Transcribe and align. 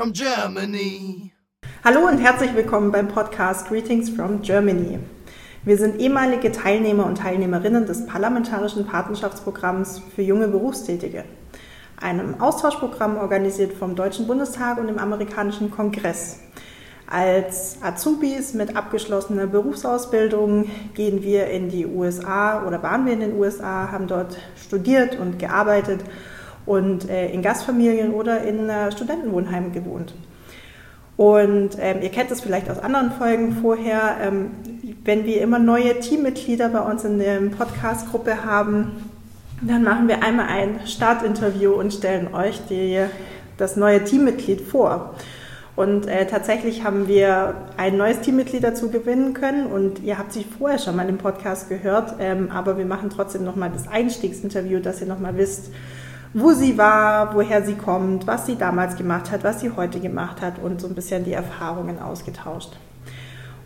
from 0.00 0.14
Germany. 0.14 1.30
Hallo 1.84 2.08
und 2.08 2.16
herzlich 2.16 2.54
willkommen 2.54 2.90
beim 2.90 3.08
Podcast 3.08 3.68
Greetings 3.68 4.08
from 4.08 4.40
Germany. 4.40 4.98
Wir 5.62 5.76
sind 5.76 6.00
ehemalige 6.00 6.52
Teilnehmer 6.52 7.04
und 7.04 7.18
Teilnehmerinnen 7.18 7.84
des 7.84 8.06
Parlamentarischen 8.06 8.86
Patenschaftsprogramms 8.86 10.00
für 10.16 10.22
junge 10.22 10.48
Berufstätige, 10.48 11.26
einem 12.00 12.40
Austauschprogramm 12.40 13.18
organisiert 13.18 13.74
vom 13.74 13.94
Deutschen 13.94 14.26
Bundestag 14.26 14.78
und 14.78 14.86
dem 14.86 14.98
amerikanischen 14.98 15.70
Kongress. 15.70 16.38
Als 17.06 17.76
Azubis 17.82 18.54
mit 18.54 18.76
abgeschlossener 18.76 19.48
Berufsausbildung 19.48 20.70
gehen 20.94 21.22
wir 21.22 21.48
in 21.48 21.68
die 21.68 21.84
USA 21.84 22.66
oder 22.66 22.82
waren 22.82 23.04
wir 23.04 23.12
in 23.12 23.20
den 23.20 23.38
USA, 23.38 23.92
haben 23.92 24.06
dort 24.06 24.38
studiert 24.56 25.18
und 25.18 25.38
gearbeitet 25.38 26.00
und 26.70 27.10
äh, 27.10 27.28
in 27.32 27.42
Gastfamilien 27.42 28.14
oder 28.14 28.42
in 28.42 28.68
äh, 28.68 28.92
Studentenwohnheimen 28.92 29.72
gewohnt. 29.72 30.14
Und 31.16 31.70
ähm, 31.80 32.00
ihr 32.00 32.10
kennt 32.10 32.30
es 32.30 32.40
vielleicht 32.40 32.70
aus 32.70 32.78
anderen 32.78 33.10
Folgen 33.10 33.56
vorher, 33.60 34.18
ähm, 34.22 34.52
wenn 35.04 35.26
wir 35.26 35.42
immer 35.42 35.58
neue 35.58 35.98
Teammitglieder 35.98 36.68
bei 36.68 36.78
uns 36.78 37.02
in 37.02 37.18
der 37.18 37.40
Podcast-Gruppe 37.40 38.44
haben, 38.44 38.92
dann 39.60 39.82
machen 39.82 40.06
wir 40.06 40.22
einmal 40.22 40.46
ein 40.46 40.86
Startinterview 40.86 41.72
und 41.72 41.92
stellen 41.92 42.32
euch 42.32 42.60
die, 42.70 43.00
das 43.56 43.74
neue 43.74 44.04
Teammitglied 44.04 44.60
vor. 44.60 45.16
Und 45.74 46.06
äh, 46.06 46.28
tatsächlich 46.28 46.84
haben 46.84 47.08
wir 47.08 47.54
ein 47.78 47.96
neues 47.96 48.20
Teammitglied 48.20 48.62
dazu 48.62 48.90
gewinnen 48.90 49.34
können 49.34 49.66
und 49.66 50.04
ihr 50.04 50.18
habt 50.18 50.32
sie 50.32 50.44
vorher 50.44 50.78
schon 50.78 50.94
mal 50.94 51.08
im 51.08 51.18
Podcast 51.18 51.68
gehört, 51.68 52.14
ähm, 52.20 52.52
aber 52.52 52.78
wir 52.78 52.86
machen 52.86 53.10
trotzdem 53.10 53.42
nochmal 53.42 53.70
das 53.72 53.88
Einstiegsinterview, 53.88 54.78
dass 54.78 55.00
ihr 55.00 55.08
nochmal 55.08 55.36
wisst, 55.36 55.72
wo 56.32 56.52
sie 56.52 56.78
war, 56.78 57.34
woher 57.34 57.64
sie 57.64 57.74
kommt, 57.74 58.26
was 58.26 58.46
sie 58.46 58.56
damals 58.56 58.96
gemacht 58.96 59.30
hat, 59.30 59.42
was 59.42 59.60
sie 59.60 59.70
heute 59.74 60.00
gemacht 60.00 60.40
hat 60.40 60.58
und 60.62 60.80
so 60.80 60.86
ein 60.86 60.94
bisschen 60.94 61.24
die 61.24 61.32
Erfahrungen 61.32 61.98
ausgetauscht. 62.00 62.76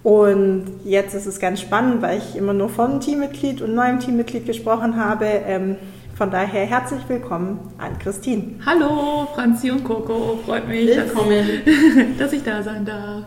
Und 0.03 0.67
jetzt 0.85 1.15
ist 1.15 1.27
es 1.27 1.41
ganz 1.41 1.61
spannend, 1.61 2.03
weil 2.03 2.19
ich 2.19 2.37
immer 2.37 2.53
nur 2.53 2.69
von 2.69 3.01
Teammitglied 3.01 3.63
und 3.63 3.75
neuem 3.75 4.01
Teammitglied 4.01 4.47
gesprochen 4.47 5.03
habe. 5.03 5.25
Ähm, 5.25 5.77
von 6.15 6.31
daher 6.31 6.67
herzlich 6.67 7.01
willkommen 7.09 7.59
an 7.79 7.99
Christine. 7.99 8.61
Hallo, 8.65 9.27
Franzi 9.35 9.71
und 9.71 9.83
Coco. 9.83 10.39
Freut 10.45 10.69
mich, 10.69 10.89
willkommen. 10.89 11.63
Dass, 12.19 12.33
ich 12.33 12.43
da 12.43 12.63
sein 12.63 12.85
darf. 12.85 13.25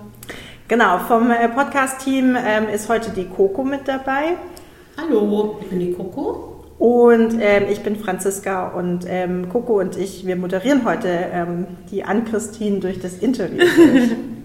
Genau, 0.67 0.99
vom 0.99 1.31
äh, 1.31 1.49
Podcast-Team 1.49 2.37
ähm, 2.37 2.69
ist 2.69 2.89
heute 2.89 3.09
die 3.09 3.25
Coco 3.25 3.63
mit 3.63 3.87
dabei. 3.87 4.35
Hallo, 4.97 5.57
ich 5.61 5.69
bin 5.69 5.79
die 5.79 5.93
Coco. 5.93 6.56
Und 6.79 7.37
ähm, 7.39 7.63
ich 7.71 7.81
bin 7.81 7.95
Franziska 7.95 8.67
und 8.67 9.05
ähm, 9.07 9.49
Coco 9.49 9.79
und 9.79 9.97
ich, 9.97 10.27
wir 10.27 10.35
moderieren 10.35 10.85
heute 10.85 11.07
ähm, 11.07 11.65
die 11.89 12.03
Ann-Christine 12.03 12.79
durch 12.79 12.99
das 12.99 13.17
Interview. 13.17 13.65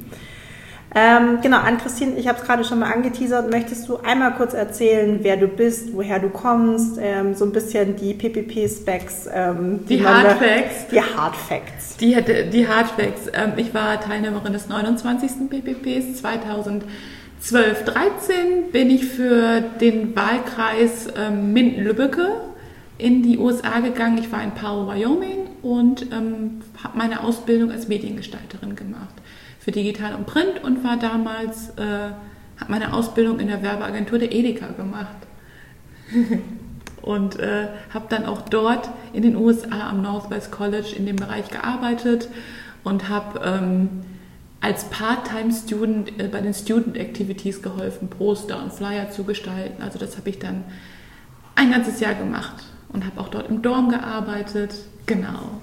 Ähm, 0.94 1.39
genau, 1.41 1.56
Ann-Christine, 1.56 2.19
ich 2.19 2.28
habe 2.28 2.39
es 2.39 2.44
gerade 2.44 2.64
schon 2.64 2.80
mal 2.80 2.92
angeteasert. 2.92 3.50
Möchtest 3.50 3.89
du 3.89 3.97
einmal 3.97 4.34
kurz 4.34 4.52
erzählen, 4.52 5.20
wer 5.22 5.39
du 5.39 5.48
bist, 5.48 5.94
woher 5.94 6.19
du 6.19 6.28
kommst, 6.28 6.98
ähm, 7.00 7.34
so 7.34 7.47
ein 7.47 7.52
bisschen 7.52 7.97
die 7.97 8.12
PPP-Specs? 8.12 9.27
Ähm, 9.33 9.86
die, 9.89 9.96
die 9.96 10.06
Hard 10.06 10.33
Facts. 10.33 10.89
Die 10.91 11.00
Hard 11.00 11.34
Facts. 11.34 11.96
Die, 11.96 12.14
die 12.50 12.69
Hard 12.69 12.89
Facts. 12.91 13.30
Ich 13.56 13.72
war 13.72 14.00
Teilnehmerin 14.02 14.52
des 14.52 14.69
29. 14.69 15.48
PPPs 15.48 16.20
2012, 17.43 17.85
13 17.85 18.71
bin 18.71 18.89
ich 18.89 19.05
für 19.05 19.61
den 19.81 20.15
Wahlkreis 20.15 21.09
ähm, 21.17 21.53
Minden-Lübbecke 21.53 22.41
in 22.98 23.25
die 23.25 23.37
USA 23.37 23.81
gegangen. 23.81 24.19
Ich 24.19 24.31
war 24.31 24.45
in 24.45 24.53
Powell, 24.53 24.87
Wyoming 24.87 25.48
und 25.61 26.02
ähm, 26.13 26.61
habe 26.83 26.97
meine 26.97 27.25
Ausbildung 27.25 27.73
als 27.73 27.89
Mediengestalterin 27.89 28.77
gemacht 28.77 29.14
für 29.58 29.73
Digital 29.73 30.14
und 30.14 30.27
Print 30.27 30.63
und 30.63 30.85
war 30.85 30.97
damals, 30.97 31.70
äh, 31.70 32.13
habe 32.61 32.70
meine 32.70 32.92
Ausbildung 32.92 33.41
in 33.41 33.48
der 33.48 33.61
Werbeagentur 33.61 34.20
der 34.20 34.33
Edeka 34.33 34.69
gemacht. 34.69 35.17
und 37.02 37.41
äh, 37.41 37.67
habe 37.92 38.07
dann 38.08 38.25
auch 38.25 38.42
dort 38.42 38.89
in 39.13 39.23
den 39.23 39.35
USA 39.35 39.91
am 39.91 40.02
Northwest 40.02 40.52
College 40.52 40.95
in 40.97 41.07
dem 41.07 41.17
Bereich 41.17 41.48
gearbeitet 41.48 42.29
und 42.85 43.08
habe 43.08 43.41
ähm, 43.45 43.89
als 44.62 44.84
Part-Time-Student 44.84 46.20
äh, 46.20 46.28
bei 46.28 46.40
den 46.40 46.55
Student 46.55 46.96
Activities 46.96 47.61
geholfen, 47.62 48.08
Poster 48.08 48.62
und 48.62 48.73
Flyer 48.73 49.11
zu 49.11 49.24
gestalten. 49.24 49.83
Also 49.83 49.98
das 49.98 50.17
habe 50.17 50.30
ich 50.30 50.39
dann 50.39 50.64
ein 51.56 51.73
ganzes 51.73 52.00
Jahr 52.00 52.14
gemacht 52.14 52.64
und 52.92 53.05
habe 53.05 53.20
auch 53.20 53.28
dort 53.28 53.51
im 53.51 53.61
Dorm 53.61 53.90
gearbeitet. 53.90 54.72
Genau. 55.06 55.61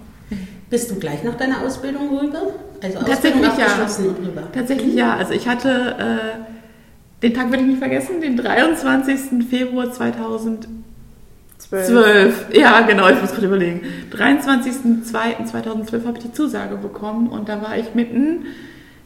Bist 0.69 0.91
du 0.91 0.95
gleich 0.95 1.23
nach 1.23 1.35
deiner 1.35 1.61
Ausbildung 1.61 2.19
rüber? 2.19 2.41
Also 2.83 2.99
Tatsächlich 2.99 3.41
ja. 3.57 3.87
Rüber. 4.05 4.43
Tatsächlich 4.53 4.93
ja. 4.93 5.15
Also 5.15 5.33
ich 5.33 5.47
hatte, 5.47 5.95
äh, 5.97 7.23
den 7.23 7.33
Tag 7.33 7.49
werde 7.51 7.63
ich 7.63 7.69
nicht 7.69 7.79
vergessen, 7.79 8.21
den 8.21 8.37
23. 8.37 9.47
Februar 9.49 9.91
2012. 9.91 10.67
12. 11.57 12.47
Ja, 12.53 12.81
genau, 12.81 13.09
ich 13.09 13.19
muss 13.19 13.31
gerade 13.31 13.47
überlegen. 13.47 13.81
23.02.2012 14.11 16.05
habe 16.05 16.17
ich 16.17 16.23
die 16.25 16.33
Zusage 16.33 16.77
bekommen 16.77 17.29
und 17.29 17.49
da 17.49 17.61
war 17.61 17.77
ich 17.77 17.95
mitten, 17.95 18.45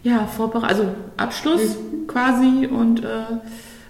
ja, 0.04 0.28
Vorbereitung, 0.28 0.70
also 0.70 0.96
Abschluss 1.18 1.78
mhm. 1.78 2.08
quasi 2.08 2.68
und 2.68 3.04
äh, 3.04 3.24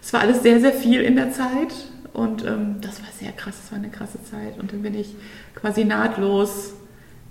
es 0.02 0.14
war 0.14 0.22
alles 0.22 0.44
sehr, 0.44 0.60
sehr 0.60 0.74
viel 0.74 1.02
in 1.02 1.16
der 1.16 1.32
Zeit 1.32 1.74
und 2.14 2.46
ähm, 2.46 2.78
das 2.82 3.02
war 3.02 3.10
sehr 3.18 3.32
krass, 3.32 3.56
das 3.62 3.72
war 3.72 3.80
eine 3.80 3.90
krasse 3.90 4.24
Zeit 4.24 4.60
und 4.60 4.72
dann 4.72 4.82
bin 4.82 4.96
ich 4.96 5.16
quasi 5.56 5.84
nahtlos 5.84 6.74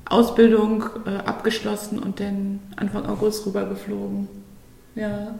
Ausbildung 0.09 0.85
äh, 1.07 1.17
abgeschlossen 1.27 1.99
und 1.99 2.21
dann 2.21 2.61
Anfang 2.77 3.07
August 3.07 3.47
rübergeflogen. 3.47 4.29
Ja, 4.95 5.35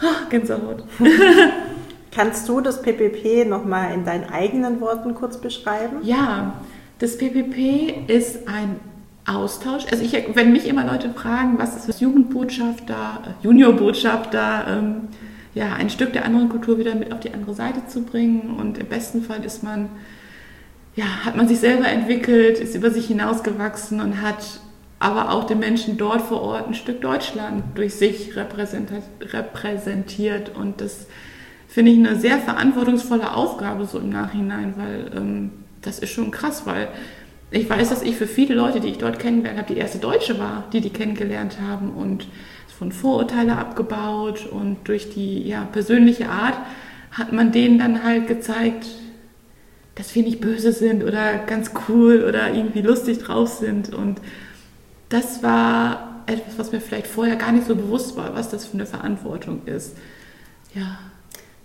Ach, 0.00 0.28
Gänsehaut. 0.28 0.84
Kannst 2.10 2.48
du 2.48 2.60
das 2.60 2.82
PPP 2.82 3.48
nochmal 3.48 3.92
in 3.94 4.04
deinen 4.04 4.24
eigenen 4.24 4.80
Worten 4.80 5.14
kurz 5.14 5.38
beschreiben? 5.38 5.98
Ja, 6.02 6.60
das 6.98 7.18
PPP 7.18 8.08
ist 8.08 8.46
ein 8.46 8.78
Austausch. 9.26 9.84
Also 9.90 10.04
ich, 10.04 10.12
wenn 10.34 10.52
mich 10.52 10.66
immer 10.66 10.84
Leute 10.84 11.10
fragen, 11.10 11.58
was 11.58 11.76
ist 11.76 11.88
das 11.88 12.00
Jugendbotschafter, 12.00 13.34
Juniorbotschafter, 13.42 14.66
ähm, 14.68 15.08
ja, 15.54 15.74
ein 15.74 15.88
Stück 15.88 16.12
der 16.12 16.24
anderen 16.24 16.48
Kultur 16.48 16.78
wieder 16.78 16.94
mit 16.94 17.12
auf 17.12 17.20
die 17.20 17.32
andere 17.32 17.54
Seite 17.54 17.86
zu 17.86 18.02
bringen 18.02 18.56
und 18.58 18.78
im 18.78 18.86
besten 18.86 19.22
Fall 19.22 19.44
ist 19.44 19.62
man 19.62 19.88
ja, 20.96 21.24
hat 21.24 21.36
man 21.36 21.48
sich 21.48 21.58
selber 21.58 21.88
entwickelt, 21.88 22.58
ist 22.58 22.74
über 22.74 22.90
sich 22.90 23.06
hinausgewachsen 23.06 24.00
und 24.00 24.22
hat 24.22 24.60
aber 25.00 25.32
auch 25.32 25.44
den 25.44 25.58
Menschen 25.58 25.98
dort 25.98 26.22
vor 26.22 26.40
Ort 26.40 26.68
ein 26.68 26.74
Stück 26.74 27.00
Deutschland 27.00 27.64
durch 27.74 27.94
sich 27.94 28.36
repräsentiert. 28.36 30.54
Und 30.54 30.80
das 30.80 31.06
finde 31.66 31.90
ich 31.90 31.98
eine 31.98 32.18
sehr 32.18 32.38
verantwortungsvolle 32.38 33.34
Aufgabe 33.34 33.86
so 33.86 33.98
im 33.98 34.10
Nachhinein, 34.10 34.74
weil 34.76 35.10
ähm, 35.14 35.50
das 35.82 35.98
ist 35.98 36.10
schon 36.10 36.30
krass, 36.30 36.62
weil 36.64 36.88
ich 37.54 37.70
weiß, 37.70 37.90
dass 37.90 38.02
ich 38.02 38.16
für 38.16 38.26
viele 38.26 38.54
Leute, 38.54 38.80
die 38.80 38.88
ich 38.88 38.98
dort 38.98 39.18
kennengelernt 39.18 39.58
habe, 39.58 39.72
die 39.72 39.78
erste 39.78 39.98
Deutsche 39.98 40.38
war, 40.38 40.64
die 40.72 40.80
die 40.80 40.90
kennengelernt 40.90 41.58
haben 41.60 41.90
und 41.90 42.26
von 42.76 42.90
Vorurteile 42.90 43.56
abgebaut 43.56 44.46
und 44.46 44.78
durch 44.84 45.10
die 45.10 45.46
ja, 45.46 45.64
persönliche 45.64 46.28
Art 46.28 46.58
hat 47.12 47.32
man 47.32 47.52
denen 47.52 47.78
dann 47.78 48.02
halt 48.02 48.26
gezeigt, 48.26 48.86
dass 49.94 50.12
wir 50.16 50.24
nicht 50.24 50.40
böse 50.40 50.72
sind 50.72 51.04
oder 51.04 51.38
ganz 51.38 51.70
cool 51.88 52.24
oder 52.28 52.52
irgendwie 52.52 52.82
lustig 52.82 53.18
drauf 53.18 53.48
sind. 53.48 53.94
Und 53.94 54.20
das 55.08 55.44
war 55.44 56.24
etwas, 56.26 56.58
was 56.58 56.72
mir 56.72 56.80
vielleicht 56.80 57.06
vorher 57.06 57.36
gar 57.36 57.52
nicht 57.52 57.68
so 57.68 57.76
bewusst 57.76 58.16
war, 58.16 58.34
was 58.34 58.48
das 58.48 58.66
für 58.66 58.74
eine 58.74 58.86
Verantwortung 58.86 59.62
ist. 59.66 59.96
Ja. 60.74 60.98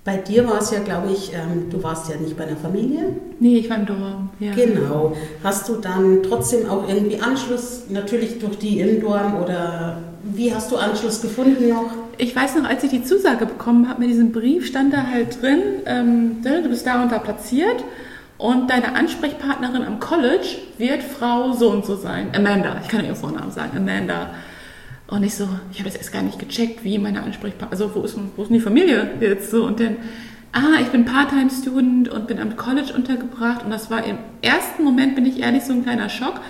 Bei 0.10 0.18
dir 0.18 0.50
war 0.50 0.58
es 0.58 0.72
ja, 0.72 0.80
glaube 0.80 1.12
ich, 1.12 1.34
ähm, 1.34 1.70
du 1.70 1.84
warst 1.84 2.10
ja 2.10 2.16
nicht 2.16 2.36
bei 2.36 2.48
einer 2.48 2.56
Familie. 2.56 3.16
Nee, 3.40 3.58
ich 3.58 3.70
war 3.70 3.78
im 3.78 3.86
Dorm. 3.86 4.32
Ja. 4.40 4.54
Genau. 4.56 5.16
Hast 5.44 5.70
du 5.70 5.76
dann 5.76 6.24
trotzdem 6.24 6.68
auch 6.68 6.90
irgendwie 6.90 7.22
Anschluss, 7.22 7.84
natürlich 7.90 8.40
durch 8.40 8.58
die 8.58 8.80
im 8.80 9.02
Dorm 9.02 9.40
oder 9.40 10.00
wie 10.24 10.52
hast 10.52 10.72
du 10.72 10.78
Anschluss 10.78 11.22
gefunden 11.22 11.70
noch? 11.70 11.92
Ich 12.18 12.36
weiß 12.36 12.56
noch, 12.56 12.68
als 12.68 12.84
ich 12.84 12.90
die 12.90 13.04
Zusage 13.04 13.46
bekommen 13.46 13.88
habe, 13.88 14.00
mit 14.00 14.10
diesem 14.10 14.32
Brief 14.32 14.66
stand 14.66 14.94
da 14.94 15.04
halt 15.04 15.44
drin, 15.44 15.62
ähm, 15.86 16.42
ne, 16.42 16.64
du 16.64 16.70
bist 16.70 16.88
da 16.88 17.04
und 17.04 17.12
da 17.12 17.20
platziert 17.20 17.84
und 18.40 18.72
deine 18.72 18.96
Ansprechpartnerin 18.96 19.84
am 19.84 20.00
College 20.00 20.58
wird 20.80 21.04
Frau 21.04 21.54
so 21.54 21.70
und 21.70 21.86
so 21.86 21.96
sein. 21.96 22.30
Amanda, 22.36 22.78
ich 22.82 22.88
kann 22.88 23.06
ihr 23.06 23.14
Vornamen 23.14 23.52
sagen, 23.52 23.78
Amanda. 23.78 24.32
Und 25.10 25.24
ich 25.24 25.34
so, 25.34 25.48
ich 25.72 25.80
habe 25.80 25.90
das 25.90 25.96
erst 25.96 26.14
gar 26.14 26.22
nicht 26.22 26.38
gecheckt, 26.38 26.84
wie 26.84 27.00
meine 27.00 27.24
Ansprechpartnerin, 27.24 27.84
also 27.84 27.96
wo 27.96 28.04
ist, 28.04 28.16
wo 28.36 28.44
ist 28.44 28.50
denn 28.50 28.58
die 28.58 28.64
Familie 28.64 29.10
jetzt 29.20 29.50
so? 29.50 29.66
Und 29.66 29.80
dann, 29.80 29.98
ah, 30.52 30.80
ich 30.82 30.90
bin 30.90 31.06
Part-Time-Student 31.06 32.10
und 32.10 32.28
bin 32.28 32.40
am 32.40 32.56
College 32.56 32.94
untergebracht. 32.94 33.66
Und 33.66 33.72
das 33.72 33.90
war 33.90 34.06
im 34.06 34.20
ersten 34.44 34.84
Moment, 34.84 35.16
bin 35.16 35.26
ich 35.26 35.40
ehrlich, 35.40 35.64
so 35.64 35.74
ein 35.74 35.84
kleiner 35.84 36.10
Schock, 36.10 36.42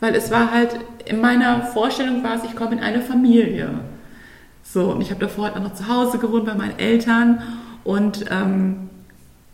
weil 0.00 0.14
es 0.14 0.30
war 0.30 0.50
halt, 0.50 0.70
in 1.04 1.20
meiner 1.20 1.62
Vorstellung 1.62 2.24
war 2.24 2.36
es, 2.36 2.44
ich 2.44 2.56
komme 2.56 2.76
in 2.76 2.80
eine 2.80 3.02
Familie. 3.02 3.80
So, 4.62 4.92
und 4.92 5.02
ich 5.02 5.10
habe 5.10 5.20
davor 5.20 5.44
halt 5.44 5.56
auch 5.56 5.62
noch 5.62 5.74
zu 5.74 5.86
Hause 5.86 6.18
gewohnt 6.18 6.46
bei 6.46 6.54
meinen 6.54 6.78
Eltern 6.78 7.42
und 7.84 8.24
ähm, 8.30 8.88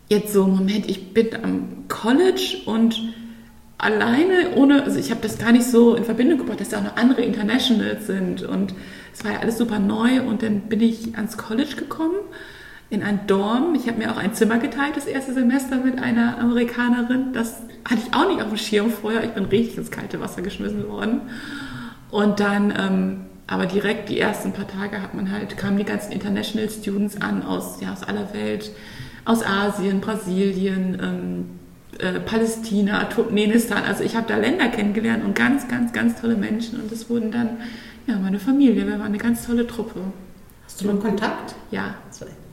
jetzt 0.09 0.33
so, 0.33 0.47
Moment, 0.47 0.89
ich 0.89 1.13
bin 1.13 1.27
am 1.43 1.87
College 1.89 2.59
und 2.65 3.13
alleine, 3.83 4.55
ohne, 4.55 4.83
also 4.83 4.97
ich 4.97 5.11
habe 5.11 5.21
das 5.21 5.37
gar 5.37 5.51
nicht 5.51 5.65
so 5.65 5.95
in 5.95 6.03
Verbindung 6.03 6.39
gebracht, 6.39 6.61
dass 6.61 6.69
da 6.69 6.79
auch 6.79 6.83
noch 6.83 6.95
andere 6.95 7.21
Internationals 7.21 8.07
sind 8.07 8.43
und 8.43 8.73
es 9.13 9.23
war 9.23 9.33
ja 9.33 9.39
alles 9.39 9.57
super 9.57 9.79
neu 9.79 10.21
und 10.21 10.41
dann 10.41 10.61
bin 10.61 10.81
ich 10.81 11.15
ans 11.15 11.37
College 11.37 11.75
gekommen 11.75 12.15
in 12.89 13.03
ein 13.03 13.25
Dorm. 13.27 13.75
Ich 13.75 13.87
habe 13.87 13.97
mir 13.97 14.11
auch 14.11 14.17
ein 14.17 14.33
Zimmer 14.33 14.59
geteilt 14.59 14.95
das 14.95 15.05
erste 15.05 15.33
Semester 15.33 15.77
mit 15.77 15.99
einer 15.99 16.39
Amerikanerin. 16.39 17.33
Das 17.33 17.61
hatte 17.85 18.01
ich 18.05 18.13
auch 18.15 18.27
nicht 18.27 18.41
auf 18.41 18.49
dem 18.49 18.57
Schirm 18.57 18.91
vorher. 18.91 19.23
Ich 19.23 19.31
bin 19.31 19.45
richtig 19.45 19.77
ins 19.77 19.91
kalte 19.91 20.19
Wasser 20.19 20.41
geschmissen 20.41 20.87
worden. 20.87 21.21
Und 22.11 22.39
dann, 22.39 22.71
ähm, 22.77 23.21
aber 23.47 23.65
direkt 23.65 24.09
die 24.09 24.19
ersten 24.19 24.53
paar 24.53 24.67
Tage 24.67 25.01
hat 25.01 25.15
man 25.15 25.31
halt, 25.31 25.57
kamen 25.57 25.77
die 25.77 25.83
ganzen 25.83 26.11
International 26.11 26.69
Students 26.69 27.19
an 27.19 27.43
aus, 27.43 27.81
ja, 27.81 27.91
aus 27.91 28.03
aller 28.03 28.33
Welt, 28.33 28.71
aus 29.25 29.43
Asien, 29.43 29.99
Brasilien, 29.99 30.99
ähm, 31.01 31.45
äh, 31.99 32.19
Palästina, 32.19 33.05
Turkmenistan. 33.05 33.83
Also 33.83 34.03
ich 34.03 34.15
habe 34.15 34.27
da 34.27 34.37
Länder 34.37 34.67
kennengelernt 34.69 35.23
und 35.23 35.35
ganz, 35.35 35.67
ganz, 35.67 35.93
ganz 35.93 36.19
tolle 36.19 36.35
Menschen. 36.35 36.79
Und 36.79 36.91
das 36.91 37.09
wurden 37.09 37.31
dann 37.31 37.57
ja 38.07 38.17
meine 38.17 38.39
Familie. 38.39 38.85
Wir 38.85 38.93
waren 38.93 39.01
eine 39.01 39.17
ganz 39.17 39.45
tolle 39.45 39.67
Truppe. 39.67 40.01
Hast 40.65 40.81
du 40.81 40.87
noch 40.87 40.99
Kontakt? 40.99 41.55
Ja. 41.71 41.95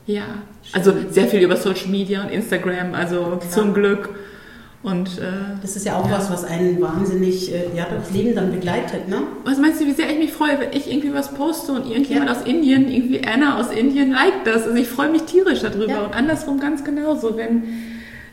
Ja. 0.06 0.25
Also 0.72 0.92
sehr 1.10 1.26
viel 1.26 1.40
über 1.40 1.56
Social 1.56 1.88
Media 1.88 2.22
und 2.22 2.31
Instagram, 2.31 2.94
also 2.94 3.38
Klar. 3.38 3.50
zum 3.50 3.75
Glück. 3.75 4.10
Und, 4.82 5.19
äh, 5.19 5.25
das 5.60 5.76
ist 5.76 5.84
ja 5.84 5.96
auch 5.96 6.08
ja. 6.08 6.16
was, 6.16 6.31
was 6.31 6.44
einen 6.44 6.81
wahnsinnig 6.81 7.52
äh, 7.52 7.76
ja, 7.76 7.87
das 7.90 8.10
Leben 8.12 8.34
dann 8.34 8.50
begleitet, 8.50 9.08
ne? 9.08 9.22
Was 9.44 9.58
meinst 9.58 9.81
du, 9.81 9.87
wie 9.87 9.92
sehr 9.92 10.10
ich 10.10 10.19
mich 10.19 10.32
freue, 10.32 10.58
wenn 10.58 10.72
ich 10.72 10.90
irgendwie 10.90 11.12
was 11.12 11.34
poste 11.34 11.72
und 11.72 11.87
irgendjemand 11.87 12.31
ja. 12.31 12.37
aus 12.37 12.46
Indien, 12.46 12.90
irgendwie 12.90 13.22
Anna 13.22 13.60
aus 13.60 13.70
Indien, 13.70 14.10
liked 14.10 14.46
das. 14.46 14.64
Also 14.64 14.76
ich 14.76 14.88
freue 14.88 15.10
mich 15.10 15.22
tierisch 15.22 15.60
darüber. 15.60 15.87
Ja. 15.87 16.00
Und 16.06 16.14
andersrum 16.14 16.58
ganz 16.60 16.82
genauso, 16.82 17.37
wenn 17.37 17.62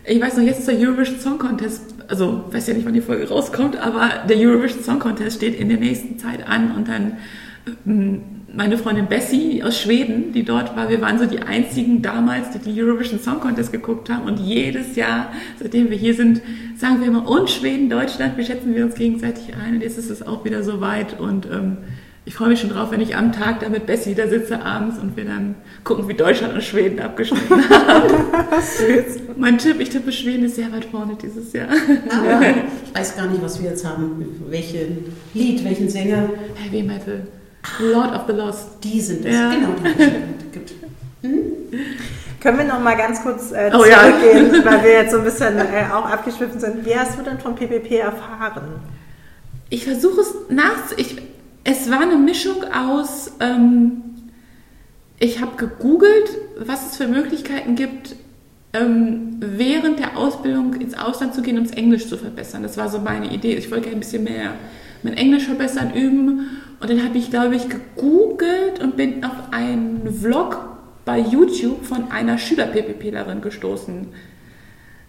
ich 0.07 0.21
weiß 0.21 0.38
noch, 0.38 0.44
jetzt 0.44 0.59
ist 0.59 0.68
der 0.68 0.80
Eurovision 0.80 1.19
Song 1.19 1.38
Contest, 1.38 1.81
also 2.07 2.45
weiß 2.51 2.68
ja 2.68 2.74
nicht, 2.74 2.86
wann 2.86 2.94
die 2.94 3.01
Folge 3.01 3.27
rauskommt, 3.27 3.77
aber 3.77 4.09
der 4.27 4.38
Eurovision 4.38 4.83
Song 4.83 5.00
Contest 5.00 5.38
steht 5.38 5.59
in 5.59 5.69
der 5.69 5.77
nächsten 5.77 6.18
Zeit 6.18 6.48
an 6.48 6.71
und 6.75 6.88
dann 6.88 7.18
ähm, 7.86 8.21
meine 8.54 8.77
Freundin 8.77 9.07
Bessie 9.07 9.62
aus 9.62 9.80
Schweden, 9.80 10.31
die 10.31 10.44
dort 10.44 10.75
war, 10.77 10.89
wir 10.89 11.01
waren 11.01 11.19
so 11.19 11.25
die 11.25 11.42
einzigen 11.42 12.01
damals, 12.01 12.51
die 12.51 12.59
die 12.59 12.81
Eurovision 12.81 13.19
Song 13.19 13.42
Contest 13.42 13.74
geguckt 13.74 14.09
haben 14.09 14.24
und 14.24 14.39
jedes 14.39 14.95
Jahr, 14.95 15.33
seitdem 15.59 15.89
wir 15.89 15.98
hier 15.98 16.13
sind, 16.13 16.42
sagen 16.77 17.01
wir 17.01 17.07
immer, 17.07 17.30
und 17.30 17.50
Schweden, 17.50 17.89
Deutschland, 17.89 18.38
wir 18.38 18.45
schätzen 18.45 18.74
wir 18.74 18.86
uns 18.86 18.95
gegenseitig 18.95 19.56
ein? 19.56 19.75
Und 19.75 19.81
jetzt 19.81 19.98
ist 19.98 20.09
es 20.09 20.25
auch 20.25 20.45
wieder 20.45 20.63
so 20.63 20.80
weit 20.80 21.19
und 21.19 21.45
ähm, 21.48 21.77
ich 22.28 22.36
freue 22.36 22.50
mich 22.50 22.60
schon 22.60 22.72
drauf, 22.72 22.92
wenn 22.92 23.00
ich 23.00 23.16
am 23.16 23.32
Tag 23.32 23.62
da 23.62 23.70
mit 23.70 23.86
Bessie 23.86 24.14
da 24.14 24.28
sitze 24.28 24.62
abends 24.62 25.00
und 25.00 25.16
wir 25.16 25.24
dann 25.24 25.56
gucken, 25.86 26.10
wie 26.10 26.14
Deutschland 26.14 26.54
und 26.54 26.62
Schweden 26.62 27.00
abgeschnitten 27.00 27.70
haben. 27.70 28.10
Süß. 28.60 29.22
Mein 29.38 29.58
Tipp, 29.58 29.80
ich 29.80 29.92
tippe, 29.92 30.12
Schweden 30.12 30.44
ist 30.44 30.58
sehr 30.58 30.70
weit 30.74 30.84
vorne 30.84 31.16
dieses 31.16 31.54
Jahr. 31.54 31.70
Ah, 31.70 32.42
ja. 32.44 32.54
Ich 32.86 33.00
weiß 33.00 33.16
gar 33.16 33.28
nicht, 33.28 33.42
was 33.42 33.62
wir 33.62 33.70
jetzt 33.70 33.86
haben. 33.86 34.44
Welchen 34.50 35.06
Lied, 35.34 35.64
welchen 35.64 35.88
Sänger? 35.88 36.30
Heavy 36.56 36.84
Metal. 36.84 37.26
Lord 37.80 38.14
of 38.14 38.24
the 38.28 38.34
Lost. 38.34 38.84
Die 38.84 39.00
sind 39.00 39.26
es. 39.26 39.34
Ja. 39.34 39.50
Genau, 39.50 39.70
die 39.86 41.28
hm? 41.28 41.42
Können 42.42 42.58
wir 42.58 42.66
noch 42.66 42.82
mal 42.82 42.98
ganz 42.98 43.24
kurz 43.24 43.54
äh, 43.54 43.72
zurückgehen, 43.72 44.52
oh, 44.52 44.56
ja. 44.56 44.66
weil 44.66 44.84
wir 44.84 44.92
jetzt 44.92 45.12
so 45.12 45.20
ein 45.20 45.24
bisschen 45.24 45.58
äh, 45.60 45.94
auch 45.94 46.06
abgeschwiffen 46.06 46.60
sind. 46.60 46.86
Wie 46.86 46.94
hast 46.94 47.18
du 47.18 47.24
denn 47.24 47.40
von 47.40 47.56
PPP 47.56 48.00
erfahren? 48.00 48.82
Ich 49.70 49.86
versuche 49.86 50.20
es 50.20 50.36
nach... 50.50 50.92
Ich, 50.98 51.16
es 51.69 51.92
war 51.92 52.00
eine 52.00 52.16
Mischung 52.16 52.64
aus, 52.64 53.30
ähm, 53.42 54.02
ich 55.19 55.42
habe 55.42 55.58
gegoogelt, 55.58 56.30
was 56.58 56.92
es 56.92 56.98
für 56.98 57.08
Möglichkeiten 57.10 57.75
gibt, 57.75 58.16
ähm, 58.72 59.36
während 59.42 60.00
der 60.00 60.18
Ausbildung 60.18 60.75
ins 60.75 60.98
Ausland 60.98 61.34
zu 61.34 61.42
gehen, 61.42 61.58
um 61.58 61.66
das 61.66 61.74
Englisch 61.74 62.08
zu 62.08 62.16
verbessern. 62.16 62.64
Das 62.64 62.78
war 62.78 62.88
so 62.88 63.00
meine 63.00 63.34
Idee. 63.34 63.56
Ich 63.56 63.69
wollte 63.69 63.84
gerne 63.84 63.98
ein 63.98 64.00
bisschen 64.00 64.24
mehr 64.24 64.54
mein 65.04 65.16
Englisch 65.16 65.44
verbessern, 65.44 65.94
üben. 65.94 66.62
Und 66.80 66.90
dann 66.90 67.04
habe 67.04 67.18
ich, 67.18 67.31
glaube 67.31 67.58
ich, 67.58 67.68
gegoogelt 67.68 68.81
und 68.81 68.96
bin 68.96 69.25
auf 69.25 69.52
einen 69.52 70.14
Vlog 70.14 70.60
bei 71.04 71.19
YouTube 71.19 71.86
von 71.86 72.12
einer 72.12 72.38
Schüler-PPPlerin 72.38 73.42
gestoßen. 73.42 74.08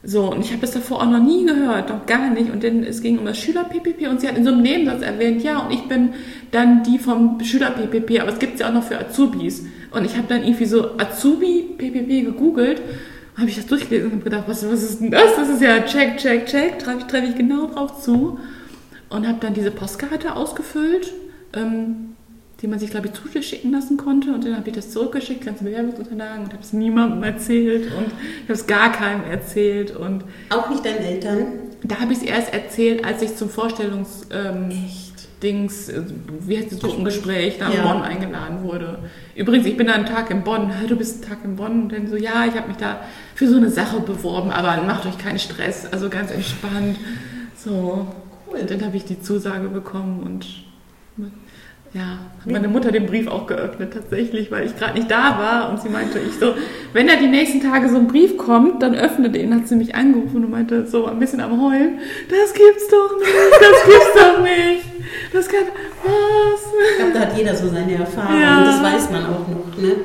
So, 0.05 0.31
und 0.31 0.45
ich 0.45 0.53
habe 0.53 0.61
das 0.61 0.71
davor 0.71 1.03
auch 1.03 1.11
noch 1.11 1.23
nie 1.23 1.45
gehört, 1.45 1.89
noch 1.89 2.07
gar 2.07 2.31
nicht. 2.31 2.51
Und 2.51 2.63
dann, 2.63 2.85
es 2.85 3.03
ging 3.03 3.19
um 3.19 3.27
das 3.27 3.39
Schüler-PPP 3.39 4.09
und 4.09 4.21
sie 4.21 4.29
hat 4.29 4.39
in 4.39 4.45
so 4.45 4.53
einem 4.53 4.63
Nebensatz 4.63 5.03
erwähnt, 5.03 5.43
ja, 5.43 5.59
und 5.59 5.73
ich 5.73 5.83
bin 5.89 6.11
dann 6.53 6.85
die 6.85 6.99
vom 6.99 7.41
Schüler-PPP, 7.43 8.21
aber 8.21 8.33
es 8.33 8.39
gibt 8.39 8.55
es 8.55 8.61
ja 8.61 8.69
auch 8.69 8.73
noch 8.73 8.85
für 8.85 8.99
Azubis. 8.99 9.67
Und 9.91 10.05
ich 10.05 10.17
habe 10.17 10.29
dann 10.29 10.45
irgendwie 10.45 10.67
so 10.67 10.99
Azubi-PPP 10.99 12.27
gegoogelt, 12.27 12.81
habe 13.37 13.49
ich 13.49 13.57
das 13.57 13.67
durchgelesen 13.67 14.07
und 14.07 14.13
habe 14.15 14.25
gedacht, 14.25 14.45
was, 14.47 14.69
was 14.71 14.83
ist 14.83 15.01
denn 15.01 15.11
das? 15.11 15.37
Das 15.37 15.49
ist 15.49 15.63
ja 15.63 15.81
check, 15.81 16.17
check, 16.19 16.47
check, 16.47 16.79
treffe 16.79 17.07
treff 17.07 17.29
ich 17.29 17.37
genau 17.37 17.67
drauf 17.67 18.01
zu. 18.01 18.39
Und 19.11 19.27
habe 19.27 19.39
dann 19.41 19.55
diese 19.55 19.71
Postkarte 19.71 20.37
ausgefüllt. 20.37 21.13
Ähm, 21.55 22.15
die 22.61 22.67
man 22.67 22.79
sich, 22.79 22.91
glaube 22.91 23.09
ich, 23.09 23.13
zuschicken 23.13 23.71
lassen 23.71 23.97
konnte. 23.97 24.33
Und 24.33 24.45
dann 24.45 24.57
habe 24.57 24.69
ich 24.69 24.75
das 24.75 24.91
zurückgeschickt, 24.91 25.45
ganze 25.45 25.65
Bewerbungsunterlagen 25.65 26.45
und 26.45 26.53
habe 26.53 26.63
es 26.63 26.73
niemandem 26.73 27.23
erzählt 27.23 27.93
und 27.97 28.07
ich 28.07 28.43
habe 28.45 28.53
es 28.53 28.67
gar 28.67 28.93
keinem 28.93 29.25
erzählt. 29.25 29.95
Und 29.95 30.25
Auch 30.51 30.69
nicht 30.69 30.85
deinen 30.85 30.99
Eltern? 30.99 31.47
Da 31.85 32.01
habe 32.01 32.13
ich 32.13 32.19
es 32.19 32.25
erst 32.25 32.53
erzählt, 32.53 33.05
als 33.05 33.23
ich 33.23 33.37
zum 33.37 33.49
Vorstellungs... 33.49 34.27
Ähm, 34.31 34.71
Dings, 35.43 35.89
äh, 35.89 36.03
wie 36.41 36.59
heißt 36.59 36.73
das 36.73 36.81
Gruppengespräch, 36.81 37.59
da 37.59 37.69
in 37.71 37.83
Bonn 37.83 38.03
eingeladen 38.03 38.63
wurde. 38.63 38.99
Übrigens, 39.35 39.67
ich 39.67 39.77
bin 39.77 39.87
da 39.87 39.95
einen 39.95 40.07
Tag 40.07 40.31
in 40.31 40.43
Bonn, 40.43 40.71
du 40.89 40.97
bist 40.97 41.23
einen 41.23 41.31
Tag 41.31 41.45
in 41.45 41.57
Bonn 41.57 41.83
und 41.83 41.93
dann 41.93 42.09
so, 42.09 42.17
ja, 42.17 42.45
ich 42.47 42.55
habe 42.55 42.69
mich 42.69 42.77
da 42.77 43.01
für 43.35 43.49
so 43.49 43.57
eine 43.57 43.71
Sache 43.71 44.01
beworben, 44.01 44.51
aber 44.51 44.83
macht 44.83 45.07
euch 45.07 45.19
keinen 45.19 45.39
Stress, 45.39 45.87
also 45.87 46.09
ganz 46.09 46.31
entspannt. 46.31 46.99
So, 47.57 48.07
cool. 48.51 48.65
Dann 48.67 48.85
habe 48.85 48.97
ich 48.97 49.05
die 49.05 49.21
Zusage 49.21 49.69
bekommen 49.69 50.23
und 50.23 50.47
ja, 51.95 52.19
hat 52.41 52.53
meine 52.53 52.69
Mutter 52.69 52.93
den 52.93 53.07
Brief 53.07 53.29
auch 53.29 53.47
geöffnet 53.47 53.95
tatsächlich, 53.95 54.51
weil 54.51 54.67
ich 54.67 54.77
gerade 54.77 54.99
nicht 54.99 55.11
da 55.11 55.39
war 55.39 55.71
und 55.71 55.81
sie 55.81 55.89
meinte, 55.89 56.19
ich 56.19 56.39
so, 56.39 56.55
wenn 56.93 57.07
da 57.07 57.17
die 57.17 57.29
nächsten 57.29 57.63
Tage 57.63 57.89
so 57.89 57.97
ein 57.97 58.09
Brief 58.09 58.37
kommt, 58.37 58.83
dann 58.83 58.95
öffne 58.95 59.31
den, 59.31 59.55
hat 59.55 59.69
sie 59.69 59.77
mich 59.77 59.95
angerufen 59.95 60.45
und 60.45 60.51
meinte 60.51 60.87
so 60.87 61.07
ein 61.07 61.19
bisschen 61.19 61.41
am 61.41 61.61
Heulen, 61.63 61.99
das 62.29 62.53
gibt's 62.53 62.89
doch 62.89 63.19
nicht, 63.19 63.33
das 63.61 63.85
gibt's 63.85 64.15
doch 64.15 64.43
nicht, 64.43 64.85
das 65.33 65.49
kann, 65.49 65.65
was? 66.05 66.73
Ich 66.91 66.97
glaube, 66.99 67.13
da 67.15 67.21
hat 67.21 67.39
jeder 67.39 67.57
so 67.57 67.69
seine 67.69 67.95
Erfahrungen, 67.95 68.41
ja. 68.41 68.65
das 68.65 68.83
weiß 68.83 69.11
man 69.11 69.25
auch 69.25 69.49
noch, 69.49 69.79
ne? 69.79 69.97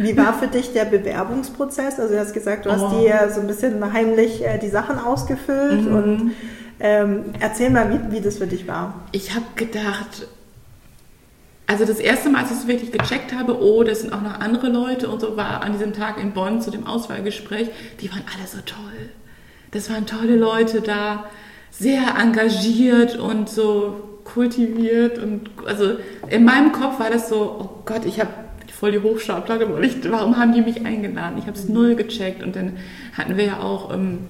Wie 0.00 0.16
war 0.16 0.32
für 0.32 0.46
dich 0.46 0.72
der 0.72 0.84
Bewerbungsprozess? 0.84 1.98
Also 1.98 2.14
du 2.14 2.20
hast 2.20 2.32
gesagt, 2.32 2.66
du 2.66 2.70
hast 2.70 2.84
oh. 2.84 3.00
dir 3.00 3.30
so 3.34 3.40
ein 3.40 3.48
bisschen 3.48 3.92
heimlich 3.92 4.44
äh, 4.46 4.56
die 4.58 4.68
Sachen 4.68 4.96
ausgefüllt 4.96 5.86
mhm. 5.86 5.96
und 5.96 6.32
ähm, 6.78 7.24
erzähl 7.40 7.70
mal, 7.70 7.90
wie, 7.90 8.16
wie 8.16 8.20
das 8.20 8.38
für 8.38 8.46
dich 8.46 8.68
war. 8.68 8.94
Ich 9.10 9.34
habe 9.34 9.46
gedacht, 9.56 10.28
also 11.68 11.84
das 11.84 12.00
erste 12.00 12.30
Mal, 12.30 12.40
als 12.40 12.50
ich 12.50 12.56
es 12.56 12.66
wirklich 12.66 12.92
gecheckt 12.92 13.34
habe, 13.34 13.62
oh, 13.62 13.84
das 13.84 14.00
sind 14.00 14.14
auch 14.14 14.22
noch 14.22 14.40
andere 14.40 14.68
Leute 14.68 15.08
und 15.08 15.20
so, 15.20 15.36
war 15.36 15.62
an 15.62 15.72
diesem 15.72 15.92
Tag 15.92 16.20
in 16.20 16.32
Bonn 16.32 16.62
zu 16.62 16.70
dem 16.70 16.86
Auswahlgespräch, 16.86 17.68
die 18.00 18.10
waren 18.10 18.22
alle 18.34 18.48
so 18.48 18.58
toll. 18.64 19.10
Das 19.70 19.90
waren 19.90 20.06
tolle 20.06 20.36
Leute 20.36 20.80
da, 20.80 21.26
sehr 21.70 22.16
engagiert 22.18 23.18
und 23.18 23.50
so 23.50 24.20
kultiviert 24.24 25.18
und 25.18 25.50
also 25.66 25.96
in 26.30 26.44
meinem 26.44 26.72
Kopf 26.72 27.00
war 27.00 27.10
das 27.10 27.28
so, 27.28 27.36
oh 27.60 27.82
Gott, 27.84 28.06
ich 28.06 28.18
habe 28.18 28.30
voll 28.72 28.92
die 28.92 29.00
Hochstapler, 29.00 29.60
warum 30.10 30.38
haben 30.38 30.54
die 30.54 30.62
mich 30.62 30.86
eingeladen? 30.86 31.36
Ich 31.36 31.46
habe 31.46 31.58
es 31.58 31.68
null 31.68 31.96
gecheckt 31.96 32.42
und 32.42 32.56
dann 32.56 32.78
hatten 33.12 33.36
wir 33.36 33.44
ja 33.44 33.60
auch 33.60 33.92
ähm, 33.92 34.20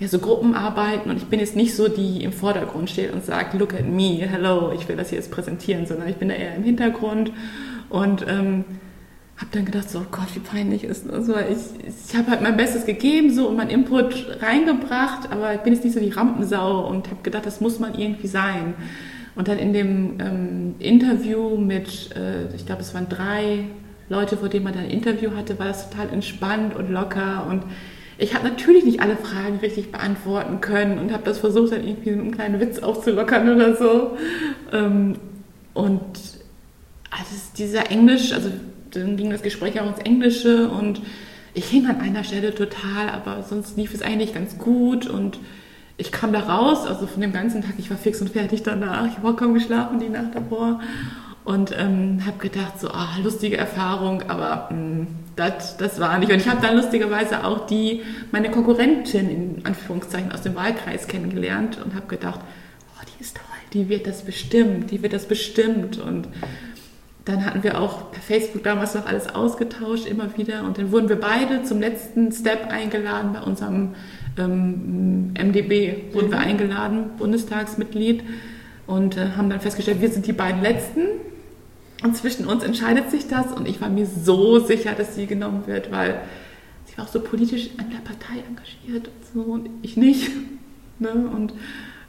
ja, 0.00 0.06
so 0.06 0.18
Gruppenarbeiten 0.18 1.10
und 1.10 1.16
ich 1.16 1.24
bin 1.24 1.40
jetzt 1.40 1.56
nicht 1.56 1.74
so, 1.74 1.88
die 1.88 2.22
im 2.22 2.32
Vordergrund 2.32 2.88
steht 2.88 3.12
und 3.12 3.24
sagt, 3.24 3.54
look 3.54 3.74
at 3.74 3.86
me, 3.86 4.18
hello, 4.20 4.72
ich 4.72 4.88
will 4.88 4.96
das 4.96 5.10
hier 5.10 5.18
jetzt 5.18 5.30
präsentieren, 5.30 5.86
sondern 5.86 6.08
ich 6.08 6.16
bin 6.16 6.28
da 6.28 6.34
eher 6.34 6.54
im 6.54 6.62
Hintergrund 6.62 7.32
und 7.88 8.24
ähm, 8.28 8.64
habe 9.36 9.50
dann 9.52 9.64
gedacht, 9.64 9.90
so 9.90 10.00
oh 10.00 10.06
Gott, 10.10 10.28
wie 10.34 10.40
peinlich 10.40 10.84
ist 10.84 11.06
das. 11.06 11.12
Also 11.12 11.34
ich, 11.36 11.86
ich 11.86 12.16
habe 12.16 12.30
halt 12.30 12.42
mein 12.42 12.56
Bestes 12.56 12.86
gegeben 12.86 13.32
so 13.32 13.48
und 13.48 13.56
mein 13.56 13.70
Input 13.70 14.38
reingebracht, 14.40 15.30
aber 15.32 15.54
ich 15.54 15.60
bin 15.60 15.72
jetzt 15.72 15.84
nicht 15.84 15.94
so 15.94 16.00
die 16.00 16.10
Rampensau 16.10 16.88
und 16.88 17.08
habe 17.08 17.22
gedacht, 17.22 17.46
das 17.46 17.60
muss 17.60 17.78
man 17.78 17.94
irgendwie 17.94 18.26
sein. 18.28 18.74
Und 19.34 19.46
dann 19.46 19.58
in 19.58 19.72
dem 19.72 20.18
ähm, 20.20 20.74
Interview 20.80 21.56
mit, 21.56 22.10
äh, 22.16 22.52
ich 22.54 22.66
glaube, 22.66 22.82
es 22.82 22.92
waren 22.94 23.08
drei 23.08 23.64
Leute, 24.08 24.36
vor 24.36 24.48
denen 24.48 24.64
man 24.64 24.74
dann 24.74 24.84
ein 24.84 24.90
Interview 24.90 25.30
hatte, 25.36 25.58
war 25.60 25.66
das 25.66 25.90
total 25.90 26.08
entspannt 26.12 26.74
und 26.74 26.90
locker 26.90 27.46
und 27.48 27.62
ich 28.18 28.34
habe 28.34 28.48
natürlich 28.48 28.84
nicht 28.84 29.00
alle 29.00 29.16
Fragen 29.16 29.58
richtig 29.58 29.92
beantworten 29.92 30.60
können 30.60 30.98
und 30.98 31.12
habe 31.12 31.22
das 31.22 31.38
versucht, 31.38 31.72
dann 31.72 31.86
irgendwie 31.86 32.10
einen 32.10 32.32
kleinen 32.32 32.60
Witz 32.60 32.80
aufzulockern 32.80 33.48
oder 33.48 33.76
so. 33.76 34.16
Ähm, 34.72 35.14
und 35.72 36.02
also 37.10 37.34
dieser 37.56 37.90
Englisch, 37.90 38.32
also 38.32 38.50
dann 38.90 39.16
ging 39.16 39.30
das 39.30 39.42
Gespräch 39.42 39.80
auch 39.80 39.86
ins 39.86 40.00
Englische 40.00 40.68
und 40.68 41.00
ich 41.54 41.66
hing 41.66 41.86
an 41.86 42.00
einer 42.00 42.24
Stelle 42.24 42.54
total, 42.54 43.08
aber 43.10 43.44
sonst 43.44 43.76
lief 43.76 43.94
es 43.94 44.02
eigentlich 44.02 44.34
ganz 44.34 44.58
gut 44.58 45.06
und 45.06 45.38
ich 45.96 46.12
kam 46.12 46.32
da 46.32 46.40
raus, 46.40 46.86
also 46.86 47.06
von 47.06 47.20
dem 47.20 47.32
ganzen 47.32 47.62
Tag, 47.62 47.74
ich 47.78 47.90
war 47.90 47.96
fix 47.96 48.20
und 48.20 48.30
fertig 48.30 48.62
danach, 48.62 49.06
ich 49.06 49.16
habe 49.16 49.28
auch 49.28 49.36
kaum 49.36 49.54
geschlafen 49.54 49.98
die 50.00 50.08
Nacht 50.08 50.34
davor 50.34 50.80
und 51.44 51.74
ähm, 51.76 52.22
habe 52.26 52.38
gedacht, 52.38 52.80
so, 52.80 52.88
ah, 52.88 53.16
lustige 53.22 53.56
Erfahrung, 53.56 54.22
aber 54.28 54.68
mh, 54.70 54.76
mm, 54.76 55.06
das, 55.38 55.76
das 55.76 56.00
war 56.00 56.18
nicht. 56.18 56.32
Und 56.32 56.38
ich 56.38 56.48
habe 56.48 56.60
dann 56.60 56.76
lustigerweise 56.76 57.44
auch 57.44 57.66
die, 57.66 58.02
meine 58.32 58.50
Konkurrentin 58.50 59.30
in 59.30 59.60
Anführungszeichen 59.64 60.32
aus 60.32 60.42
dem 60.42 60.54
Wahlkreis 60.54 61.06
kennengelernt 61.06 61.78
und 61.82 61.94
habe 61.94 62.06
gedacht, 62.06 62.40
oh, 62.42 63.04
die 63.06 63.22
ist 63.22 63.36
toll, 63.36 63.44
die 63.72 63.88
wird 63.88 64.06
das 64.06 64.22
bestimmt, 64.22 64.90
die 64.90 65.02
wird 65.02 65.12
das 65.12 65.26
bestimmt. 65.26 65.98
Und 65.98 66.28
dann 67.24 67.44
hatten 67.44 67.62
wir 67.62 67.80
auch 67.80 68.10
per 68.10 68.22
Facebook 68.22 68.64
damals 68.64 68.94
noch 68.94 69.06
alles 69.06 69.32
ausgetauscht, 69.32 70.06
immer 70.06 70.36
wieder. 70.36 70.64
Und 70.64 70.78
dann 70.78 70.90
wurden 70.90 71.08
wir 71.08 71.20
beide 71.20 71.62
zum 71.62 71.80
letzten 71.80 72.32
Step 72.32 72.70
eingeladen 72.70 73.34
bei 73.34 73.42
unserem 73.42 73.94
ähm, 74.38 75.34
MDB, 75.34 76.14
wurden 76.14 76.30
wir 76.30 76.38
mhm. 76.38 76.44
eingeladen, 76.44 77.10
Bundestagsmitglied. 77.18 78.24
Und 78.86 79.16
äh, 79.16 79.32
haben 79.36 79.50
dann 79.50 79.60
festgestellt, 79.60 80.00
wir 80.00 80.08
sind 80.08 80.26
die 80.26 80.32
beiden 80.32 80.62
Letzten. 80.62 81.02
Und 82.02 82.16
zwischen 82.16 82.46
uns 82.46 82.62
entscheidet 82.62 83.10
sich 83.10 83.26
das. 83.28 83.52
Und 83.52 83.66
ich 83.66 83.80
war 83.80 83.88
mir 83.88 84.06
so 84.06 84.60
sicher, 84.60 84.92
dass 84.92 85.14
sie 85.14 85.26
genommen 85.26 85.64
wird, 85.66 85.90
weil 85.90 86.20
sie 86.86 86.96
war 86.96 87.04
auch 87.04 87.08
so 87.08 87.20
politisch 87.20 87.70
an 87.78 87.90
der 87.90 87.98
Partei 87.98 88.44
engagiert 88.48 89.08
und 89.08 89.44
so 89.44 89.50
und 89.52 89.68
ich 89.82 89.96
nicht. 89.96 90.30
Ne? 91.00 91.12
Und 91.12 91.52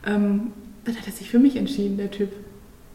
ähm, 0.07 0.51
dann 0.83 0.95
hat 0.97 1.05
er 1.05 1.13
sich 1.13 1.29
für 1.29 1.37
mich 1.37 1.55
entschieden, 1.55 1.97
der 1.97 2.09
Typ. 2.09 2.29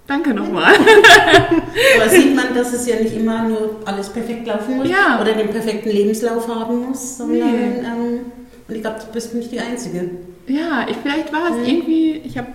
Danke 0.08 0.34
nochmal. 0.34 0.74
Aber 1.96 2.08
sieht 2.10 2.34
man, 2.34 2.52
dass 2.52 2.72
es 2.72 2.84
ja 2.88 2.96
nicht 2.96 3.14
immer 3.14 3.48
nur 3.48 3.76
alles 3.84 4.08
perfekt 4.08 4.44
laufen 4.48 4.78
muss 4.78 4.90
ja. 4.90 5.20
oder 5.22 5.34
den 5.34 5.50
perfekten 5.50 5.90
Lebenslauf 5.90 6.48
haben 6.48 6.88
muss, 6.88 7.18
sondern 7.18 7.52
nee. 7.52 7.78
ähm, 7.78 8.20
und 8.66 8.74
ich 8.74 8.80
glaube, 8.80 8.98
du 8.98 9.12
bist 9.12 9.34
nicht 9.34 9.52
die 9.52 9.60
Einzige. 9.60 10.10
Ja, 10.46 10.86
ich, 10.88 10.96
vielleicht 10.96 11.32
war 11.32 11.50
es 11.50 11.66
ja. 11.66 11.72
irgendwie, 11.72 12.20
ich 12.24 12.36
habe 12.38 12.48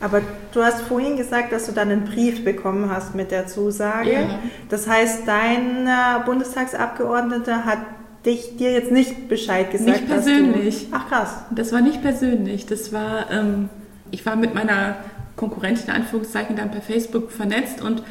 aber 0.00 0.22
du 0.52 0.62
hast 0.62 0.82
vorhin 0.82 1.16
gesagt, 1.16 1.52
dass 1.52 1.66
du 1.66 1.72
dann 1.72 1.90
einen 1.90 2.04
Brief 2.04 2.44
bekommen 2.44 2.90
hast 2.90 3.14
mit 3.14 3.30
der 3.30 3.46
Zusage. 3.46 4.12
Ja. 4.12 4.38
Das 4.68 4.88
heißt, 4.88 5.26
dein 5.26 5.86
äh, 5.86 6.24
Bundestagsabgeordneter 6.24 7.64
hat 7.64 7.78
dich 8.24 8.56
dir 8.56 8.72
jetzt 8.72 8.92
nicht 8.92 9.28
Bescheid 9.28 9.70
gesagt. 9.70 9.88
Nicht 9.88 10.08
persönlich. 10.08 10.90
Du, 10.90 10.96
ach 10.96 11.08
krass. 11.08 11.30
Das 11.50 11.72
war 11.72 11.80
nicht 11.80 12.02
persönlich. 12.02 12.66
Das 12.66 12.92
war, 12.92 13.30
ähm, 13.30 13.68
ich 14.10 14.24
war 14.24 14.36
mit 14.36 14.54
meiner 14.54 14.96
Konkurrentin 15.36 15.86
in 15.86 15.94
Anführungszeichen 15.94 16.56
dann 16.56 16.70
per 16.70 16.82
Facebook 16.82 17.32
vernetzt 17.32 17.82
und 17.82 18.02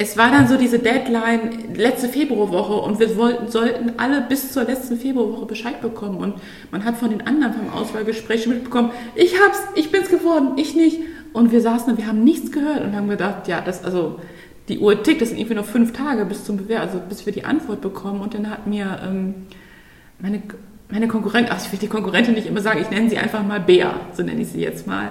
es 0.00 0.16
war 0.16 0.30
dann 0.30 0.48
so 0.48 0.56
diese 0.56 0.78
Deadline 0.78 1.74
letzte 1.74 2.08
Februarwoche 2.08 2.72
und 2.72 2.98
wir 2.98 3.18
wollten, 3.18 3.48
sollten 3.48 3.92
alle 3.98 4.22
bis 4.22 4.50
zur 4.50 4.64
letzten 4.64 4.96
Februarwoche 4.96 5.44
Bescheid 5.44 5.82
bekommen. 5.82 6.16
Und 6.16 6.36
man 6.70 6.86
hat 6.86 6.96
von 6.96 7.10
den 7.10 7.26
anderen 7.26 7.52
vom 7.52 7.70
Auswahlgespräch 7.70 8.46
mitbekommen, 8.46 8.92
ich 9.14 9.38
hab's, 9.38 9.60
ich 9.74 9.92
bin's 9.92 10.08
geworden, 10.08 10.52
ich 10.56 10.74
nicht. 10.74 11.00
Und 11.34 11.52
wir 11.52 11.60
saßen 11.60 11.92
und 11.92 11.98
wir 11.98 12.06
haben 12.06 12.24
nichts 12.24 12.50
gehört 12.50 12.82
und 12.82 12.96
haben 12.96 13.10
gedacht, 13.10 13.46
ja, 13.46 13.60
das, 13.60 13.84
also, 13.84 14.18
die 14.68 14.78
Uhr 14.78 15.02
tickt, 15.02 15.20
das 15.20 15.28
sind 15.28 15.38
irgendwie 15.38 15.56
noch 15.56 15.66
fünf 15.66 15.92
Tage 15.92 16.24
bis 16.24 16.44
zum 16.44 16.56
Bewehr, 16.56 16.80
also 16.80 16.98
bis 17.06 17.26
wir 17.26 17.34
die 17.34 17.44
Antwort 17.44 17.82
bekommen. 17.82 18.22
Und 18.22 18.32
dann 18.32 18.48
hat 18.48 18.66
mir 18.66 19.00
ähm, 19.06 19.34
meine, 20.18 20.40
meine 20.90 21.08
Konkurrentin, 21.08 21.52
ach, 21.54 21.62
ich 21.62 21.70
will 21.72 21.78
die 21.78 21.88
Konkurrentin 21.88 22.32
nicht 22.32 22.46
immer 22.46 22.62
sagen, 22.62 22.80
ich 22.80 22.88
nenne 22.88 23.10
sie 23.10 23.18
einfach 23.18 23.46
mal 23.46 23.60
Bea, 23.60 24.00
so 24.14 24.22
nenne 24.22 24.40
ich 24.40 24.48
sie 24.48 24.62
jetzt 24.62 24.86
mal, 24.86 25.10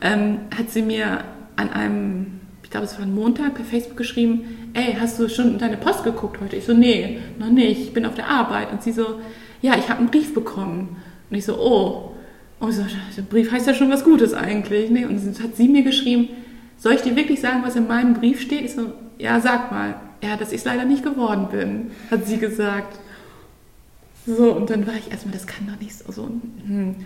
ähm, 0.00 0.42
hat 0.56 0.70
sie 0.70 0.82
mir 0.82 1.24
an 1.56 1.72
einem 1.72 2.38
ich 2.68 2.70
glaube, 2.70 2.84
es 2.84 2.98
war 2.98 3.06
ein 3.06 3.14
Montag, 3.14 3.54
per 3.54 3.64
Facebook 3.64 3.96
geschrieben, 3.96 4.70
ey, 4.74 4.94
hast 5.00 5.18
du 5.18 5.30
schon 5.30 5.56
deine 5.56 5.78
Post 5.78 6.04
geguckt 6.04 6.38
heute? 6.38 6.56
Ich 6.56 6.66
so, 6.66 6.74
nee, 6.74 7.18
noch 7.38 7.48
nicht, 7.48 7.80
ich 7.80 7.94
bin 7.94 8.04
auf 8.04 8.14
der 8.14 8.28
Arbeit. 8.28 8.70
Und 8.70 8.82
sie 8.82 8.92
so, 8.92 9.20
ja, 9.62 9.74
ich 9.78 9.88
habe 9.88 10.00
einen 10.00 10.10
Brief 10.10 10.34
bekommen. 10.34 10.96
Und 11.30 11.36
ich 11.38 11.46
so, 11.46 11.58
oh. 11.58 12.14
Und 12.60 12.68
ich 12.68 12.76
so, 12.76 12.82
der 13.16 13.22
Brief 13.22 13.50
heißt 13.50 13.66
ja 13.66 13.72
schon 13.72 13.90
was 13.90 14.04
Gutes 14.04 14.34
eigentlich. 14.34 14.90
Nee. 14.90 15.06
Und 15.06 15.16
dann 15.16 15.42
hat 15.42 15.56
sie 15.56 15.66
mir 15.66 15.82
geschrieben, 15.82 16.28
soll 16.76 16.92
ich 16.92 17.00
dir 17.00 17.16
wirklich 17.16 17.40
sagen, 17.40 17.62
was 17.64 17.74
in 17.74 17.88
meinem 17.88 18.12
Brief 18.12 18.42
steht? 18.42 18.66
Ich 18.66 18.74
so, 18.74 18.92
ja, 19.16 19.40
sag 19.40 19.72
mal. 19.72 19.94
Ja, 20.22 20.36
dass 20.36 20.52
ich 20.52 20.58
es 20.58 20.64
leider 20.66 20.84
nicht 20.84 21.02
geworden 21.02 21.48
bin, 21.50 21.90
hat 22.10 22.26
sie 22.26 22.36
gesagt. 22.36 22.98
So, 24.26 24.52
und 24.52 24.68
dann 24.68 24.86
war 24.86 24.94
ich 24.94 25.10
erstmal, 25.10 25.32
das 25.32 25.46
kann 25.46 25.66
doch 25.66 25.80
nicht 25.80 25.96
so. 25.96 26.12
so 26.12 26.24
hm. 26.24 26.88
Und 26.88 26.96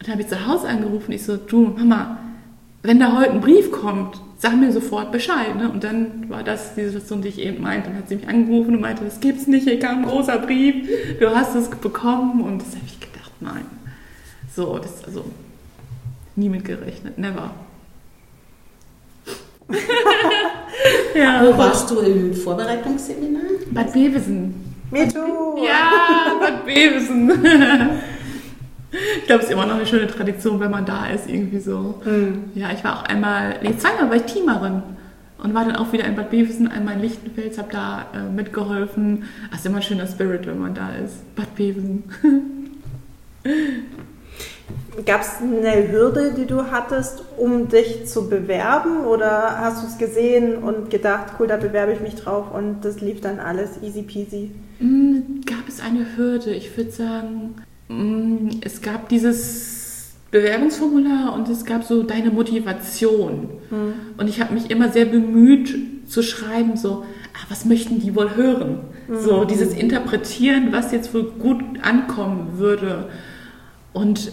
dann 0.00 0.10
habe 0.10 0.22
ich 0.22 0.28
zu 0.28 0.44
Hause 0.44 0.66
angerufen. 0.66 1.12
Ich 1.12 1.22
so, 1.22 1.36
du, 1.36 1.68
Mama, 1.68 2.18
wenn 2.82 2.98
da 2.98 3.16
heute 3.16 3.30
ein 3.30 3.40
Brief 3.40 3.70
kommt, 3.70 4.20
sag 4.44 4.56
mir 4.56 4.70
sofort 4.72 5.10
Bescheid. 5.10 5.56
Ne? 5.56 5.70
Und 5.70 5.82
dann 5.84 6.28
war 6.28 6.42
das 6.42 6.74
die 6.74 6.84
Situation, 6.84 7.22
die 7.22 7.28
ich 7.28 7.38
eben 7.38 7.62
meinte. 7.62 7.88
Dann 7.88 7.98
hat 7.98 8.10
sie 8.10 8.16
mich 8.16 8.28
angerufen 8.28 8.74
und 8.74 8.82
meinte, 8.82 9.02
das 9.02 9.18
gibt's 9.20 9.46
nicht, 9.46 9.64
hier 9.64 9.78
kam 9.78 10.00
ein 10.00 10.04
großer 10.04 10.38
Brief, 10.38 10.86
du 11.18 11.34
hast 11.34 11.54
es 11.54 11.68
bekommen. 11.70 12.42
Und 12.42 12.58
das 12.58 12.68
habe 12.76 12.84
ich 12.86 13.00
gedacht, 13.00 13.32
nein. 13.40 13.64
So, 14.54 14.78
das 14.78 14.96
ist 14.96 15.06
also 15.06 15.24
nie 16.36 16.50
mit 16.50 16.66
gerechnet, 16.66 17.16
never. 17.18 17.54
ja. 21.14 21.42
Wo 21.42 21.56
warst 21.56 21.90
du 21.90 22.00
im 22.00 22.34
Vorbereitungsseminar? 22.34 23.42
Bad 23.70 23.94
Bevesen. 23.94 24.54
Me 24.90 25.08
too. 25.08 25.64
Ja, 25.64 26.34
Bad 26.38 26.66
Bevesen. 26.66 27.32
Ich 29.18 29.26
glaube, 29.26 29.42
es 29.42 29.48
ist 29.48 29.52
immer 29.52 29.66
noch 29.66 29.74
eine 29.76 29.86
schöne 29.86 30.06
Tradition, 30.06 30.60
wenn 30.60 30.70
man 30.70 30.86
da 30.86 31.06
ist, 31.06 31.28
irgendwie 31.28 31.58
so. 31.58 32.00
Mhm. 32.04 32.44
Ja, 32.54 32.70
ich 32.72 32.84
war 32.84 32.98
auch 32.98 33.04
einmal, 33.04 33.56
nee, 33.62 33.76
zweimal 33.76 34.08
war 34.08 34.16
ich 34.16 34.22
Teamerin 34.22 34.82
und 35.42 35.54
war 35.54 35.64
dann 35.64 35.76
auch 35.76 35.92
wieder 35.92 36.04
in 36.04 36.14
Bad 36.14 36.30
Bevensen, 36.30 36.68
einmal 36.68 36.94
in 36.94 37.02
Lichtenfels, 37.02 37.58
habe 37.58 37.68
da 37.72 38.06
äh, 38.14 38.30
mitgeholfen. 38.30 39.24
Das 39.50 39.60
ist 39.60 39.66
immer 39.66 39.76
ein 39.76 39.82
schöner 39.82 40.06
Spirit, 40.06 40.46
wenn 40.46 40.58
man 40.58 40.74
da 40.74 40.90
ist. 40.94 41.34
Bad 41.34 41.54
Bevensen. 41.54 42.04
Gab 45.04 45.22
es 45.22 45.40
eine 45.42 45.90
Hürde, 45.90 46.34
die 46.34 46.46
du 46.46 46.70
hattest, 46.70 47.24
um 47.36 47.68
dich 47.68 48.06
zu 48.06 48.28
bewerben? 48.30 49.04
Oder 49.04 49.58
hast 49.58 49.82
du 49.82 49.88
es 49.88 49.98
gesehen 49.98 50.58
und 50.58 50.88
gedacht, 50.88 51.34
cool, 51.38 51.48
da 51.48 51.56
bewerbe 51.56 51.92
ich 51.92 52.00
mich 52.00 52.14
drauf 52.14 52.54
und 52.54 52.84
das 52.84 53.00
lief 53.00 53.20
dann 53.20 53.40
alles 53.40 53.82
easy 53.82 54.02
peasy? 54.02 54.52
Mm, 54.78 55.40
gab 55.46 55.68
es 55.68 55.80
eine 55.80 56.16
Hürde? 56.16 56.52
Ich 56.54 56.76
würde 56.76 56.92
sagen, 56.92 57.56
es 58.62 58.80
gab 58.80 59.08
dieses 59.08 60.12
Bewerbungsformular 60.30 61.34
und 61.34 61.48
es 61.48 61.64
gab 61.64 61.84
so 61.84 62.02
deine 62.02 62.30
Motivation. 62.30 63.50
Mhm. 63.70 63.92
Und 64.16 64.28
ich 64.28 64.40
habe 64.40 64.54
mich 64.54 64.70
immer 64.70 64.90
sehr 64.90 65.04
bemüht 65.04 65.76
zu 66.08 66.22
schreiben, 66.22 66.76
so, 66.76 67.04
ah, 67.34 67.44
was 67.48 67.64
möchten 67.64 68.00
die 68.00 68.16
wohl 68.16 68.34
hören? 68.34 68.80
Mhm. 69.06 69.20
So 69.20 69.44
dieses 69.44 69.74
Interpretieren, 69.74 70.72
was 70.72 70.92
jetzt 70.92 71.14
wohl 71.14 71.30
gut 71.38 71.62
ankommen 71.82 72.58
würde. 72.58 73.10
Und 73.92 74.32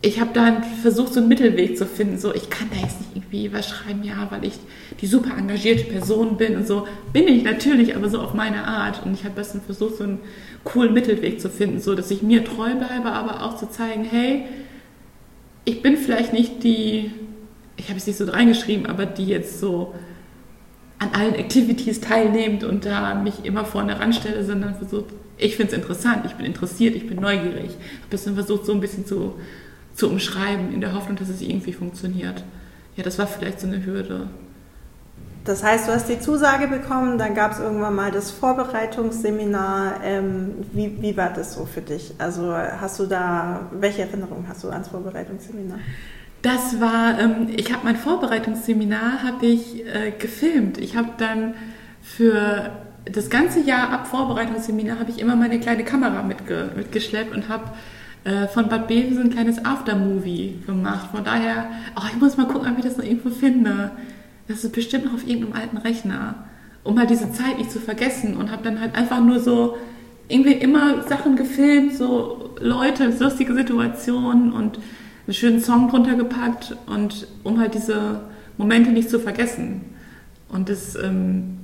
ich 0.00 0.20
habe 0.20 0.30
dann 0.32 0.62
versucht, 0.62 1.12
so 1.12 1.20
einen 1.20 1.28
Mittelweg 1.28 1.76
zu 1.76 1.84
finden. 1.84 2.18
So, 2.18 2.32
ich 2.32 2.50
kann 2.50 2.68
da 2.70 2.80
jetzt 2.80 3.00
nicht 3.00 3.16
irgendwie 3.16 3.52
was 3.52 3.68
schreiben, 3.68 4.04
ja, 4.04 4.28
weil 4.30 4.44
ich 4.44 4.54
die 5.00 5.08
super 5.08 5.36
engagierte 5.36 5.84
Person 5.84 6.36
bin 6.36 6.56
und 6.56 6.66
so. 6.68 6.86
Bin 7.12 7.26
ich 7.26 7.42
natürlich, 7.42 7.96
aber 7.96 8.08
so 8.08 8.20
auf 8.20 8.34
meine 8.34 8.64
Art. 8.64 9.04
Und 9.04 9.14
ich 9.14 9.24
habe 9.24 9.34
dann 9.34 9.60
versucht, 9.60 9.96
so 9.96 10.04
einen 10.04 10.20
coolen 10.64 10.92
Mittelweg 10.92 11.40
zu 11.40 11.48
finden, 11.48 11.80
so 11.80 11.94
dass 11.94 12.10
ich 12.10 12.22
mir 12.22 12.44
treu 12.44 12.74
bleibe, 12.74 13.10
aber 13.10 13.44
auch 13.44 13.56
zu 13.56 13.70
zeigen, 13.70 14.04
hey, 14.04 14.44
ich 15.64 15.82
bin 15.82 15.96
vielleicht 15.96 16.32
nicht 16.32 16.62
die, 16.62 17.10
ich 17.76 17.88
habe 17.88 17.98
es 17.98 18.06
nicht 18.06 18.16
so 18.18 18.24
reingeschrieben, 18.24 18.86
aber 18.86 19.06
die 19.06 19.26
jetzt 19.26 19.60
so 19.60 19.94
an 20.98 21.10
allen 21.12 21.34
Activities 21.34 22.00
teilnehmend 22.00 22.64
und 22.64 22.84
da 22.84 23.14
mich 23.14 23.44
immer 23.44 23.64
vorne 23.64 24.00
ranstelle, 24.00 24.44
sondern 24.44 24.74
versucht, 24.74 25.06
ich 25.36 25.56
finde 25.56 25.72
es 25.72 25.78
interessant, 25.78 26.24
ich 26.26 26.32
bin 26.32 26.44
interessiert, 26.44 26.96
ich 26.96 27.06
bin 27.06 27.20
neugierig. 27.20 27.70
Habe 28.02 28.16
es 28.16 28.24
dann 28.24 28.34
versucht, 28.34 28.66
so 28.66 28.72
ein 28.72 28.80
bisschen 28.80 29.06
zu 29.06 29.34
zu 29.98 30.08
umschreiben, 30.08 30.72
in 30.72 30.80
der 30.80 30.94
Hoffnung, 30.94 31.16
dass 31.16 31.28
es 31.28 31.42
irgendwie 31.42 31.72
funktioniert. 31.72 32.44
Ja, 32.96 33.02
das 33.02 33.18
war 33.18 33.26
vielleicht 33.26 33.60
so 33.60 33.66
eine 33.66 33.84
Hürde. 33.84 34.28
Das 35.48 35.62
heißt, 35.62 35.88
du 35.88 35.92
hast 35.92 36.10
die 36.10 36.20
Zusage 36.20 36.68
bekommen, 36.68 37.16
dann 37.16 37.34
gab 37.34 37.52
es 37.52 37.58
irgendwann 37.58 37.94
mal 37.94 38.10
das 38.10 38.30
Vorbereitungsseminar. 38.30 40.00
Ähm, 40.04 40.56
wie, 40.74 41.00
wie 41.00 41.16
war 41.16 41.30
das 41.30 41.54
so 41.54 41.64
für 41.64 41.80
dich? 41.80 42.12
Also 42.18 42.54
hast 42.54 43.00
du 43.00 43.06
da, 43.06 43.60
welche 43.72 44.02
Erinnerung 44.02 44.44
hast 44.46 44.62
du 44.62 44.68
ans 44.68 44.88
Vorbereitungsseminar? 44.88 45.78
Das 46.42 46.82
war, 46.82 47.18
ähm, 47.18 47.46
ich 47.56 47.72
habe 47.72 47.82
mein 47.84 47.96
Vorbereitungsseminar 47.96 49.22
habe 49.22 49.46
ich 49.46 49.86
äh, 49.86 50.10
gefilmt. 50.10 50.76
Ich 50.76 50.98
habe 50.98 51.12
dann 51.16 51.54
für 52.02 52.70
das 53.10 53.30
ganze 53.30 53.60
Jahr 53.60 53.90
ab 53.90 54.06
Vorbereitungsseminar 54.06 54.98
habe 54.98 55.10
ich 55.10 55.18
immer 55.18 55.34
meine 55.34 55.58
kleine 55.60 55.82
Kamera 55.82 56.22
mitge 56.24 56.72
mitgeschleppt 56.76 57.34
und 57.34 57.48
habe 57.48 57.70
äh, 58.24 58.48
von 58.48 58.68
Bad 58.68 58.86
Bevensen 58.86 59.22
ein 59.22 59.30
kleines 59.30 59.64
Aftermovie 59.64 60.58
gemacht. 60.66 61.08
Von 61.10 61.24
daher, 61.24 61.70
oh, 61.96 62.04
ich 62.12 62.20
muss 62.20 62.36
mal 62.36 62.46
gucken, 62.46 62.70
ob 62.70 62.76
ich 62.76 62.84
das 62.84 62.98
noch 62.98 63.04
irgendwo 63.04 63.30
finde. 63.30 63.92
Das 64.48 64.64
ist 64.64 64.72
bestimmt 64.72 65.04
noch 65.04 65.14
auf 65.14 65.26
irgendeinem 65.26 65.52
alten 65.52 65.76
Rechner. 65.76 66.46
Um 66.84 66.98
halt 66.98 67.10
diese 67.10 67.32
Zeit 67.32 67.58
nicht 67.58 67.70
zu 67.70 67.80
vergessen 67.80 68.36
und 68.36 68.50
habe 68.50 68.62
dann 68.62 68.80
halt 68.80 68.94
einfach 68.94 69.20
nur 69.20 69.40
so 69.40 69.76
irgendwie 70.28 70.52
immer 70.52 71.02
Sachen 71.02 71.36
gefilmt, 71.36 71.94
so 71.94 72.54
Leute, 72.60 73.12
lustige 73.18 73.54
Situationen 73.54 74.52
und 74.52 74.78
einen 75.26 75.34
schönen 75.34 75.60
Song 75.60 75.90
drunter 75.90 76.14
gepackt 76.14 76.76
und 76.86 77.26
um 77.44 77.60
halt 77.60 77.74
diese 77.74 78.20
Momente 78.56 78.90
nicht 78.90 79.10
zu 79.10 79.20
vergessen. 79.20 79.82
Und 80.48 80.70
das, 80.70 80.96
ähm, 80.96 81.58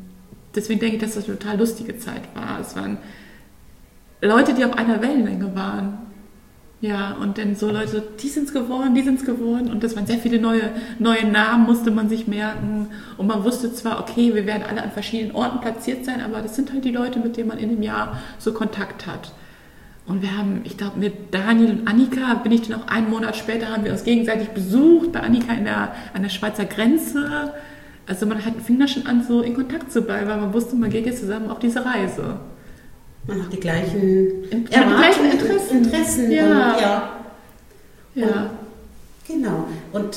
deswegen 0.55 0.81
denke 0.81 0.97
ich, 0.97 1.03
dass 1.03 1.15
das 1.15 1.27
eine 1.27 1.39
total 1.39 1.59
lustige 1.59 1.99
Zeit 1.99 2.23
war. 2.35 2.61
Es 2.61 2.77
waren 2.77 2.99
Leute, 4.21 4.55
die 4.55 4.65
auf 4.65 4.77
einer 4.77 5.01
Wellenlänge 5.01 5.55
waren 5.55 5.99
Ja, 6.85 7.17
und 7.19 7.39
dann 7.39 7.55
so 7.55 7.71
Leute, 7.71 8.03
die 8.23 8.29
sind's 8.29 8.53
geworden, 8.53 8.95
die 8.95 9.01
sind's 9.01 9.25
geworden. 9.25 9.71
Und 9.71 9.83
das 9.83 9.97
waren 9.97 10.05
sehr 10.05 10.19
viele 10.19 10.39
neue, 10.39 10.71
neue 10.99 11.25
Namen, 11.25 11.65
musste 11.65 11.91
man 11.91 12.11
sich 12.11 12.29
merken. 12.29 12.89
Und 13.17 13.27
man 13.27 13.43
wusste 13.43 13.73
zwar, 13.73 14.01
okay, 14.01 14.35
wir 14.35 14.45
werden 14.45 14.65
alle 14.69 14.83
an 14.83 14.91
verschiedenen 14.91 15.35
Orten 15.35 15.61
platziert 15.61 16.05
sein, 16.05 16.21
aber 16.21 16.43
das 16.43 16.57
sind 16.57 16.75
halt 16.75 16.85
die 16.85 16.91
Leute, 16.91 17.21
mit 17.21 17.39
denen 17.39 17.49
man 17.49 17.57
in 17.57 17.71
dem 17.71 17.83
Jahr 17.83 18.19
so 18.39 18.53
Kontakt 18.53 19.07
hat. 19.07 19.33
Und 20.07 20.21
wir 20.21 20.37
haben, 20.37 20.61
ich 20.65 20.77
glaube, 20.77 21.01
mit 21.01 21.33
Daniel 21.33 21.71
und 21.71 21.89
Annika 21.89 22.35
bin 22.35 22.53
ich 22.53 22.69
dann 22.69 22.83
auch 22.83 22.87
einen 22.89 23.09
Monat 23.09 23.35
später, 23.35 23.71
haben 23.71 23.87
wir 23.87 23.93
uns 23.93 24.05
gegenseitig 24.05 24.51
besucht, 24.51 25.13
bei 25.13 25.21
Annika 25.21 25.55
in 25.55 25.65
der, 25.65 25.95
an 26.13 26.23
der 26.23 26.29
Schweizer 26.29 26.67
Grenze. 26.67 27.55
Also 28.07 28.27
man 28.27 28.45
hat, 28.45 28.61
fing 28.63 28.79
da 28.79 28.87
schon 28.87 29.07
an, 29.07 29.25
so 29.27 29.41
in 29.41 29.55
Kontakt 29.55 29.91
zu 29.91 30.03
bleiben, 30.03 30.29
weil 30.29 30.37
man 30.37 30.53
wusste, 30.53 30.77
man 30.77 30.91
geht 30.91 31.07
jetzt 31.07 31.21
zusammen 31.21 31.51
auf 31.51 31.61
diese 31.61 31.83
Reise. 31.83 32.41
Man 33.27 33.43
hat 33.43 33.53
die 33.53 33.61
gleichen, 33.61 34.45
In- 34.51 34.65
man 34.71 34.99
hat 34.99 35.15
die 35.15 35.21
gleichen 35.21 35.31
Interessen. 35.31 35.85
Interessen 35.85 36.31
Ja. 36.31 36.45
und 36.75 36.81
ja. 36.81 37.11
Ja. 38.15 38.51
Genau. 39.27 39.67
Und 39.93 40.17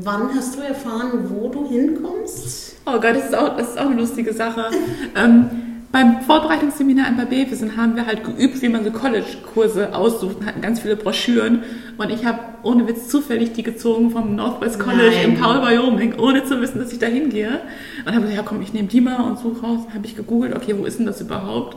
wann 0.00 0.34
hast 0.34 0.56
du 0.56 0.60
erfahren, 0.62 1.28
wo 1.28 1.48
du 1.48 1.68
hinkommst? 1.68 2.76
Oh 2.86 2.92
Gott, 2.92 3.16
das 3.16 3.26
ist 3.26 3.34
auch, 3.34 3.56
das 3.56 3.68
ist 3.70 3.78
auch 3.78 3.86
eine 3.86 3.96
lustige 4.00 4.32
Sache. 4.32 4.70
ähm, 5.16 5.50
beim 5.94 6.22
Vorbereitungsseminar 6.22 7.06
in 7.06 7.16
Babevisen 7.16 7.76
haben 7.76 7.94
wir 7.94 8.04
halt 8.04 8.24
geübt, 8.24 8.60
wie 8.60 8.68
man 8.68 8.82
so 8.82 8.90
College-Kurse 8.90 9.94
aussucht 9.94 10.40
und 10.40 10.46
hatten 10.46 10.60
ganz 10.60 10.80
viele 10.80 10.96
Broschüren. 10.96 11.62
Und 11.96 12.10
ich 12.10 12.24
habe 12.24 12.40
ohne 12.64 12.88
Witz 12.88 13.06
zufällig 13.06 13.52
die 13.52 13.62
gezogen 13.62 14.10
vom 14.10 14.34
Northwest 14.34 14.80
College 14.80 15.14
Nein. 15.14 15.30
in 15.30 15.40
Paul, 15.40 15.62
Wyoming, 15.62 16.18
ohne 16.18 16.44
zu 16.44 16.60
wissen, 16.60 16.80
dass 16.80 16.92
ich 16.92 16.98
da 16.98 17.06
hingehe. 17.06 17.60
Und 18.04 18.08
habe 18.08 18.22
gesagt, 18.22 18.36
ja 18.36 18.42
komm, 18.42 18.60
ich 18.60 18.72
nehme 18.72 18.88
die 18.88 19.00
mal 19.00 19.20
und 19.20 19.38
suche 19.38 19.64
raus. 19.64 19.86
Habe 19.94 20.04
ich 20.04 20.16
gegoogelt, 20.16 20.56
okay, 20.56 20.74
wo 20.76 20.84
ist 20.84 20.98
denn 20.98 21.06
das 21.06 21.20
überhaupt? 21.20 21.76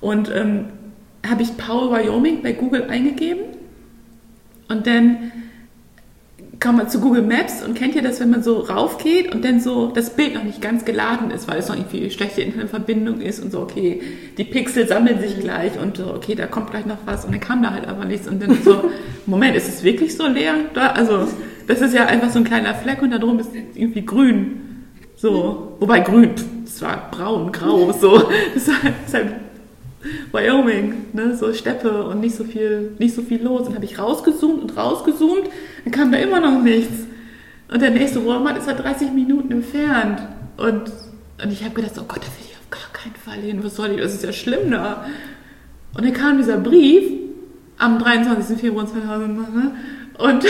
Und 0.00 0.32
ähm, 0.34 0.64
habe 1.28 1.42
ich 1.42 1.58
Paul, 1.58 1.90
Wyoming 1.90 2.42
bei 2.42 2.52
Google 2.52 2.84
eingegeben. 2.84 3.42
Und 4.70 4.86
dann 4.86 5.32
kam 6.60 6.76
man 6.76 6.90
zu 6.90 7.00
Google 7.00 7.22
Maps 7.22 7.62
und 7.64 7.74
kennt 7.74 7.94
ihr 7.94 8.02
das, 8.02 8.20
wenn 8.20 8.30
man 8.30 8.42
so 8.42 8.58
raufgeht 8.58 9.34
und 9.34 9.42
dann 9.44 9.60
so 9.60 9.86
das 9.86 10.10
Bild 10.10 10.34
noch 10.34 10.44
nicht 10.44 10.60
ganz 10.60 10.84
geladen 10.84 11.30
ist, 11.30 11.48
weil 11.48 11.58
es 11.58 11.68
noch 11.68 11.76
irgendwie 11.76 12.10
schlechte 12.10 12.42
Internetverbindung 12.42 13.22
ist 13.22 13.42
und 13.42 13.50
so, 13.50 13.60
okay, 13.60 14.02
die 14.36 14.44
Pixel 14.44 14.86
sammeln 14.86 15.20
sich 15.20 15.40
gleich 15.40 15.80
und 15.80 15.96
so, 15.96 16.12
okay, 16.14 16.34
da 16.34 16.46
kommt 16.46 16.70
gleich 16.70 16.84
noch 16.84 16.98
was 17.06 17.24
und 17.24 17.32
dann 17.32 17.40
kam 17.40 17.62
da 17.62 17.70
halt 17.70 17.88
aber 17.88 18.04
nichts 18.04 18.28
und 18.28 18.42
dann 18.42 18.62
so, 18.62 18.90
Moment, 19.26 19.56
ist 19.56 19.68
es 19.68 19.82
wirklich 19.82 20.14
so 20.14 20.26
leer? 20.26 20.54
Da, 20.74 20.88
also, 20.88 21.28
das 21.66 21.80
ist 21.80 21.94
ja 21.94 22.06
einfach 22.06 22.28
so 22.28 22.38
ein 22.38 22.44
kleiner 22.44 22.74
Fleck 22.74 23.00
und 23.00 23.10
da 23.10 23.18
drum 23.18 23.38
ist 23.38 23.52
irgendwie 23.74 24.04
grün. 24.04 24.60
So, 25.16 25.76
wobei 25.80 26.00
grün, 26.00 26.30
das 26.64 26.82
war 26.82 27.10
braun, 27.10 27.52
grau, 27.52 27.90
so. 27.92 28.18
Das 28.54 28.68
war, 28.68 28.74
das 28.82 29.08
ist 29.08 29.14
halt 29.14 29.32
Wyoming, 30.32 30.94
ne, 31.12 31.36
so 31.36 31.52
Steppe 31.52 32.04
und 32.04 32.20
nicht 32.20 32.34
so 32.34 32.44
viel, 32.44 32.92
nicht 32.98 33.14
so 33.14 33.22
viel 33.22 33.42
los. 33.42 33.68
Und 33.68 33.74
habe 33.74 33.84
ich 33.84 33.98
rausgezoomt 33.98 34.62
und 34.62 34.76
rausgezoomt, 34.76 35.50
dann 35.84 35.92
kam 35.92 36.12
da 36.12 36.18
immer 36.18 36.40
noch 36.40 36.62
nichts. 36.62 37.06
Und 37.72 37.82
der 37.82 37.90
nächste 37.90 38.24
Walmart 38.26 38.58
ist 38.58 38.66
halt 38.66 38.80
30 38.80 39.12
Minuten 39.12 39.52
entfernt. 39.52 40.20
Und, 40.56 40.90
und 41.42 41.52
ich 41.52 41.62
habe 41.64 41.74
gedacht, 41.74 41.92
oh 41.98 42.04
Gott, 42.08 42.18
da 42.18 42.26
will 42.26 42.46
ich 42.50 42.56
auf 42.56 42.70
gar 42.70 42.92
keinen 42.92 43.14
Fall 43.14 43.40
hin. 43.40 43.62
Was 43.62 43.76
soll 43.76 43.90
ich, 43.90 44.00
das 44.00 44.14
ist 44.14 44.24
ja 44.24 44.32
schlimm 44.32 44.70
da. 44.70 45.04
Und 45.94 46.04
dann 46.04 46.12
kam 46.12 46.38
dieser 46.38 46.56
Brief 46.56 47.04
am 47.78 47.98
23. 47.98 48.58
Februar 48.58 48.86
2000 48.86 49.54
ne? 49.54 49.74
und, 50.18 50.28
und 50.28 50.44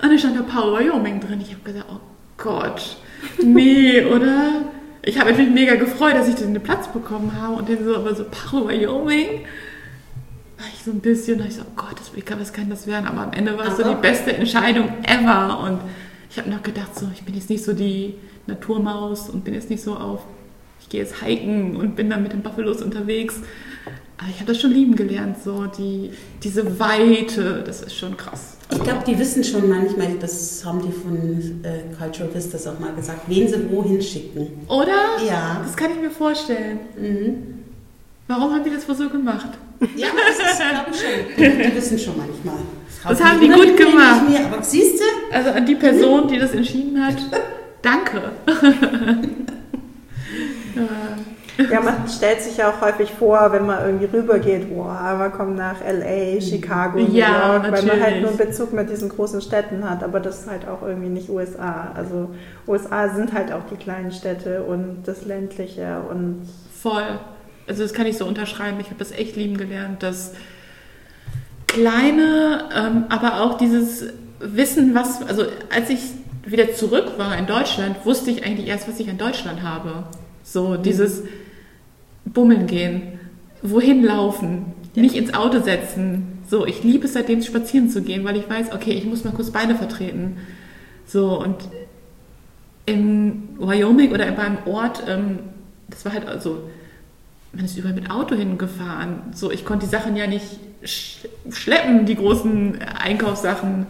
dann 0.00 0.18
stand 0.18 0.38
da 0.38 0.42
Paul 0.42 0.78
Wyoming 0.78 1.20
drin. 1.20 1.40
Ich 1.40 1.52
habe 1.52 1.62
gesagt, 1.62 1.86
oh 1.90 2.00
Gott, 2.36 2.96
nee, 3.42 4.04
oder? 4.04 4.64
Ich 5.08 5.18
habe 5.18 5.32
mich 5.32 5.48
mega 5.48 5.76
gefreut, 5.76 6.16
dass 6.16 6.28
ich 6.28 6.34
den 6.34 6.52
Platz 6.60 6.86
bekommen 6.86 7.32
habe 7.40 7.54
und 7.54 7.66
dann 7.66 7.82
so, 7.82 7.96
aber 7.96 8.14
so 8.14 8.26
Paul 8.30 8.68
Wyoming. 8.68 9.40
War 10.58 10.66
ich 10.70 10.84
so 10.84 10.90
ein 10.90 11.00
bisschen, 11.00 11.38
da 11.38 11.46
ich 11.46 11.54
so, 11.54 11.62
oh 11.62 11.72
Gott, 11.76 11.94
das, 11.98 12.12
was 12.38 12.52
kann 12.52 12.68
das 12.68 12.86
werden? 12.86 13.06
Aber 13.06 13.22
am 13.22 13.32
Ende 13.32 13.56
war 13.56 13.68
es 13.68 13.78
so 13.78 13.84
die 13.84 13.98
beste 14.02 14.34
Entscheidung 14.34 14.90
ever. 15.04 15.60
Und 15.60 15.80
ich 16.28 16.38
habe 16.38 16.50
noch 16.50 16.62
gedacht, 16.62 16.94
so, 16.94 17.06
ich 17.14 17.22
bin 17.22 17.34
jetzt 17.34 17.48
nicht 17.48 17.64
so 17.64 17.72
die 17.72 18.16
Naturmaus 18.46 19.30
und 19.30 19.44
bin 19.44 19.54
jetzt 19.54 19.70
nicht 19.70 19.82
so 19.82 19.96
auf, 19.96 20.26
ich 20.82 20.90
gehe 20.90 21.00
jetzt 21.00 21.22
hiken 21.24 21.76
und 21.76 21.96
bin 21.96 22.10
dann 22.10 22.22
mit 22.22 22.34
den 22.34 22.42
Buffalos 22.42 22.82
unterwegs. 22.82 23.36
Aber 24.18 24.28
ich 24.28 24.40
habe 24.40 24.52
das 24.52 24.60
schon 24.60 24.72
lieben 24.72 24.94
gelernt, 24.94 25.42
so 25.42 25.64
die, 25.64 26.10
diese 26.42 26.78
Weite, 26.78 27.62
das 27.64 27.80
ist 27.80 27.96
schon 27.96 28.14
krass. 28.18 28.57
Ich 28.70 28.82
glaube, 28.82 29.02
die 29.06 29.18
wissen 29.18 29.42
schon 29.42 29.68
manchmal, 29.68 30.14
das 30.20 30.62
haben 30.64 30.82
die 30.82 30.92
von 30.92 31.64
äh, 31.64 31.94
Cultural 31.96 32.34
Vistas 32.34 32.66
auch 32.66 32.78
mal 32.78 32.92
gesagt, 32.94 33.22
wen 33.26 33.48
sie 33.48 33.70
wohin 33.70 34.00
schicken. 34.02 34.66
Oder? 34.68 35.22
Ja. 35.26 35.62
Das 35.62 35.74
kann 35.74 35.92
ich 35.92 36.00
mir 36.00 36.10
vorstellen. 36.10 36.80
Mhm. 37.00 37.64
Warum 38.26 38.52
haben 38.52 38.62
die 38.62 38.70
das 38.70 38.86
wohl 38.86 38.94
so 38.94 39.08
gemacht? 39.08 39.48
Ja, 39.96 40.08
das 40.28 40.36
ist, 40.36 40.58
glaube 40.58 40.90
ich 40.90 41.00
schon. 41.00 41.08
Die, 41.36 41.62
die 41.70 41.74
wissen 41.76 41.98
schon 41.98 42.14
manchmal. 42.18 42.58
Das 43.08 43.24
haben 43.24 43.40
die 43.40 43.48
gut 43.48 43.76
gemacht. 43.76 44.28
Mehr, 44.28 44.46
aber 44.46 44.62
siehst 44.62 45.00
du? 45.00 45.04
Also 45.34 45.50
an 45.50 45.64
die 45.64 45.76
Person, 45.76 46.28
die 46.28 46.38
das 46.38 46.52
entschieden 46.52 47.04
hat, 47.04 47.16
danke. 47.80 48.32
ja. 50.76 51.17
Ja, 51.70 51.80
man 51.80 52.08
stellt 52.08 52.40
sich 52.40 52.56
ja 52.56 52.70
auch 52.70 52.80
häufig 52.80 53.10
vor, 53.10 53.50
wenn 53.50 53.66
man 53.66 53.84
irgendwie 53.84 54.04
rübergeht, 54.16 54.72
boah, 54.72 55.16
man 55.18 55.32
kommt 55.32 55.56
nach 55.56 55.80
LA, 55.80 56.40
Chicago, 56.40 56.98
New 57.00 57.16
Ja, 57.16 57.54
York, 57.54 57.72
weil 57.72 57.82
man 57.82 58.00
halt 58.00 58.20
nur 58.20 58.28
einen 58.28 58.38
Bezug 58.38 58.72
mit 58.72 58.88
diesen 58.88 59.08
großen 59.08 59.40
Städten 59.40 59.88
hat, 59.88 60.04
aber 60.04 60.20
das 60.20 60.42
ist 60.42 60.50
halt 60.50 60.68
auch 60.68 60.82
irgendwie 60.82 61.08
nicht 61.08 61.28
USA. 61.28 61.90
Also 61.94 62.30
USA 62.68 63.08
sind 63.08 63.32
halt 63.32 63.52
auch 63.52 63.64
die 63.70 63.76
kleinen 63.76 64.12
Städte 64.12 64.62
und 64.62 65.02
das 65.04 65.24
ländliche 65.24 66.00
und 66.08 66.42
Voll. 66.80 67.18
Also 67.66 67.82
das 67.82 67.92
kann 67.92 68.06
ich 68.06 68.16
so 68.16 68.24
unterschreiben. 68.24 68.78
Ich 68.80 68.86
habe 68.86 68.98
das 68.98 69.10
echt 69.10 69.34
lieben 69.34 69.56
gelernt, 69.58 70.02
dass 70.04 70.32
kleine, 71.66 72.68
ähm, 72.74 73.04
aber 73.08 73.40
auch 73.42 73.58
dieses 73.58 74.04
Wissen, 74.38 74.94
was, 74.94 75.26
also 75.26 75.44
als 75.74 75.90
ich 75.90 75.98
wieder 76.46 76.72
zurück 76.72 77.18
war 77.18 77.36
in 77.36 77.46
Deutschland, 77.46 77.96
wusste 78.04 78.30
ich 78.30 78.44
eigentlich 78.44 78.68
erst, 78.68 78.88
was 78.88 79.00
ich 79.00 79.08
in 79.08 79.18
Deutschland 79.18 79.62
habe. 79.62 80.04
So 80.44 80.76
dieses 80.76 81.24
Bummeln 82.32 82.66
gehen, 82.66 83.02
wohin 83.62 84.02
laufen, 84.04 84.66
Ja. 84.94 85.02
nicht 85.02 85.14
ins 85.14 85.34
Auto 85.34 85.60
setzen. 85.60 86.38
So, 86.48 86.66
ich 86.66 86.82
liebe 86.82 87.04
es 87.06 87.12
seitdem 87.12 87.42
spazieren 87.42 87.90
zu 87.90 88.02
gehen, 88.02 88.24
weil 88.24 88.36
ich 88.36 88.48
weiß, 88.48 88.72
okay, 88.72 88.92
ich 88.92 89.04
muss 89.04 89.24
mal 89.24 89.32
kurz 89.32 89.50
Beine 89.50 89.74
vertreten. 89.74 90.38
So 91.06 91.38
und 91.40 91.56
in 92.86 93.50
Wyoming 93.58 94.12
oder 94.12 94.26
in 94.26 94.36
meinem 94.36 94.58
Ort, 94.66 95.02
ähm, 95.06 95.40
das 95.88 96.04
war 96.04 96.12
halt 96.12 96.26
also, 96.26 96.62
man 97.52 97.64
ist 97.64 97.76
überall 97.76 97.94
mit 97.94 98.10
Auto 98.10 98.34
hingefahren. 98.34 99.20
So, 99.34 99.50
ich 99.50 99.64
konnte 99.64 99.86
die 99.86 99.90
Sachen 99.90 100.16
ja 100.16 100.26
nicht 100.26 100.58
sch 100.84 101.26
schleppen, 101.50 102.06
die 102.06 102.14
großen 102.14 102.78
Einkaufssachen. 102.80 103.86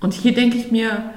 Und 0.00 0.14
hier 0.14 0.34
denke 0.34 0.56
ich 0.56 0.70
mir, 0.70 1.10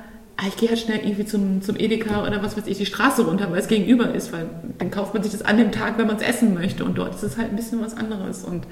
ich 0.47 0.57
gehe 0.57 0.69
halt 0.69 0.79
schnell 0.79 0.99
irgendwie 0.99 1.25
zum, 1.25 1.61
zum 1.61 1.75
Edeka 1.75 2.25
oder 2.25 2.41
was 2.41 2.55
weiß 2.55 2.67
ich, 2.67 2.77
die 2.77 2.85
Straße 2.85 3.25
runter, 3.25 3.51
weil 3.51 3.59
es 3.59 3.67
gegenüber 3.67 4.13
ist, 4.13 4.31
weil 4.31 4.49
dann 4.77 4.91
kauft 4.91 5.13
man 5.13 5.23
sich 5.23 5.31
das 5.31 5.41
an 5.41 5.57
dem 5.57 5.71
Tag, 5.71 5.97
wenn 5.97 6.07
man 6.07 6.17
es 6.17 6.21
essen 6.21 6.53
möchte. 6.53 6.85
Und 6.85 6.97
dort 6.97 7.15
ist 7.15 7.23
es 7.23 7.37
halt 7.37 7.49
ein 7.49 7.55
bisschen 7.55 7.81
was 7.81 7.97
anderes. 7.97 8.43
Und 8.43 8.65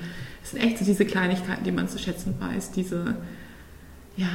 es 0.44 0.52
sind 0.52 0.64
echt 0.64 0.78
so 0.78 0.86
diese 0.86 1.06
Kleinigkeiten, 1.06 1.64
die 1.64 1.72
man 1.72 1.90
zu 1.90 2.00
schätzen 2.00 2.36
weiß, 2.40 2.72
diese, 2.72 3.16
ja, 4.16 4.28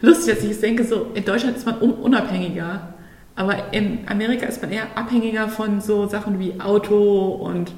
lustig, 0.00 0.34
dass 0.34 0.44
ich 0.44 0.50
es 0.50 0.60
denke, 0.60 0.84
so 0.84 1.10
in 1.14 1.24
Deutschland 1.24 1.56
ist 1.56 1.66
man 1.66 1.80
un 1.80 1.92
unabhängiger, 1.92 2.94
aber 3.36 3.72
in 3.72 4.00
Amerika 4.06 4.46
ist 4.46 4.60
man 4.62 4.72
eher 4.72 4.96
abhängiger 4.96 5.48
von 5.48 5.80
so 5.80 6.08
Sachen 6.08 6.40
wie 6.40 6.60
Auto 6.60 7.28
und 7.28 7.72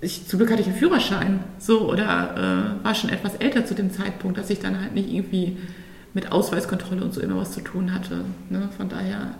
ich, 0.00 0.26
zum 0.26 0.38
Glück 0.38 0.50
hatte 0.50 0.60
ich 0.60 0.68
einen 0.68 0.76
Führerschein, 0.76 1.40
so 1.58 1.90
oder 1.90 2.76
äh, 2.82 2.84
war 2.84 2.94
schon 2.94 3.10
etwas 3.10 3.36
älter 3.36 3.64
zu 3.64 3.74
dem 3.74 3.90
Zeitpunkt, 3.90 4.36
dass 4.36 4.50
ich 4.50 4.60
dann 4.60 4.80
halt 4.80 4.94
nicht 4.94 5.10
irgendwie 5.10 5.56
mit 6.16 6.32
Ausweiskontrolle 6.32 7.04
und 7.04 7.12
so 7.12 7.20
immer 7.20 7.36
was 7.36 7.52
zu 7.52 7.60
tun 7.60 7.92
hatte. 7.92 8.24
Ne? 8.48 8.70
Von 8.74 8.88
daher 8.88 9.34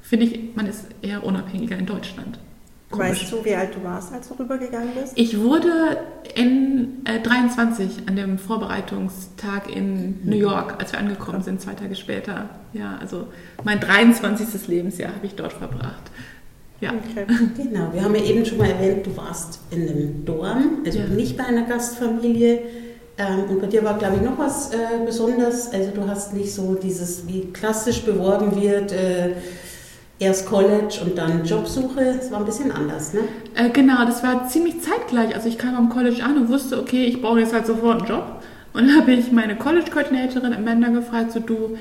finde 0.00 0.24
ich, 0.24 0.56
man 0.56 0.64
ist 0.66 0.86
eher 1.02 1.22
unabhängiger 1.24 1.76
in 1.76 1.84
Deutschland. 1.84 2.38
Komisch. 2.90 3.20
weißt 3.24 3.32
du, 3.32 3.44
wie 3.44 3.54
alt 3.54 3.74
du 3.76 3.84
warst, 3.84 4.10
als 4.14 4.28
du 4.28 4.34
rübergegangen 4.38 4.88
bist? 4.98 5.12
Ich 5.14 5.38
wurde 5.38 5.98
in 6.34 7.04
äh, 7.04 7.20
23 7.20 8.08
an 8.08 8.16
dem 8.16 8.38
Vorbereitungstag 8.38 9.70
in 9.70 10.20
New 10.24 10.36
York, 10.38 10.76
als 10.78 10.92
wir 10.92 11.00
angekommen 11.00 11.42
sind, 11.42 11.60
zwei 11.60 11.74
Tage 11.74 11.94
später. 11.96 12.48
Ja, 12.72 12.96
also 12.98 13.26
mein 13.62 13.78
23. 13.78 14.68
Lebensjahr 14.68 15.14
habe 15.14 15.26
ich 15.26 15.34
dort 15.34 15.52
verbracht. 15.52 16.10
Ja. 16.80 16.92
Okay. 16.94 17.26
Genau, 17.62 17.92
wir 17.92 18.02
haben 18.02 18.14
ja 18.14 18.22
eben 18.22 18.46
schon 18.46 18.56
mal 18.56 18.70
erwähnt, 18.70 19.04
du 19.06 19.14
warst 19.18 19.60
in 19.70 19.86
einem 19.86 20.24
Dorm, 20.24 20.78
also 20.86 20.98
Ja. 21.00 21.04
nicht 21.08 21.36
bei 21.36 21.44
einer 21.44 21.64
Gastfamilie. 21.66 22.62
Ähm, 23.18 23.50
und 23.50 23.60
bei 23.60 23.66
dir 23.66 23.82
war, 23.84 23.98
glaube 23.98 24.16
ich, 24.16 24.22
noch 24.22 24.38
was 24.38 24.72
äh, 24.72 25.04
Besonderes. 25.04 25.72
Also 25.72 25.90
du 25.90 26.06
hast 26.06 26.34
nicht 26.34 26.54
so 26.54 26.74
dieses, 26.74 27.26
wie 27.26 27.52
klassisch 27.52 28.02
beworben 28.02 28.60
wird, 28.60 28.92
äh, 28.92 29.32
erst 30.20 30.46
College 30.46 31.00
und 31.04 31.18
dann 31.18 31.44
Jobsuche. 31.44 32.00
Es 32.00 32.30
war 32.30 32.38
ein 32.38 32.44
bisschen 32.44 32.70
anders, 32.70 33.12
ne? 33.14 33.20
Äh, 33.56 33.70
genau, 33.70 34.04
das 34.04 34.22
war 34.22 34.46
ziemlich 34.48 34.80
zeitgleich. 34.82 35.34
Also 35.34 35.48
ich 35.48 35.58
kam 35.58 35.74
am 35.74 35.88
College 35.88 36.22
an 36.22 36.36
und 36.36 36.48
wusste, 36.48 36.80
okay, 36.80 37.06
ich 37.06 37.20
brauche 37.20 37.40
jetzt 37.40 37.52
halt 37.52 37.66
sofort 37.66 38.02
einen 38.02 38.08
Job. 38.08 38.42
Und 38.72 38.86
dann 38.86 38.96
habe 39.00 39.12
ich 39.12 39.32
meine 39.32 39.56
College-Koordinatorin 39.56 40.54
Amanda 40.54 40.88
gefragt, 40.88 41.32
so 41.32 41.40
du, 41.40 41.76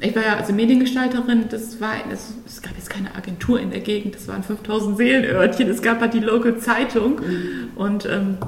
ich 0.00 0.16
war 0.16 0.22
ja 0.24 0.36
also 0.36 0.52
Mediengestalterin, 0.52 1.44
das 1.48 1.80
war, 1.80 1.92
das, 2.10 2.32
es 2.46 2.60
gab 2.62 2.72
jetzt 2.76 2.90
keine 2.90 3.14
Agentur 3.14 3.60
in 3.60 3.70
der 3.70 3.80
Gegend, 3.80 4.16
das 4.16 4.26
waren 4.26 4.42
5000 4.42 4.96
Seelenörtchen, 4.96 5.68
es 5.68 5.82
gab 5.82 6.00
halt 6.00 6.14
die 6.14 6.20
Local 6.20 6.58
Zeitung. 6.58 7.20
Und 7.76 8.06
ähm, 8.06 8.38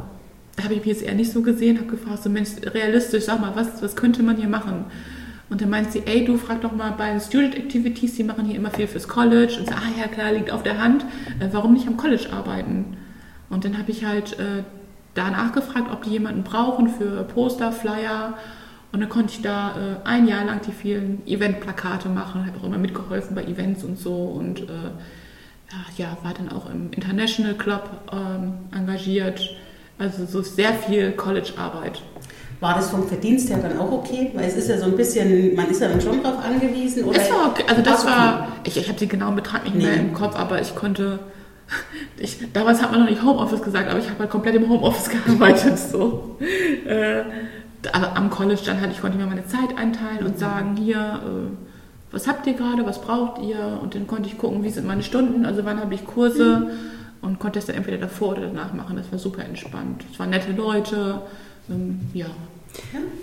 habe 0.62 0.74
ich 0.74 0.84
jetzt 0.84 1.02
eher 1.02 1.14
nicht 1.14 1.32
so 1.32 1.42
gesehen, 1.42 1.78
habe 1.78 1.88
gefragt, 1.88 2.22
so 2.22 2.30
Mensch, 2.30 2.50
realistisch, 2.64 3.24
sag 3.24 3.40
mal, 3.40 3.56
was, 3.56 3.82
was 3.82 3.96
könnte 3.96 4.22
man 4.22 4.36
hier 4.36 4.48
machen? 4.48 4.84
Und 5.50 5.60
dann 5.60 5.70
meint 5.70 5.92
sie, 5.92 6.02
ey, 6.06 6.24
du 6.24 6.36
frag 6.36 6.62
doch 6.62 6.72
mal 6.72 6.92
bei 6.92 7.10
den 7.10 7.20
Student 7.20 7.56
Activities, 7.56 8.14
die 8.14 8.24
machen 8.24 8.46
hier 8.46 8.56
immer 8.56 8.70
viel 8.70 8.86
fürs 8.86 9.08
College. 9.08 9.56
Und 9.60 9.68
so, 9.68 9.74
ah 9.74 10.00
ja, 10.00 10.08
klar, 10.08 10.32
liegt 10.32 10.50
auf 10.50 10.62
der 10.62 10.82
Hand. 10.82 11.04
Äh, 11.38 11.48
warum 11.52 11.74
nicht 11.74 11.86
am 11.86 11.96
College 11.96 12.28
arbeiten? 12.32 12.96
Und 13.50 13.64
dann 13.64 13.78
habe 13.78 13.90
ich 13.90 14.04
halt 14.04 14.38
äh, 14.38 14.62
danach 15.14 15.52
gefragt, 15.52 15.88
ob 15.92 16.02
die 16.02 16.10
jemanden 16.10 16.44
brauchen 16.44 16.88
für 16.88 17.24
Poster, 17.24 17.72
Flyer. 17.72 18.38
Und 18.90 19.00
dann 19.00 19.08
konnte 19.08 19.32
ich 19.34 19.42
da 19.42 19.76
äh, 19.76 20.08
ein 20.08 20.26
Jahr 20.26 20.44
lang 20.44 20.60
die 20.66 20.72
vielen 20.72 21.26
Eventplakate 21.26 22.08
machen, 22.08 22.46
habe 22.46 22.58
auch 22.58 22.64
immer 22.64 22.78
mitgeholfen 22.78 23.34
bei 23.34 23.44
Events 23.44 23.84
und 23.84 23.98
so. 23.98 24.14
Und 24.14 24.60
äh, 24.60 24.90
ja, 25.96 26.16
war 26.22 26.32
dann 26.32 26.48
auch 26.50 26.70
im 26.70 26.90
International 26.92 27.54
Club 27.54 27.90
ähm, 28.12 28.54
engagiert. 28.72 29.56
Also 29.98 30.26
so 30.26 30.42
sehr 30.42 30.72
viel 30.74 31.12
College-Arbeit. 31.12 32.02
War 32.60 32.74
das 32.74 32.90
vom 32.90 33.06
Verdienst 33.06 33.50
her 33.50 33.58
dann 33.58 33.78
auch 33.78 33.92
okay? 33.92 34.30
Weil 34.34 34.46
es 34.46 34.56
ist 34.56 34.68
ja 34.68 34.78
so 34.78 34.86
ein 34.86 34.96
bisschen, 34.96 35.54
man 35.54 35.68
ist 35.68 35.80
ja 35.80 35.88
dann 35.88 36.00
schon 36.00 36.22
drauf 36.22 36.38
angewiesen. 36.42 37.04
Oder 37.04 37.20
es 37.20 37.30
war 37.30 37.48
okay. 37.50 37.64
Also 37.68 37.82
das 37.82 38.06
war, 38.06 38.48
ich, 38.64 38.76
ich 38.76 38.88
habe 38.88 38.98
den 38.98 39.08
genauen 39.08 39.36
Betrag 39.36 39.64
nicht 39.64 39.76
nee. 39.76 39.84
mehr 39.84 39.96
im 39.96 40.14
Kopf, 40.14 40.36
aber 40.36 40.60
ich 40.60 40.74
konnte, 40.74 41.18
ich, 42.16 42.38
damals 42.52 42.82
hat 42.82 42.90
man 42.90 43.00
noch 43.00 43.10
nicht 43.10 43.22
Homeoffice 43.22 43.62
gesagt, 43.62 43.88
aber 43.90 43.98
ich 43.98 44.08
habe 44.08 44.20
halt 44.20 44.30
komplett 44.30 44.54
im 44.54 44.68
Homeoffice 44.68 45.10
gearbeitet. 45.26 45.78
so. 45.78 46.38
Äh, 46.86 47.24
aber 47.92 48.16
am 48.16 48.30
College 48.30 48.62
dann 48.64 48.80
halt, 48.80 48.92
ich 48.92 49.00
konnte 49.00 49.18
mir 49.18 49.26
meine 49.26 49.46
Zeit 49.46 49.76
einteilen 49.76 50.24
und 50.24 50.36
mhm. 50.36 50.40
sagen, 50.40 50.76
hier, 50.76 50.96
äh, 50.96 52.12
was 52.12 52.26
habt 52.28 52.46
ihr 52.46 52.54
gerade, 52.54 52.86
was 52.86 53.00
braucht 53.00 53.42
ihr? 53.42 53.78
Und 53.82 53.94
dann 53.94 54.06
konnte 54.06 54.28
ich 54.28 54.38
gucken, 54.38 54.64
wie 54.64 54.70
sind 54.70 54.86
meine 54.86 55.02
Stunden, 55.02 55.44
also 55.44 55.64
wann 55.64 55.80
habe 55.80 55.94
ich 55.94 56.06
Kurse 56.06 56.60
mhm. 56.60 56.70
Und 57.24 57.38
konnte 57.38 57.58
es 57.58 57.66
dann 57.66 57.76
entweder 57.76 57.98
davor 57.98 58.32
oder 58.32 58.42
danach 58.42 58.72
machen. 58.72 58.96
Das 58.96 59.10
war 59.10 59.18
super 59.18 59.44
entspannt. 59.44 60.04
Es 60.12 60.18
waren 60.18 60.30
nette 60.30 60.52
Leute, 60.52 61.22
ähm, 61.68 62.00
ja. 62.12 62.26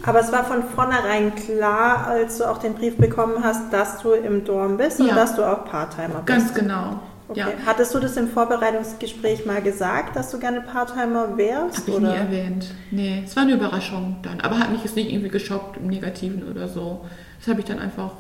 Aber 0.04 0.22
es 0.22 0.32
war 0.32 0.46
von 0.46 0.64
vornherein 0.64 1.36
klar, 1.36 2.08
als 2.08 2.38
du 2.38 2.46
auch 2.50 2.58
den 2.58 2.74
Brief 2.74 2.98
bekommen 2.98 3.44
hast, 3.44 3.72
dass 3.72 4.02
du 4.02 4.12
im 4.12 4.46
Dorm 4.46 4.78
bist 4.78 5.00
ja. 5.00 5.06
und 5.06 5.16
dass 5.16 5.36
du 5.36 5.44
auch 5.44 5.66
Partheimer 5.66 6.22
bist. 6.22 6.28
Ganz 6.28 6.54
genau. 6.54 7.00
Okay. 7.28 7.40
Ja. 7.40 7.48
Hattest 7.66 7.94
du 7.96 8.00
das 8.00 8.18
im 8.18 8.28
Vorbereitungsgespräch 8.28 9.46
mal 9.46 9.62
gesagt, 9.62 10.16
dass 10.18 10.32
du 10.32 10.40
gerne 10.40 10.62
Partheimer 10.62 11.38
wärst? 11.38 11.80
Habe 11.80 11.92
ich 11.92 11.98
oder? 11.98 12.10
nie 12.10 12.16
erwähnt. 12.16 12.74
Nee, 12.92 13.24
es 13.26 13.36
war 13.36 13.44
eine 13.44 13.54
Überraschung 13.54 14.18
dann. 14.22 14.42
Aber 14.42 14.60
hat 14.60 14.72
mich 14.72 14.84
jetzt 14.84 14.96
nicht 14.96 15.12
irgendwie 15.12 15.30
geschockt 15.30 15.78
im 15.78 15.88
Negativen 15.88 16.50
oder 16.50 16.68
so. 16.68 17.06
Das 17.40 17.48
habe 17.48 17.62
ich 17.62 17.66
dann 17.66 17.80
einfach 17.80 18.12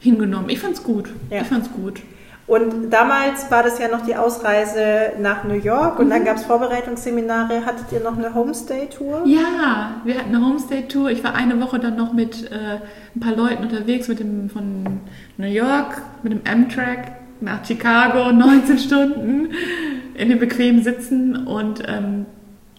hingenommen. 0.00 0.48
Ich 0.50 0.58
fand's 0.58 0.82
gut. 0.82 1.10
Ja. 1.30 1.42
Ich 1.42 1.46
fand's 1.46 1.70
gut. 1.70 2.02
Und 2.48 2.88
damals 2.88 3.50
war 3.50 3.62
das 3.62 3.78
ja 3.78 3.88
noch 3.88 4.06
die 4.06 4.16
Ausreise 4.16 5.12
nach 5.20 5.44
New 5.44 5.54
York 5.54 5.98
und 5.98 6.06
mhm. 6.06 6.10
dann 6.10 6.24
gab 6.24 6.38
es 6.38 6.44
Vorbereitungsseminare. 6.44 7.66
Hattet 7.66 7.92
ihr 7.92 8.00
noch 8.00 8.16
eine 8.16 8.34
Homestay-Tour? 8.34 9.24
Ja, 9.26 10.00
wir 10.02 10.18
hatten 10.18 10.34
eine 10.34 10.44
Homestay-Tour. 10.44 11.10
Ich 11.10 11.22
war 11.22 11.34
eine 11.34 11.60
Woche 11.60 11.78
dann 11.78 11.96
noch 11.96 12.14
mit 12.14 12.50
äh, 12.50 12.78
ein 13.14 13.20
paar 13.20 13.36
Leuten 13.36 13.64
unterwegs 13.64 14.08
mit 14.08 14.20
dem, 14.20 14.48
von 14.48 15.00
New 15.36 15.46
York, 15.46 16.00
mit 16.22 16.32
dem 16.32 16.40
Amtrak 16.50 17.12
nach 17.42 17.66
Chicago, 17.66 18.32
19 18.32 18.78
Stunden 18.78 19.50
in 20.14 20.30
den 20.30 20.38
bequemen 20.38 20.82
Sitzen. 20.82 21.46
Und 21.46 21.82
ähm, 21.86 22.24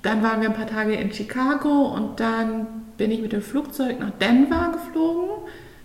dann 0.01 0.23
waren 0.23 0.41
wir 0.41 0.49
ein 0.49 0.55
paar 0.55 0.65
Tage 0.65 0.95
in 0.95 1.13
Chicago 1.13 1.93
und 1.95 2.19
dann 2.19 2.65
bin 2.97 3.11
ich 3.11 3.21
mit 3.21 3.33
dem 3.33 3.43
Flugzeug 3.43 3.99
nach 3.99 4.09
Denver 4.19 4.71
geflogen. 4.73 5.29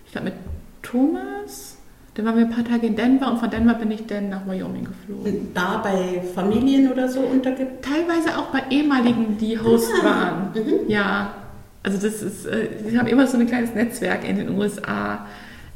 Ich 0.07 0.12
glaube 0.12 0.31
mit 0.31 0.35
Thomas 0.83 1.74
dann 2.14 2.27
waren 2.27 2.37
wir 2.37 2.44
ein 2.44 2.50
paar 2.50 2.64
Tage 2.64 2.87
in 2.87 2.94
Denver 2.94 3.31
und 3.31 3.38
von 3.38 3.50
Denver 3.50 3.74
bin 3.74 3.90
ich 3.90 4.07
dann 4.07 4.29
nach 4.29 4.46
Wyoming 4.46 4.85
geflogen. 4.85 5.48
Da 5.53 5.79
bei 5.79 6.22
Familien 6.35 6.90
oder 6.90 7.09
so 7.09 7.20
untergebracht? 7.20 7.83
Teilweise 7.83 8.38
auch 8.38 8.46
bei 8.53 8.62
ehemaligen, 8.70 9.37
die 9.38 9.59
Host 9.59 9.90
ah, 10.00 10.05
waren. 10.05 10.53
Mhm. 10.55 10.88
Ja, 10.88 11.35
also 11.83 11.98
das 11.98 12.22
ist, 12.22 12.46
äh, 12.46 12.68
sie 12.88 12.98
haben 12.98 13.09
immer 13.09 13.27
so 13.27 13.37
ein 13.37 13.46
kleines 13.46 13.74
Netzwerk 13.74 14.29
in 14.29 14.37
den 14.37 14.57
USA. 14.57 15.27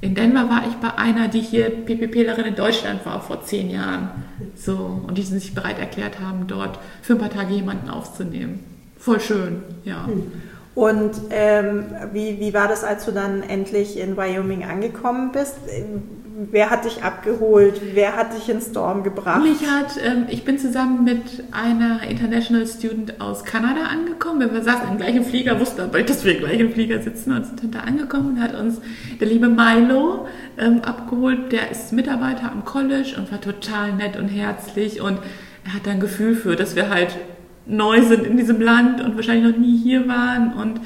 In 0.01 0.15
Denver 0.15 0.49
war 0.49 0.63
ich 0.69 0.75
bei 0.77 0.97
einer, 0.97 1.27
die 1.27 1.41
hier 1.41 1.71
PPPlerin 1.71 2.45
in 2.45 2.55
Deutschland 2.55 3.05
war 3.05 3.21
vor 3.21 3.45
zehn 3.45 3.69
Jahren. 3.69 4.11
So, 4.55 5.03
und 5.07 5.19
die 5.19 5.23
sich 5.23 5.55
bereit 5.55 5.81
erklärt 5.81 6.21
haben, 6.21 6.47
dort 6.47 6.79
für 7.03 7.15
ein 7.15 7.19
paar 7.19 7.31
Tage 7.31 7.55
jemanden 7.55 7.91
aufzunehmen. 7.91 8.61
Voll 8.97 9.19
schön, 9.19 9.63
ja. 9.85 10.07
Mhm. 10.07 10.33
Und 10.77 11.11
ähm, 11.31 11.87
wie, 12.13 12.39
wie 12.39 12.55
war 12.55 12.69
das, 12.69 12.85
als 12.85 13.05
du 13.05 13.11
dann 13.11 13.43
endlich 13.43 13.99
in 13.99 14.17
Wyoming 14.17 14.63
angekommen 14.63 15.33
bist? 15.33 15.57
Wer 16.41 16.71
hat 16.71 16.85
dich 16.85 17.03
abgeholt? 17.03 17.81
Wer 17.95 18.15
hat 18.15 18.33
dich 18.33 18.49
ins 18.49 18.71
Dorm 18.71 19.03
gebracht? 19.03 19.43
Mich 19.43 19.69
hat, 19.69 19.99
ähm, 20.01 20.27
ich 20.29 20.45
bin 20.45 20.57
zusammen 20.57 21.03
mit 21.03 21.43
einer 21.51 22.09
International 22.09 22.65
Student 22.65 23.21
aus 23.21 23.45
Kanada 23.45 23.87
angekommen. 23.91 24.49
Wir 24.53 24.63
saßen 24.63 24.89
im 24.89 24.99
gleichen 24.99 25.25
Flieger, 25.25 25.59
wussten 25.59 25.81
aber, 25.81 26.01
dass 26.01 26.25
wir 26.25 26.37
im 26.37 26.39
gleichen 26.39 26.71
Flieger 26.71 27.03
sitzen 27.03 27.33
und 27.33 27.45
sind 27.59 27.75
da 27.75 27.81
angekommen 27.81 28.37
und 28.37 28.41
hat 28.41 28.55
uns 28.55 28.81
der 29.19 29.27
liebe 29.27 29.49
Milo 29.49 30.29
ähm, 30.59 30.81
abgeholt. 30.83 31.51
Der 31.51 31.73
ist 31.73 31.93
Mitarbeiter 31.93 32.53
am 32.53 32.65
College 32.65 33.17
und 33.17 33.33
war 33.33 33.41
total 33.41 33.95
nett 33.95 34.17
und 34.17 34.29
herzlich 34.29 35.01
und 35.01 35.19
er 35.65 35.75
hat 35.75 35.89
ein 35.89 35.99
Gefühl 35.99 36.37
für, 36.37 36.55
dass 36.55 36.77
wir 36.77 36.89
halt 36.89 37.17
neu 37.67 38.01
sind 38.03 38.25
in 38.25 38.37
diesem 38.37 38.61
Land 38.61 39.01
und 39.01 39.17
wahrscheinlich 39.17 39.53
noch 39.53 39.59
nie 39.59 39.77
hier 39.77 40.07
waren 40.07 40.53
und 40.53 40.81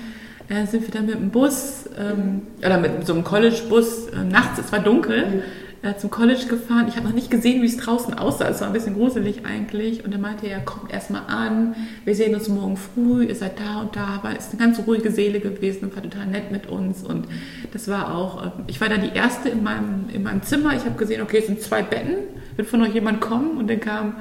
äh, 0.52 0.66
sind 0.66 0.82
wir 0.82 0.90
dann 0.90 1.06
mit 1.06 1.14
dem 1.14 1.30
Bus 1.30 1.88
ähm, 1.98 2.42
oder 2.58 2.78
mit 2.78 3.06
so 3.06 3.14
einem 3.14 3.24
College-Bus 3.24 4.08
äh, 4.08 4.24
nachts, 4.24 4.58
es 4.58 4.70
war 4.70 4.80
dunkel, 4.80 5.44
äh, 5.82 5.96
zum 5.96 6.10
College 6.10 6.46
gefahren. 6.48 6.86
Ich 6.88 6.96
habe 6.96 7.08
noch 7.08 7.14
nicht 7.14 7.30
gesehen, 7.30 7.62
wie 7.62 7.66
es 7.66 7.76
draußen 7.76 8.14
aussah. 8.14 8.48
Es 8.48 8.60
war 8.60 8.68
ein 8.68 8.72
bisschen 8.72 8.94
gruselig 8.94 9.46
eigentlich. 9.46 10.04
Und 10.04 10.12
er 10.12 10.18
meinte, 10.18 10.46
er 10.46 10.60
kommt 10.60 10.92
erstmal 10.92 11.22
an, 11.26 11.74
wir 12.04 12.14
sehen 12.14 12.34
uns 12.34 12.48
morgen 12.48 12.76
früh, 12.76 13.24
ihr 13.24 13.34
seid 13.34 13.58
da 13.58 13.80
und 13.80 13.96
da. 13.96 14.20
Aber 14.22 14.36
es 14.36 14.46
ist 14.46 14.52
eine 14.52 14.62
ganz 14.62 14.86
ruhige 14.86 15.10
Seele 15.10 15.40
gewesen 15.40 15.86
und 15.86 15.96
war 15.96 16.02
total 16.02 16.26
nett 16.26 16.52
mit 16.52 16.68
uns. 16.68 17.02
Und 17.02 17.26
das 17.72 17.88
war 17.88 18.14
auch, 18.14 18.44
äh, 18.44 18.50
ich 18.66 18.80
war 18.80 18.88
dann 18.88 19.02
die 19.02 19.16
Erste 19.16 19.48
in 19.48 19.62
meinem, 19.62 20.04
in 20.12 20.22
meinem 20.22 20.42
Zimmer. 20.42 20.76
Ich 20.76 20.84
habe 20.84 20.96
gesehen, 20.96 21.22
okay, 21.22 21.38
es 21.38 21.46
sind 21.46 21.60
zwei 21.62 21.82
Betten, 21.82 22.16
wird 22.56 22.68
von 22.68 22.82
euch 22.82 22.94
jemand 22.94 23.20
kommen? 23.20 23.56
Und 23.56 23.68
dann 23.68 23.80
kam 23.80 24.16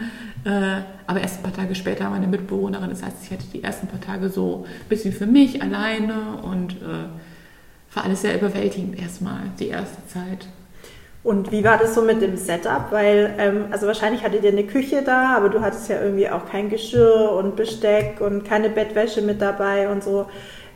aber 0.48 1.22
erst 1.22 1.40
ein 1.40 1.44
paar 1.44 1.54
Tage 1.54 1.76
später 1.76 2.10
meine 2.10 2.28
Mitbewohnerin. 2.28 2.90
Das 2.90 3.04
heißt, 3.04 3.18
ich 3.24 3.32
hatte 3.32 3.46
die 3.54 3.64
ersten 3.64 3.88
paar 3.88 4.02
Tage 4.02 4.30
so 4.30 4.66
ein 4.66 4.90
bisschen 4.90 5.14
für 5.14 5.28
mich 5.28 5.62
alleine 5.62 6.38
und 6.44 6.74
äh, 6.74 7.96
war 7.96 8.06
alles 8.06 8.22
sehr 8.22 8.36
überwältigend 8.36 9.00
erstmal, 9.00 9.42
die 9.60 9.68
erste 9.68 10.06
Zeit. 10.08 10.48
Und 11.24 11.52
wie 11.52 11.64
war 11.64 11.78
das 11.78 11.94
so 11.94 12.02
mit 12.02 12.22
dem 12.22 12.36
Setup? 12.36 12.88
Weil, 12.92 13.36
ähm, 13.38 13.66
also 13.70 13.86
wahrscheinlich 13.86 14.24
hattet 14.24 14.44
ihr 14.44 14.52
eine 14.52 14.64
Küche 14.64 15.04
da, 15.06 15.38
aber 15.38 15.50
du 15.50 15.62
hattest 15.62 15.88
ja 15.90 16.02
irgendwie 16.02 16.28
auch 16.28 16.50
kein 16.50 16.70
Geschirr 16.70 17.34
und 17.34 17.56
Besteck 17.56 18.20
und 18.22 18.44
keine 18.44 18.70
Bettwäsche 18.70 19.22
mit 19.22 19.40
dabei 19.40 19.90
und 19.90 20.04
so 20.04 20.26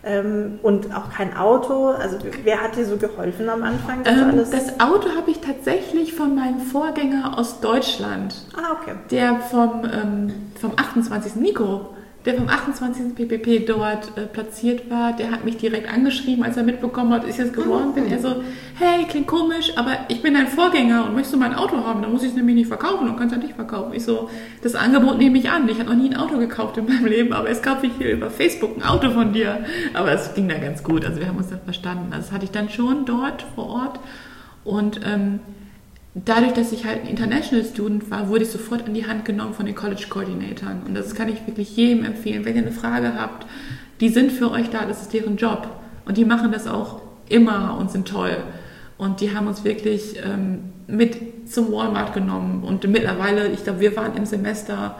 ähm, 0.06 0.60
und 0.62 0.96
auch 0.96 1.10
kein 1.10 1.36
Auto. 1.36 1.88
Also 1.88 2.18
wer 2.44 2.62
hat 2.62 2.76
dir 2.76 2.86
so 2.86 2.98
geholfen 2.98 3.50
am 3.50 3.64
Anfang? 3.64 4.04
Das, 4.04 4.14
ähm, 4.14 4.38
das 4.38 4.80
Auto 4.80 5.10
habe 5.18 5.32
ich 5.32 5.40
tatsächlich 5.40 6.14
von 6.14 6.36
meinem 6.36 6.60
Vorgänger 6.60 7.38
aus 7.38 7.60
Deutschland. 7.60 8.36
Ah, 8.56 8.78
okay. 8.80 8.96
Der 9.10 9.38
vom, 9.40 9.84
ähm, 9.84 10.34
vom 10.60 10.74
28. 10.76 11.36
Nico 11.36 11.95
der 12.26 12.34
vom 12.34 12.50
28. 12.50 13.16
PPP 13.16 13.68
dort 13.68 14.18
äh, 14.18 14.26
platziert 14.26 14.90
war, 14.90 15.14
der 15.14 15.32
hat 15.32 15.46
mich 15.46 15.58
direkt 15.58 15.92
angeschrieben, 15.92 16.44
als 16.44 16.58
er 16.58 16.64
mitbekommen 16.64 17.14
hat, 17.14 17.24
ist 17.24 17.38
jetzt 17.38 17.54
geworden 17.54 17.94
bin. 17.94 18.08
Er 18.12 18.20
so, 18.20 18.42
hey, 18.80 19.06
klingt 19.06 19.28
komisch, 19.28 19.74
aber 19.76 19.92
ich 20.08 20.24
bin 20.24 20.34
dein 20.34 20.48
Vorgänger 20.48 21.06
und 21.06 21.14
möchtest 21.14 21.36
du 21.36 21.38
mein 21.38 21.54
Auto 21.54 21.78
haben? 21.78 22.02
Dann 22.02 22.12
muss 22.12 22.24
ich 22.24 22.30
es 22.30 22.36
nämlich 22.36 22.56
nicht 22.56 22.68
verkaufen 22.68 23.08
und 23.08 23.18
kannst 23.18 23.36
es 23.36 23.42
nicht 23.42 23.54
verkaufen. 23.54 23.94
Ich 23.94 24.04
so, 24.04 24.30
das 24.64 24.74
Angebot 24.74 25.20
nehme 25.20 25.38
ich 25.38 25.50
an. 25.52 25.70
Ich 25.70 25.80
habe 25.80 25.90
noch 25.90 25.96
nie 25.96 26.10
ein 26.10 26.18
Auto 26.18 26.38
gekauft 26.38 26.78
in 26.78 26.86
meinem 26.86 27.06
Leben, 27.06 27.32
aber 27.32 27.50
es 27.50 27.62
kaufe 27.62 27.86
ich 27.86 27.94
hier 27.98 28.12
über 28.12 28.32
Facebook 28.32 28.76
ein 28.76 28.84
Auto 28.84 29.12
von 29.12 29.32
dir. 29.32 29.64
Aber 29.94 30.12
es 30.12 30.34
ging 30.34 30.50
da 30.50 30.58
ganz 30.58 30.84
gut. 30.84 31.06
Also 31.06 31.20
wir 31.20 31.28
haben 31.28 31.38
uns 31.38 31.50
da 31.50 31.58
verstanden. 31.58 32.08
Also 32.12 32.26
das 32.26 32.32
hatte 32.32 32.46
ich 32.46 32.52
dann 32.52 32.70
schon 32.70 33.06
dort 33.06 33.46
vor 33.54 33.68
Ort. 33.68 34.00
Und 34.64 35.00
ähm, 35.06 35.42
dadurch, 36.16 36.54
dass 36.54 36.72
ich 36.72 36.86
halt 36.86 37.02
ein 37.02 37.08
International 37.08 37.66
Student 37.66 38.10
war, 38.10 38.30
wurde 38.30 38.44
ich 38.44 38.50
sofort 38.50 38.86
an 38.86 38.94
die 38.94 39.06
Hand 39.06 39.26
genommen 39.26 39.54
von 39.54 39.66
den 39.66 39.76
College 39.76 40.06
Coordinatoren. 40.10 40.84
Und 40.88 40.96
das 40.96 41.14
kann 41.14 41.28
ich 41.30 41.46
wirklich 41.46 41.76
jedem 41.76 42.06
empfehlen. 42.06 42.46
Wenn 42.46 42.56
ihr 42.56 42.62
eine 42.62 42.72
Frage 42.72 43.14
habt, 43.20 43.46
die 44.00 44.10
sind 44.10 44.32
für 44.32 44.52
euch 44.52 44.70
da, 44.70 44.86
das 44.86 45.02
ist 45.02 45.14
deren 45.14 45.36
Job. 45.36 45.68
Und 46.06 46.18
die 46.18 46.26
machen 46.26 46.52
das 46.52 46.68
auch 46.68 47.02
immer 47.28 47.78
und 47.78 47.92
sind 47.92 48.08
toll. 48.08 48.38
Und 48.98 49.20
die 49.20 49.36
haben 49.36 49.48
uns 49.48 49.64
wirklich 49.66 50.16
ähm, 50.24 50.72
mit 50.88 51.50
zum 51.52 51.72
Walmart 51.72 52.14
genommen. 52.14 52.64
Und 52.64 52.88
mittlerweile, 52.88 53.50
ich 53.50 53.64
glaube, 53.64 53.82
wir 53.82 53.96
waren 53.98 54.16
im 54.16 54.26
Semester 54.26 54.98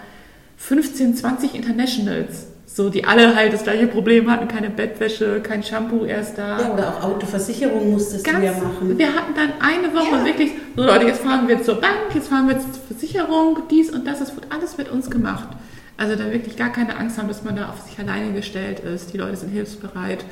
15, 0.58 1.16
20 1.16 1.56
Internationals. 1.56 2.48
So, 2.76 2.90
die 2.90 3.06
alle 3.06 3.34
halt 3.34 3.54
das 3.54 3.64
gleiche 3.64 3.88
Problem 3.88 4.30
hatten, 4.30 4.50
keine 4.50 4.70
Bettwäsche, 4.70 5.40
kein 5.40 5.64
Shampoo 5.64 6.04
erst 6.04 6.38
da. 6.38 6.60
Ja, 6.60 6.74
oder 6.74 6.90
auch 6.90 7.04
Autoversicherung 7.04 7.90
musstest 7.90 8.26
Ganz, 8.26 8.40
du 8.40 8.46
ja 8.46 8.52
machen. 8.52 8.98
Wir 8.98 9.16
hatten 9.16 9.34
dann 9.34 9.54
eine 9.62 9.94
Woche 9.94 10.18
ja. 10.18 10.26
wirklich, 10.26 10.52
so 10.76 10.84
Leute, 10.84 11.06
jetzt 11.06 11.22
fahren 11.22 11.48
wir 11.48 11.64
zur 11.64 11.76
Bank, 11.76 12.14
jetzt 12.14 12.28
fahren 12.28 12.50
wir 12.50 12.60
zur 12.60 12.72
Versicherung, 12.90 13.60
dies 13.72 13.92
und 13.92 14.06
das, 14.06 14.20
es 14.20 14.36
wird 14.36 14.48
alles 14.50 14.78
mit 14.78 14.90
uns 14.90 15.10
gemacht. 15.10 15.48
Also 15.96 16.18
da 16.18 16.30
wirklich 16.34 16.58
gar 16.58 16.70
keine 16.70 16.98
Angst 16.98 17.18
haben, 17.18 17.30
dass 17.30 17.46
man 17.46 17.56
da 17.56 17.70
auf 17.70 17.80
sich 17.80 17.98
alleine 17.98 18.34
gestellt 18.34 18.82
ist. 18.82 19.14
Die 19.14 19.18
Leute 19.18 19.38
sind 19.38 19.54
hilfsbereit. 19.54 20.26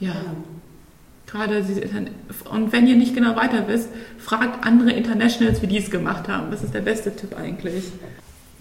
Ja. 0.00 0.08
ja. 0.08 0.14
Gerade 1.28 1.64
und 2.50 2.72
wenn 2.72 2.88
ihr 2.88 2.96
nicht 2.96 3.14
genau 3.14 3.36
weiter 3.36 3.68
wisst, 3.68 3.88
fragt 4.18 4.66
andere 4.66 4.90
Internationals, 4.90 5.62
wie 5.62 5.68
die 5.68 5.78
es 5.78 5.92
gemacht 5.92 6.26
haben. 6.26 6.50
Das 6.50 6.64
ist 6.64 6.74
der 6.74 6.80
beste 6.80 7.14
Tipp 7.14 7.36
eigentlich. 7.38 7.84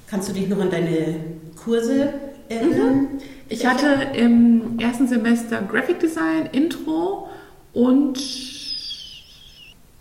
Kannst 0.07 0.29
du 0.29 0.33
dich 0.33 0.47
noch 0.47 0.59
an 0.59 0.69
deine 0.69 1.15
Kurse 1.55 2.13
erinnern? 2.55 3.07
Ich 3.49 3.65
hatte 3.65 4.07
im 4.15 4.79
ersten 4.79 5.07
Semester 5.07 5.61
Graphic 5.61 5.99
Design, 5.99 6.49
Intro 6.51 7.29
und 7.73 8.17
ich 8.17 9.23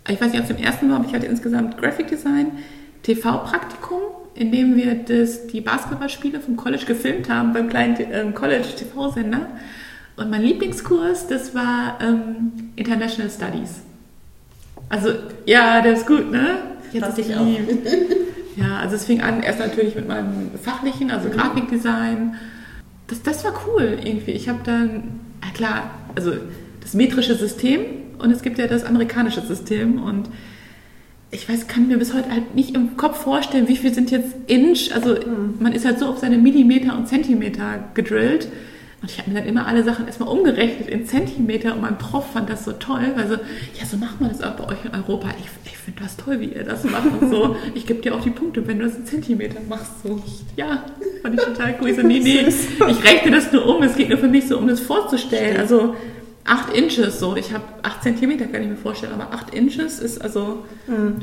weiß 0.07 0.31
nicht, 0.31 0.39
ob 0.39 0.49
es 0.49 0.49
im 0.49 0.57
ersten 0.63 0.89
war, 0.89 0.97
aber 0.97 1.05
ich 1.07 1.13
hatte 1.13 1.27
insgesamt 1.27 1.77
Graphic 1.77 2.07
Design, 2.07 2.51
TV-Praktikum, 3.03 3.99
in 4.35 4.51
dem 4.51 4.75
wir 4.75 4.95
das, 4.95 5.47
die 5.47 5.61
Basketballspiele 5.61 6.39
vom 6.39 6.55
College 6.57 6.85
gefilmt 6.85 7.29
haben 7.29 7.53
beim 7.53 7.69
kleinen 7.69 7.95
äh, 7.97 8.31
College 8.33 8.67
TV-Sender. 8.77 9.47
Und 10.15 10.29
mein 10.29 10.41
Lieblingskurs, 10.41 11.27
das 11.27 11.55
war 11.55 11.97
ähm, 12.01 12.51
International 12.75 13.31
Studies. 13.31 13.81
Also, 14.89 15.09
ja, 15.45 15.81
der 15.81 15.93
ist 15.93 16.05
gut, 16.05 16.31
ne? 16.31 16.57
Jetzt 16.91 17.03
Das 17.03 17.17
ich 17.17 17.29
ist 17.29 17.37
auch. 17.37 17.45
Ja, 18.55 18.77
also 18.79 18.95
es 18.95 19.05
fing 19.05 19.21
an 19.21 19.41
erst 19.41 19.59
natürlich 19.59 19.95
mit 19.95 20.07
meinem 20.07 20.51
fachlichen, 20.61 21.11
also 21.11 21.29
Grafikdesign. 21.29 22.35
Das, 23.07 23.21
das 23.23 23.43
war 23.43 23.53
cool 23.67 23.97
irgendwie. 24.03 24.31
Ich 24.31 24.49
habe 24.49 24.59
dann, 24.63 25.19
ja 25.43 25.51
klar, 25.53 25.91
also 26.15 26.33
das 26.81 26.93
metrische 26.93 27.35
System 27.35 27.81
und 28.19 28.31
es 28.31 28.41
gibt 28.41 28.59
ja 28.59 28.67
das 28.67 28.83
amerikanische 28.83 29.41
System 29.41 30.01
und 30.01 30.29
ich 31.31 31.49
weiß, 31.49 31.67
kann 31.67 31.87
mir 31.87 31.97
bis 31.97 32.13
heute 32.13 32.29
halt 32.29 32.53
nicht 32.53 32.75
im 32.75 32.95
Kopf 32.95 33.23
vorstellen, 33.23 33.67
wie 33.67 33.75
viel 33.75 33.93
sind 33.93 34.11
jetzt 34.11 34.35
Inch, 34.45 34.91
also 34.93 35.15
man 35.59 35.73
ist 35.73 35.83
halt 35.83 35.97
so 35.97 36.05
auf 36.05 36.19
seine 36.19 36.37
Millimeter 36.37 36.95
und 36.95 37.07
Zentimeter 37.07 37.85
gedrillt 37.95 38.49
und 39.03 39.11
ich 39.11 39.17
habe 39.19 39.31
mir 39.31 39.39
dann 39.39 39.49
immer 39.49 39.67
alle 39.67 39.83
Sachen 39.83 40.07
erstmal 40.07 40.29
umgerechnet 40.29 40.87
in 40.87 41.05
Zentimeter 41.05 41.73
und 41.73 41.81
mein 41.81 41.97
Prof 41.97 42.31
fand 42.31 42.49
das 42.49 42.63
so 42.63 42.71
toll, 42.71 43.11
weil 43.15 43.27
so, 43.27 43.33
ja, 43.33 43.85
so 43.85 43.97
macht 43.97 44.21
man 44.21 44.29
das 44.29 44.41
auch 44.41 44.53
bei 44.53 44.63
euch 44.69 44.85
in 44.85 44.95
Europa. 44.95 45.27
Ich, 45.41 45.47
ich 45.69 45.77
finde 45.77 46.03
das 46.03 46.15
toll, 46.15 46.39
wie 46.39 46.45
ihr 46.45 46.63
das 46.63 46.85
macht 46.85 47.09
und 47.19 47.29
so. 47.29 47.57
Ich 47.75 47.85
gebe 47.85 48.01
dir 48.01 48.15
auch 48.15 48.21
die 48.21 48.29
Punkte, 48.29 48.65
wenn 48.65 48.79
du 48.79 48.85
das 48.85 48.95
in 48.95 49.05
Zentimeter 49.05 49.59
machst. 49.67 49.91
So, 50.03 50.23
ja, 50.55 50.85
fand 51.21 51.35
ich 51.35 51.45
total 51.45 51.75
cool. 51.81 51.89
Ich 51.89 51.97
so, 51.97 52.01
nee, 52.01 52.21
nee, 52.23 52.45
ich 52.89 53.03
rechne 53.03 53.31
das 53.31 53.51
nur 53.51 53.65
um. 53.75 53.83
Es 53.83 53.97
geht 53.97 54.07
nur 54.07 54.19
für 54.19 54.29
mich 54.29 54.47
so, 54.47 54.57
um 54.57 54.69
das 54.69 54.79
vorzustellen. 54.79 55.57
Also 55.57 55.95
8 56.45 56.73
Inches 56.73 57.19
so. 57.19 57.35
Ich 57.35 57.51
habe 57.51 57.65
8 57.81 58.03
Zentimeter, 58.03 58.45
kann 58.45 58.61
ich 58.63 58.69
mir 58.69 58.77
vorstellen, 58.77 59.11
aber 59.19 59.33
8 59.33 59.53
Inches 59.53 59.99
ist 59.99 60.21
also 60.21 60.63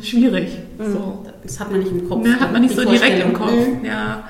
schwierig. 0.03 0.51
So. 0.79 1.25
Das 1.43 1.59
hat 1.59 1.71
man 1.71 1.81
nicht 1.81 1.93
im 1.93 2.07
Kopf. 2.07 2.27
Ne, 2.27 2.39
hat 2.39 2.53
man 2.53 2.61
nicht 2.61 2.75
die 2.75 2.83
so 2.83 2.91
direkt 2.91 3.25
im 3.25 3.33
Kopf. 3.33 3.53
Mhm. 3.53 3.87
Ja. 3.87 4.29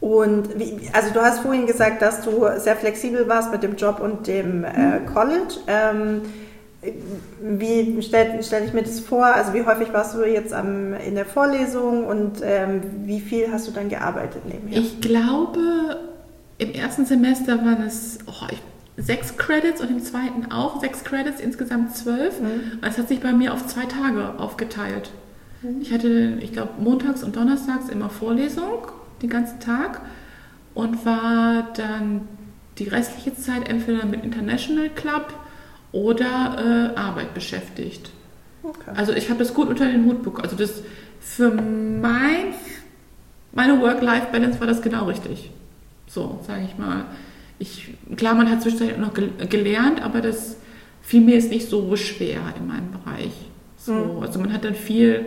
Und 0.00 0.58
wie, 0.58 0.80
also 0.92 1.12
du 1.12 1.20
hast 1.20 1.40
vorhin 1.40 1.66
gesagt, 1.66 2.02
dass 2.02 2.22
du 2.22 2.46
sehr 2.56 2.76
flexibel 2.76 3.28
warst 3.28 3.50
mit 3.50 3.62
dem 3.62 3.76
Job 3.76 4.00
und 4.00 4.26
dem 4.26 4.64
äh, 4.64 5.00
College. 5.12 5.54
Ähm, 5.66 6.22
wie 7.40 8.00
stelle 8.02 8.40
stell 8.42 8.64
ich 8.64 8.72
mir 8.72 8.82
das 8.82 9.00
vor? 9.00 9.26
Also 9.26 9.52
wie 9.52 9.64
häufig 9.64 9.92
warst 9.92 10.14
du 10.14 10.24
jetzt 10.24 10.52
am, 10.54 10.94
in 10.94 11.16
der 11.16 11.26
Vorlesung 11.26 12.06
und 12.06 12.40
ähm, 12.42 12.80
wie 13.04 13.20
viel 13.20 13.50
hast 13.50 13.66
du 13.66 13.72
dann 13.72 13.88
gearbeitet 13.88 14.42
nebenher? 14.46 14.78
Ich 14.78 15.00
glaube, 15.00 15.98
im 16.58 16.70
ersten 16.70 17.04
Semester 17.04 17.58
waren 17.64 17.82
es 17.84 18.18
oh, 18.26 18.46
ich, 18.50 18.62
sechs 18.96 19.36
Credits 19.36 19.80
und 19.80 19.90
im 19.90 20.00
zweiten 20.00 20.52
auch 20.52 20.80
sechs 20.80 21.02
Credits, 21.02 21.40
insgesamt 21.40 21.96
zwölf. 21.96 22.38
Und 22.40 22.82
es 22.82 22.96
hat 22.98 23.08
sich 23.08 23.20
bei 23.20 23.32
mir 23.32 23.52
auf 23.52 23.66
zwei 23.66 23.84
Tage 23.84 24.38
aufgeteilt. 24.38 25.10
Ich 25.80 25.92
hatte, 25.92 26.38
ich 26.40 26.52
glaube, 26.52 26.70
montags 26.78 27.24
und 27.24 27.34
donnerstags 27.34 27.88
immer 27.88 28.10
Vorlesung, 28.10 28.86
den 29.22 29.30
ganzen 29.30 29.60
Tag. 29.60 30.00
Und 30.74 31.04
war 31.04 31.68
dann 31.76 32.22
die 32.78 32.84
restliche 32.84 33.34
Zeit 33.34 33.68
entweder 33.68 34.06
mit 34.06 34.22
International 34.24 34.88
Club 34.90 35.32
oder 35.90 36.92
äh, 36.94 36.98
Arbeit 36.98 37.34
beschäftigt. 37.34 38.10
Okay. 38.62 38.90
Also 38.94 39.12
ich 39.12 39.28
habe 39.30 39.38
das 39.40 39.54
gut 39.54 39.68
unter 39.68 39.86
den 39.86 40.04
Hut 40.04 40.22
bekommen. 40.22 40.44
Also 40.44 40.56
das 40.56 40.82
für 41.20 41.50
mein, 41.50 42.52
meine 43.52 43.80
Work-Life-Balance 43.80 44.60
war 44.60 44.66
das 44.68 44.82
genau 44.82 45.06
richtig. 45.06 45.50
So, 46.06 46.38
sage 46.46 46.62
ich 46.70 46.78
mal. 46.78 47.04
Ich, 47.58 47.94
klar, 48.16 48.34
man 48.34 48.48
hat 48.50 48.62
zwischendurch 48.62 48.96
noch 48.98 49.14
gel- 49.14 49.32
gelernt, 49.48 50.00
aber 50.00 50.20
das 50.20 50.56
fiel 51.02 51.22
mir 51.22 51.34
jetzt 51.34 51.50
nicht 51.50 51.68
so 51.68 51.96
schwer 51.96 52.40
in 52.58 52.68
meinem 52.68 52.90
Bereich. 52.92 53.32
So, 53.76 53.94
Mhm. 53.94 54.22
also 54.22 54.38
man 54.38 54.52
hat 54.52 54.64
dann 54.64 54.74
viel, 54.74 55.26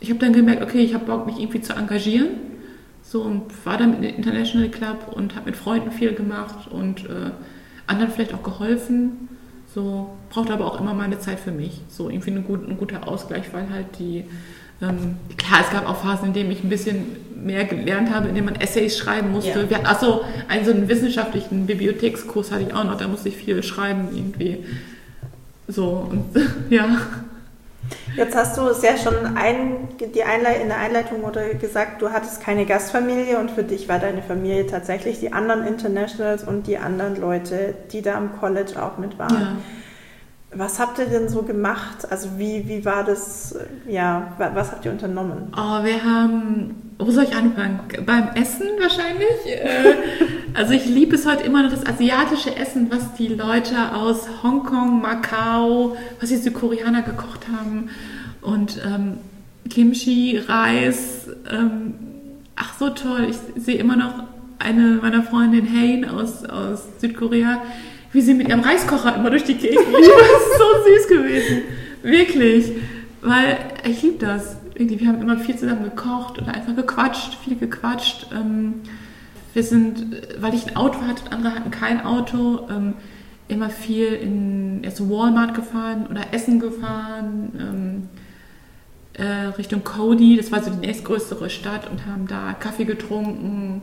ich 0.00 0.08
habe 0.08 0.18
dann 0.20 0.32
gemerkt, 0.32 0.62
okay, 0.62 0.78
ich 0.80 0.94
habe 0.94 1.04
Bock, 1.04 1.26
mich 1.26 1.38
irgendwie 1.38 1.60
zu 1.60 1.74
engagieren. 1.74 2.28
So 3.08 3.22
und 3.22 3.44
war 3.64 3.78
dann 3.78 3.92
mit 3.92 4.02
dem 4.02 4.16
International 4.16 4.68
Club 4.68 5.12
und 5.12 5.36
habe 5.36 5.46
mit 5.46 5.56
Freunden 5.56 5.92
viel 5.92 6.12
gemacht 6.12 6.68
und 6.70 7.04
äh, 7.04 7.30
anderen 7.86 8.12
vielleicht 8.12 8.34
auch 8.34 8.42
geholfen. 8.42 9.28
So, 9.72 10.16
brauchte 10.30 10.52
aber 10.52 10.66
auch 10.66 10.80
immer 10.80 10.92
meine 10.92 11.20
Zeit 11.20 11.38
für 11.38 11.52
mich. 11.52 11.82
So 11.88 12.10
irgendwie 12.10 12.32
eine 12.32 12.40
gut, 12.40 12.68
ein 12.68 12.76
guter 12.76 13.06
Ausgleich, 13.06 13.44
weil 13.52 13.70
halt 13.70 13.98
die, 13.98 14.24
ähm, 14.82 15.16
klar, 15.36 15.60
es 15.60 15.70
gab 15.70 15.88
auch 15.88 16.02
Phasen, 16.02 16.28
in 16.28 16.32
denen 16.32 16.50
ich 16.50 16.64
ein 16.64 16.68
bisschen 16.68 17.16
mehr 17.36 17.64
gelernt 17.64 18.12
habe, 18.12 18.28
in 18.28 18.34
denen 18.34 18.46
man 18.46 18.56
Essays 18.56 18.98
schreiben 18.98 19.30
musste. 19.30 19.60
Ja. 19.60 19.70
Wir 19.70 19.76
hatten, 19.76 19.86
achso, 19.86 20.22
einen 20.48 20.64
so 20.64 20.72
einen 20.72 20.88
wissenschaftlichen 20.88 21.66
Bibliothekskurs 21.66 22.50
hatte 22.50 22.62
ich 22.62 22.74
auch 22.74 22.84
noch, 22.84 22.96
da 22.96 23.06
musste 23.06 23.28
ich 23.28 23.36
viel 23.36 23.62
schreiben 23.62 24.08
irgendwie. 24.14 24.64
So, 25.68 26.08
und 26.10 26.24
ja. 26.70 26.98
Jetzt 28.16 28.34
hast 28.34 28.56
du 28.56 28.66
es 28.68 28.82
ja 28.82 28.96
schon 28.96 29.36
ein, 29.36 29.88
die 30.00 30.24
Einleit 30.24 30.60
in 30.62 30.68
der 30.68 30.78
Einleitung 30.78 31.22
oder 31.22 31.54
gesagt, 31.54 32.00
du 32.00 32.10
hattest 32.10 32.42
keine 32.42 32.64
Gastfamilie 32.64 33.38
und 33.38 33.50
für 33.50 33.62
dich 33.62 33.88
war 33.88 33.98
deine 33.98 34.22
Familie 34.22 34.66
tatsächlich 34.66 35.20
die 35.20 35.32
anderen 35.32 35.66
Internationals 35.66 36.44
und 36.44 36.66
die 36.66 36.78
anderen 36.78 37.20
Leute, 37.20 37.74
die 37.92 38.02
da 38.02 38.14
am 38.16 38.38
College 38.38 38.82
auch 38.82 38.98
mit 38.98 39.18
waren. 39.18 39.40
ja. 39.40 39.56
Was 40.54 40.78
habt 40.78 40.98
ihr 40.98 41.06
denn 41.06 41.28
so 41.28 41.42
gemacht? 41.42 42.10
Also 42.10 42.38
wie, 42.38 42.66
wie 42.68 42.84
war 42.84 43.04
das, 43.04 43.56
ja, 43.88 44.32
wa- 44.38 44.52
was 44.54 44.70
habt 44.72 44.84
ihr 44.84 44.92
unternommen? 44.92 45.52
Oh, 45.56 45.84
wir 45.84 46.02
haben, 46.04 46.74
wo 46.98 47.10
soll 47.10 47.24
ich 47.24 47.34
anfangen? 47.36 47.80
Beim 48.06 48.28
Essen 48.36 48.68
wahrscheinlich. 48.80 49.28
Äh, 49.46 49.94
also 50.54 50.72
ich 50.72 50.86
liebe 50.86 51.16
es 51.16 51.26
heute 51.26 51.42
immer 51.42 51.62
noch 51.64 51.70
das 51.70 51.84
asiatische 51.84 52.54
Essen, 52.56 52.90
was 52.90 53.14
die 53.14 53.28
Leute 53.28 53.92
aus 53.94 54.28
Hongkong, 54.42 55.02
Macau, 55.02 55.96
was 56.20 56.28
die 56.30 56.36
Südkoreaner 56.36 57.02
gekocht 57.02 57.48
haben. 57.54 57.90
Und 58.40 58.80
ähm, 58.86 59.18
Kimchi, 59.68 60.38
Reis. 60.38 61.28
Ähm, 61.50 61.94
ach 62.54 62.72
so 62.78 62.90
toll. 62.90 63.26
Ich 63.28 63.62
sehe 63.62 63.76
immer 63.78 63.96
noch 63.96 64.14
eine 64.60 65.00
meiner 65.02 65.22
Freundin 65.24 65.66
Hein 65.68 66.08
aus, 66.08 66.44
aus 66.44 66.84
Südkorea, 67.00 67.60
wie 68.16 68.22
sie 68.22 68.32
mit 68.32 68.48
ihrem 68.48 68.60
Reiskocher 68.60 69.14
immer 69.14 69.28
durch 69.28 69.44
die 69.44 69.54
Gegend 69.54 69.86
lief. 69.88 70.10
Das 70.18 70.42
ist 70.42 70.58
so 70.58 70.64
süß 70.86 71.08
gewesen. 71.08 71.62
Wirklich. 72.02 72.72
Weil 73.20 73.58
ich 73.88 74.02
liebe 74.02 74.18
das. 74.18 74.56
Irgendwie, 74.74 75.00
wir 75.00 75.08
haben 75.08 75.20
immer 75.20 75.38
viel 75.38 75.56
zusammen 75.56 75.84
gekocht 75.84 76.38
oder 76.38 76.54
einfach 76.54 76.74
gequatscht, 76.74 77.34
viel 77.44 77.56
gequatscht. 77.56 78.26
Ähm, 78.34 78.80
wir 79.52 79.62
sind, 79.62 80.04
weil 80.38 80.54
ich 80.54 80.66
ein 80.66 80.76
Auto 80.76 81.00
hatte 81.02 81.24
und 81.24 81.32
andere 81.32 81.54
hatten 81.54 81.70
kein 81.70 82.04
Auto, 82.04 82.68
ähm, 82.70 82.94
immer 83.48 83.70
viel 83.70 84.08
in 84.08 84.82
erst 84.82 85.08
Walmart 85.08 85.54
gefahren 85.54 86.06
oder 86.10 86.32
Essen 86.32 86.60
gefahren, 86.60 87.52
ähm, 87.58 88.08
äh, 89.14 89.46
Richtung 89.56 89.82
Cody, 89.82 90.36
das 90.36 90.52
war 90.52 90.62
so 90.62 90.70
die 90.70 90.86
nächstgrößere 90.86 91.48
Stadt 91.48 91.90
und 91.90 92.04
haben 92.04 92.26
da 92.26 92.52
Kaffee 92.52 92.84
getrunken, 92.84 93.82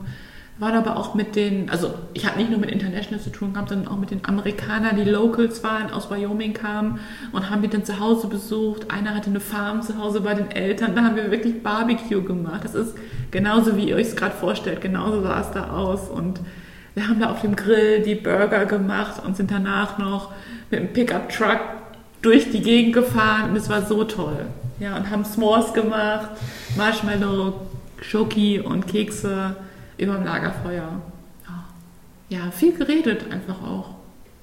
waren 0.58 0.74
aber 0.74 0.96
auch 0.96 1.14
mit 1.14 1.34
den, 1.34 1.68
also 1.68 1.94
ich 2.12 2.26
habe 2.26 2.38
nicht 2.38 2.50
nur 2.50 2.60
mit 2.60 2.70
International 2.70 3.20
zu 3.20 3.30
tun 3.30 3.52
gehabt, 3.52 3.70
sondern 3.70 3.88
auch 3.88 3.96
mit 3.96 4.12
den 4.12 4.24
Amerikanern, 4.24 4.96
die 4.96 5.02
Locals 5.02 5.64
waren, 5.64 5.90
aus 5.90 6.10
Wyoming 6.10 6.52
kamen 6.52 7.00
und 7.32 7.50
haben 7.50 7.62
die 7.62 7.68
dann 7.68 7.84
zu 7.84 7.98
Hause 7.98 8.28
besucht. 8.28 8.90
Einer 8.90 9.14
hatte 9.16 9.30
eine 9.30 9.40
Farm 9.40 9.82
zu 9.82 9.98
Hause 9.98 10.20
bei 10.20 10.34
den 10.34 10.52
Eltern, 10.52 10.94
da 10.94 11.02
haben 11.02 11.16
wir 11.16 11.32
wirklich 11.32 11.62
Barbecue 11.62 12.22
gemacht. 12.22 12.60
Das 12.62 12.76
ist 12.76 12.94
genauso, 13.32 13.76
wie 13.76 13.88
ihr 13.88 13.96
euch 13.96 14.08
es 14.08 14.16
gerade 14.16 14.34
vorstellt, 14.34 14.80
genauso 14.80 15.22
sah 15.22 15.40
es 15.40 15.50
da 15.50 15.70
aus 15.70 16.08
und 16.08 16.40
wir 16.94 17.08
haben 17.08 17.18
da 17.18 17.30
auf 17.30 17.40
dem 17.40 17.56
Grill 17.56 18.02
die 18.02 18.14
Burger 18.14 18.66
gemacht 18.66 19.20
und 19.26 19.36
sind 19.36 19.50
danach 19.50 19.98
noch 19.98 20.30
mit 20.70 20.78
einem 20.78 20.92
Pickup-Truck 20.92 21.60
durch 22.22 22.52
die 22.52 22.62
Gegend 22.62 22.94
gefahren 22.94 23.50
und 23.50 23.56
es 23.56 23.68
war 23.68 23.82
so 23.82 24.04
toll. 24.04 24.46
Ja, 24.78 24.96
und 24.96 25.10
haben 25.10 25.24
S'mores 25.24 25.72
gemacht, 25.72 26.28
Marshmallow, 26.76 27.54
Schoki 28.00 28.60
und 28.60 28.86
Kekse 28.86 29.56
über 29.98 30.14
dem 30.14 30.24
Lagerfeuer. 30.24 31.00
Ja, 32.28 32.50
viel 32.50 32.72
geredet 32.72 33.30
einfach 33.30 33.62
auch. 33.62 33.94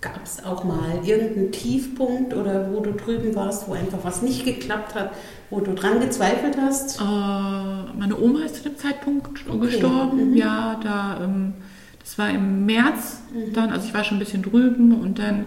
Gab 0.01 0.23
es 0.23 0.43
auch 0.43 0.63
mal 0.63 0.99
irgendeinen 1.03 1.51
Tiefpunkt 1.51 2.33
oder 2.33 2.71
wo 2.71 2.79
du 2.79 2.91
drüben 2.93 3.35
warst, 3.35 3.67
wo 3.67 3.73
einfach 3.73 3.99
was 4.03 4.21
nicht 4.21 4.45
geklappt 4.45 4.95
hat, 4.95 5.11
wo 5.49 5.59
du 5.59 5.73
dran 5.73 5.99
gezweifelt 5.99 6.57
hast? 6.59 6.99
Äh, 6.99 7.03
meine 7.03 8.17
Oma 8.19 8.45
ist 8.45 8.55
zu 8.55 8.63
dem 8.63 8.77
Zeitpunkt 8.77 9.27
Okay. 9.47 9.59
gestorben. 9.59 10.31
Mhm. 10.31 10.37
Ja, 10.37 10.79
da, 10.83 11.23
ähm, 11.23 11.53
das 11.99 12.17
war 12.17 12.29
im 12.29 12.65
März 12.65 13.21
dann, 13.53 13.71
also 13.71 13.85
ich 13.87 13.93
war 13.93 14.03
schon 14.03 14.17
ein 14.17 14.21
bisschen 14.21 14.41
drüben 14.41 14.99
und 14.99 15.19
dann, 15.19 15.45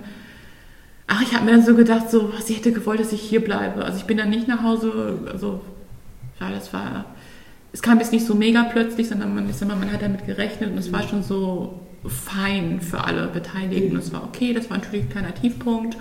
ach, 1.07 1.23
ich 1.23 1.35
habe 1.35 1.45
mir 1.47 1.53
dann 1.53 1.65
so 1.65 1.75
gedacht, 1.75 2.11
so, 2.11 2.31
sie 2.45 2.55
hätte 2.55 2.73
gewollt, 2.73 3.01
dass 3.01 3.13
ich 3.13 3.23
hier 3.23 3.43
bleibe. 3.43 3.85
Also 3.85 3.99
ich 3.99 4.05
bin 4.05 4.19
dann 4.19 4.31
nicht 4.31 4.47
nach 4.47 4.63
Hause, 4.63 5.19
also, 5.33 5.61
ja, 6.41 6.51
das 6.51 6.73
war, 6.73 7.07
es 7.75 7.83
kam 7.83 7.99
jetzt 7.99 8.13
nicht 8.13 8.25
so 8.25 8.35
mega 8.35 8.63
plötzlich, 8.63 9.09
sondern 9.09 9.35
man, 9.35 9.51
ich 9.51 9.57
sag 9.57 9.69
mal, 9.69 9.77
man 9.77 9.93
hat 9.93 10.01
damit 10.01 10.25
gerechnet 10.25 10.71
und 10.71 10.79
es 10.79 10.93
war 10.93 11.07
schon 11.07 11.23
so 11.23 11.81
fein 12.07 12.81
für 12.81 13.05
alle 13.05 13.27
Beteiligten. 13.27 13.97
Es 13.97 14.13
war 14.13 14.25
okay, 14.25 14.55
das 14.55 14.71
war 14.71 14.79
natürlich 14.79 15.05
ein 15.05 15.11
kleiner 15.11 15.35
Tiefpunkt. 15.35 15.97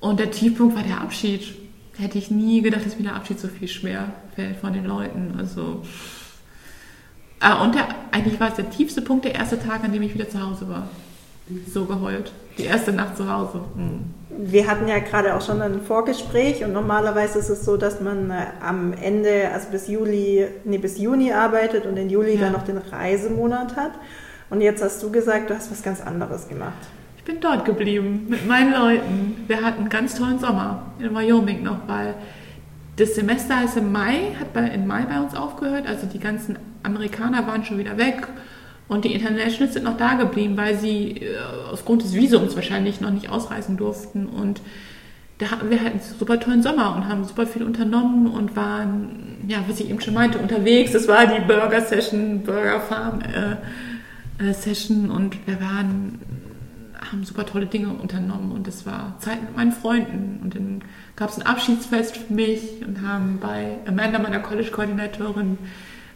Und 0.00 0.20
der 0.20 0.30
Tiefpunkt 0.30 0.76
war 0.76 0.82
der 0.82 1.00
Abschied. 1.00 1.54
Hätte 1.96 2.18
ich 2.18 2.30
nie 2.30 2.60
gedacht, 2.60 2.84
dass 2.84 2.98
mir 2.98 3.04
der 3.04 3.16
Abschied 3.16 3.40
so 3.40 3.48
viel 3.48 3.68
schwer 3.68 4.12
fällt 4.34 4.58
von 4.58 4.72
den 4.72 4.84
Leuten. 4.84 5.34
Also 5.38 5.82
Ah, 7.40 7.62
und 7.62 7.74
der, 7.74 7.88
eigentlich 8.12 8.40
war 8.40 8.48
es 8.48 8.54
der 8.54 8.70
tiefste 8.70 9.02
Punkt 9.02 9.24
der 9.24 9.34
erste 9.34 9.60
Tag, 9.60 9.84
an 9.84 9.92
dem 9.92 10.02
ich 10.02 10.14
wieder 10.14 10.28
zu 10.28 10.40
Hause 10.40 10.68
war. 10.68 10.88
So 11.72 11.84
geheult. 11.84 12.32
Die 12.58 12.64
erste 12.64 12.92
Nacht 12.92 13.16
zu 13.16 13.30
Hause. 13.32 13.60
Mhm. 13.74 14.14
Wir 14.38 14.66
hatten 14.66 14.86
ja 14.88 14.98
gerade 14.98 15.34
auch 15.34 15.40
schon 15.40 15.62
ein 15.62 15.80
Vorgespräch 15.80 16.62
und 16.64 16.72
normalerweise 16.72 17.38
ist 17.38 17.48
es 17.48 17.64
so, 17.64 17.76
dass 17.76 18.00
man 18.00 18.30
äh, 18.30 18.46
am 18.60 18.92
Ende, 18.92 19.50
also 19.52 19.68
bis 19.70 19.88
Juli, 19.88 20.46
nee, 20.64 20.78
bis 20.78 20.98
Juni 20.98 21.32
arbeitet 21.32 21.86
und 21.86 21.96
in 21.96 22.10
Juli 22.10 22.34
Ja. 22.34 22.40
dann 22.42 22.52
noch 22.52 22.64
den 22.64 22.78
Reisemonat 22.78 23.76
hat. 23.76 23.92
Und 24.50 24.60
jetzt 24.60 24.82
hast 24.82 25.02
du 25.02 25.10
gesagt, 25.10 25.50
du 25.50 25.54
hast 25.54 25.70
was 25.70 25.82
ganz 25.82 26.00
anderes 26.00 26.48
gemacht. 26.48 26.72
Ich 27.16 27.24
bin 27.24 27.40
dort 27.40 27.64
geblieben 27.64 28.26
mit 28.28 28.46
meinen 28.46 28.72
Leuten. 28.72 29.44
Wir 29.46 29.62
hatten 29.62 29.80
einen 29.80 29.88
ganz 29.88 30.14
tollen 30.14 30.38
Sommer 30.38 30.82
in 30.98 31.14
Wyoming 31.14 31.62
noch, 31.62 31.78
weil 31.88 32.14
das 32.96 33.14
Semester 33.14 33.64
ist 33.64 33.76
im 33.76 33.90
Mai, 33.90 34.34
hat 34.38 34.52
bei, 34.52 34.68
im 34.68 34.86
Mai 34.86 35.02
bei 35.02 35.20
uns 35.20 35.34
aufgehört. 35.34 35.86
Also 35.86 36.06
die 36.06 36.20
ganzen 36.20 36.58
Amerikaner 36.82 37.46
waren 37.46 37.64
schon 37.64 37.78
wieder 37.78 37.96
weg 37.98 38.26
und 38.88 39.04
die 39.04 39.12
Internationals 39.12 39.74
sind 39.74 39.84
noch 39.84 39.96
da 39.96 40.14
geblieben, 40.14 40.56
weil 40.56 40.76
sie 40.76 41.22
äh, 41.22 41.36
aufgrund 41.72 42.02
des 42.02 42.14
Visums 42.14 42.54
wahrscheinlich 42.54 43.00
noch 43.00 43.10
nicht 43.10 43.28
ausreisen 43.30 43.76
durften. 43.76 44.26
Und 44.26 44.60
da 45.38 45.50
hatten 45.50 45.70
wir 45.70 45.80
halt 45.80 45.92
einen 45.92 46.00
super 46.00 46.38
tollen 46.38 46.62
Sommer 46.62 46.94
und 46.94 47.08
haben 47.08 47.24
super 47.24 47.46
viel 47.46 47.64
unternommen 47.64 48.28
und 48.28 48.56
waren, 48.56 49.38
ja, 49.48 49.58
was 49.68 49.80
ich 49.80 49.90
eben 49.90 50.00
schon 50.00 50.14
meinte, 50.14 50.38
unterwegs. 50.38 50.92
Das 50.92 51.08
war 51.08 51.26
die 51.26 51.40
Burger 51.40 51.80
Session, 51.80 52.42
Burger 52.42 52.80
Farm 52.80 53.20
äh, 53.20 54.48
äh, 54.48 54.52
Session 54.52 55.10
und 55.10 55.46
wir 55.46 55.60
waren 55.60 56.20
haben 57.10 57.24
super 57.24 57.46
tolle 57.46 57.66
Dinge 57.66 57.90
unternommen 57.90 58.50
und 58.52 58.66
es 58.66 58.84
war 58.84 59.16
Zeit 59.20 59.40
mit 59.40 59.56
meinen 59.56 59.72
Freunden. 59.72 60.40
Und 60.42 60.54
dann 60.54 60.82
gab 61.14 61.30
es 61.30 61.36
ein 61.36 61.46
Abschiedsfest 61.46 62.16
für 62.16 62.32
mich 62.32 62.84
und 62.86 63.06
haben 63.06 63.38
bei 63.40 63.78
Amanda, 63.86 64.18
meiner 64.18 64.40
College-Koordinatorin, 64.40 65.58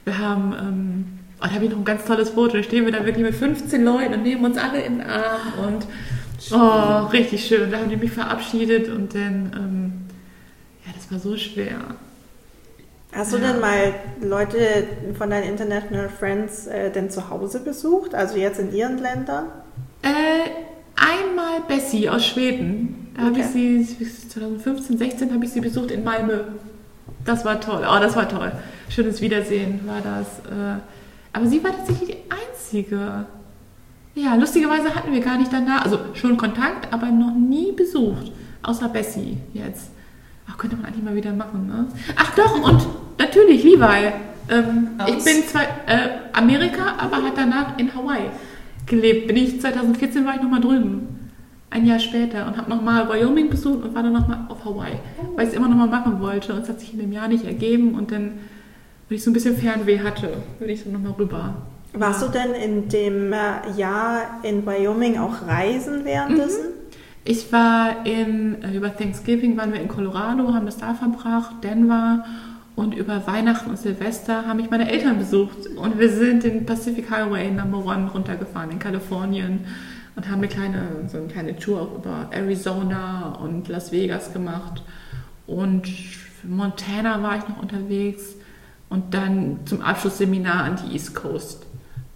wir 0.05 0.19
haben, 0.19 0.55
ähm, 0.59 1.05
oh, 1.41 1.45
da 1.47 1.51
habe 1.53 1.65
ich 1.65 1.71
noch 1.71 1.79
ein 1.79 1.85
ganz 1.85 2.05
tolles 2.05 2.31
Foto, 2.31 2.57
da 2.59 2.63
stehen 2.63 2.85
wir 2.85 2.93
da 2.93 3.05
wirklich 3.05 3.25
mit 3.25 3.35
15 3.35 3.85
Leuten 3.85 4.15
und 4.15 4.23
nehmen 4.23 4.45
uns 4.45 4.59
alle 4.59 4.81
in 4.83 4.99
den 4.99 5.07
Arm 5.07 5.41
und 5.67 5.87
oh, 6.53 7.07
richtig 7.09 7.45
schön. 7.47 7.71
Da 7.71 7.79
haben 7.79 7.91
die 7.91 7.97
mich 7.97 8.13
verabschiedet 8.13 8.89
und 8.89 9.15
dann, 9.15 9.53
ähm, 9.57 9.93
ja, 10.87 10.93
das 10.95 11.11
war 11.11 11.19
so 11.19 11.37
schwer. 11.37 11.79
Hast 13.13 13.33
du 13.33 13.39
Ja. 13.39 13.53
denn 13.53 13.61
mal 13.61 13.93
Leute 14.23 14.59
von 15.19 15.31
deinen 15.31 15.49
International 15.49 16.09
Friends 16.09 16.67
äh, 16.69 16.91
denn 16.93 17.11
zu 17.11 17.29
Hause 17.29 17.61
besucht? 17.61 18.15
Also 18.15 18.37
jetzt 18.37 18.61
in 18.61 18.73
ihren 18.73 18.99
Ländern? 18.99 19.47
Äh, 20.03 20.09
einmal 20.97 21.61
Bessie 21.67 22.09
aus 22.09 22.25
Schweden. 22.25 23.09
Da 23.17 23.23
habe 23.25 23.41
ich 23.41 23.47
Okay. 23.47 23.83
sie, 23.99 24.29
2015, 24.29 24.97
16 24.97 25.35
habe 25.35 25.45
ich 25.45 25.51
sie 25.51 25.61
besucht 25.61 25.91
in 25.91 26.05
Malmö. 26.05 26.39
Das 27.25 27.45
war 27.45 27.61
toll. 27.61 27.83
Oh, 27.85 27.99
das 28.01 28.15
war 28.15 28.29
toll. 28.29 28.53
Schönes 28.89 29.21
Wiedersehen 29.21 29.81
war 29.87 30.01
das. 30.03 30.29
Äh, 30.51 30.79
aber 31.33 31.47
sie 31.47 31.63
war 31.63 31.73
tatsächlich 31.73 32.11
die 32.11 32.17
einzige. 32.31 33.27
Ja, 34.15 34.35
lustigerweise 34.35 34.95
hatten 34.95 35.13
wir 35.13 35.21
gar 35.21 35.39
nicht 35.39 35.53
danach, 35.53 35.85
also 35.85 35.99
schon 36.15 36.37
Kontakt, 36.37 36.93
aber 36.93 37.07
noch 37.07 37.35
nie 37.35 37.73
besucht. 37.73 38.33
Außer 38.63 38.89
Bessie 38.89 39.39
jetzt. 39.55 39.91
Ach, 40.49 40.59
könnte 40.59 40.77
man 40.77 40.87
eigentlich 40.87 41.05
mal 41.05 41.15
wieder 41.15 41.33
machen, 41.33 41.67
ne? 41.69 41.87
Ach 42.17 42.35
doch, 42.35 42.63
und 42.63 42.87
natürlich 43.19 43.63
Levi. 43.63 44.13
Ähm, 44.51 44.89
ich 45.07 45.25
bin 45.25 45.45
zwar 45.47 45.63
äh, 45.87 46.11
Amerika, 46.33 46.97
aber 46.99 47.23
hat 47.23 47.37
danach 47.37 47.79
in 47.79 47.95
Hawaii 47.95 48.31
gelebt. 48.87 49.29
Bin 49.29 49.37
ich 49.37 49.61
2014 49.61 50.27
war 50.27 50.35
ich 50.35 50.43
nochmal 50.43 50.61
drüben. 50.61 51.31
Ein 51.71 51.87
Jahr 51.87 52.01
später 52.01 52.49
und 52.49 52.57
habe 52.57 52.69
nochmal 52.69 53.09
Wyoming 53.09 53.49
besucht 53.49 53.85
und 53.85 53.95
war 53.95 54.03
dann 54.03 54.13
nochmal 54.13 54.41
auf 54.49 54.65
Hawaii, 54.65 54.99
weil 55.37 55.45
ich 55.45 55.53
es 55.53 55.57
immer 55.57 55.69
nochmal 55.69 55.87
machen 55.87 56.21
wollte 56.21 56.53
und 56.53 56.63
es 56.63 56.69
hat 56.69 56.81
sich 56.81 56.93
in 56.93 56.99
dem 56.99 57.13
Jahr 57.13 57.29
nicht 57.29 57.45
ergeben 57.45 57.95
und 57.95 58.11
dann, 58.11 58.41
wenn 59.11 59.17
ich 59.17 59.25
so 59.25 59.31
ein 59.31 59.35
bisschen 59.35 59.57
Fernweh 59.57 59.99
hatte, 59.99 60.35
würde 60.61 60.73
ich 60.73 60.85
so 60.85 60.89
nochmal 60.89 61.13
rüber. 61.19 61.55
Warst 61.95 62.23
ja. 62.23 62.29
du 62.29 62.33
denn 62.33 62.55
in 62.55 62.89
dem 62.89 63.33
äh, 63.33 63.37
Jahr 63.77 64.39
in 64.45 64.65
Wyoming 64.65 65.19
auch 65.19 65.49
reisen 65.49 66.05
währenddessen? 66.05 66.67
Ich 67.25 67.53
war 67.53 68.07
in, 68.07 68.63
äh, 68.63 68.77
über 68.77 68.97
Thanksgiving 68.97 69.57
waren 69.57 69.73
wir 69.73 69.81
in 69.81 69.89
Colorado, 69.89 70.55
haben 70.55 70.65
das 70.65 70.79
da 70.79 70.95
verbracht, 70.95 71.57
Denver 71.65 72.25
und 72.77 72.95
über 72.95 73.27
Weihnachten 73.27 73.71
und 73.71 73.79
Silvester 73.81 74.47
haben 74.47 74.59
mich 74.59 74.71
meine 74.71 74.89
Eltern 74.89 75.19
besucht 75.19 75.67
und 75.77 75.99
wir 75.99 76.09
sind 76.09 76.45
den 76.45 76.65
Pacific 76.65 77.11
Highway 77.11 77.51
Number 77.51 77.85
One 77.85 78.09
runtergefahren 78.15 78.71
in 78.71 78.79
Kalifornien 78.79 79.67
und 80.15 80.29
haben 80.29 80.39
eine 80.39 80.49
kleine, 80.49 80.87
so 81.09 81.19
eine 81.19 81.27
kleine 81.27 81.57
Tour 81.57 81.83
auch 81.83 81.97
über 81.97 82.29
Arizona 82.31 83.37
und 83.43 83.67
Las 83.67 83.91
Vegas 83.91 84.33
gemacht 84.33 84.85
und 85.49 85.89
Montana 86.45 87.21
war 87.25 87.39
ich 87.39 87.49
noch 87.49 87.61
unterwegs 87.61 88.37
und 88.91 89.15
dann 89.15 89.61
zum 89.65 89.81
Abschlussseminar 89.81 90.65
an 90.65 90.79
die 90.85 90.95
East 90.95 91.15
Coast. 91.15 91.65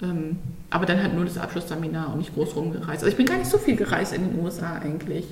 Ähm, 0.03 0.39
aber 0.71 0.87
dann 0.87 1.01
halt 1.01 1.15
nur 1.15 1.25
das 1.25 1.39
Abschlussseminar 1.39 2.13
und 2.13 2.19
nicht 2.19 2.35
groß 2.35 2.57
rumgereist. 2.57 3.05
Also 3.05 3.07
ich 3.07 3.17
bin 3.17 3.27
gar 3.27 3.39
nicht 3.39 3.51
so 3.51 3.59
viel 3.59 3.77
gereist 3.77 4.13
in 4.13 4.29
den 4.29 4.45
USA 4.45 4.75
eigentlich, 4.83 5.25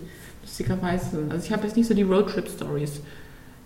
lustigerweise. 0.42 1.18
Also 1.28 1.44
ich 1.44 1.52
habe 1.52 1.64
jetzt 1.64 1.76
nicht 1.76 1.88
so 1.88 1.94
die 1.94 2.04
Roadtrip-Stories. 2.04 3.00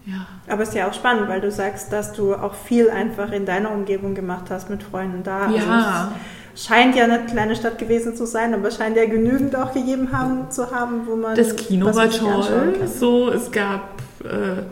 Ja. 0.07 0.27
Aber 0.49 0.63
ist 0.63 0.75
ja 0.75 0.89
auch 0.89 0.95
spannend, 0.95 1.29
weil 1.29 1.41
du 1.41 1.51
sagst, 1.51 1.93
dass 1.93 2.13
du 2.13 2.35
auch 2.35 2.55
viel 2.55 2.91
einfach 2.91 3.31
in 3.31 3.45
deiner 3.45 3.73
Umgebung 3.73 4.15
gemacht 4.15 4.47
hast 4.49 4.71
mit 4.71 4.83
Freunden 4.83 5.23
da. 5.23 5.51
Ja. 5.51 5.57
Also 5.57 6.15
es 6.55 6.65
scheint 6.65 6.97
ja 6.97 7.05
eine 7.05 7.27
kleine 7.27 7.57
Stadt 7.57 7.79
gewesen 7.79 8.17
zu 8.17 8.25
sein, 8.25 8.55
aber 8.55 8.69
es 8.69 8.77
scheint 8.77 8.97
ja 8.97 9.05
genügend 9.05 9.55
auch 9.55 9.75
gegeben 9.75 10.13
haben, 10.13 10.51
zu 10.51 10.71
haben, 10.71 11.07
wo 11.07 11.17
man 11.17 11.37
Das 11.37 11.55
Kino 11.57 11.87
was 11.87 11.97
war 11.97 12.09
toll. 12.09 12.75
So, 12.87 13.31
es 13.31 13.51
gab 13.51 14.01
äh, 14.25 14.63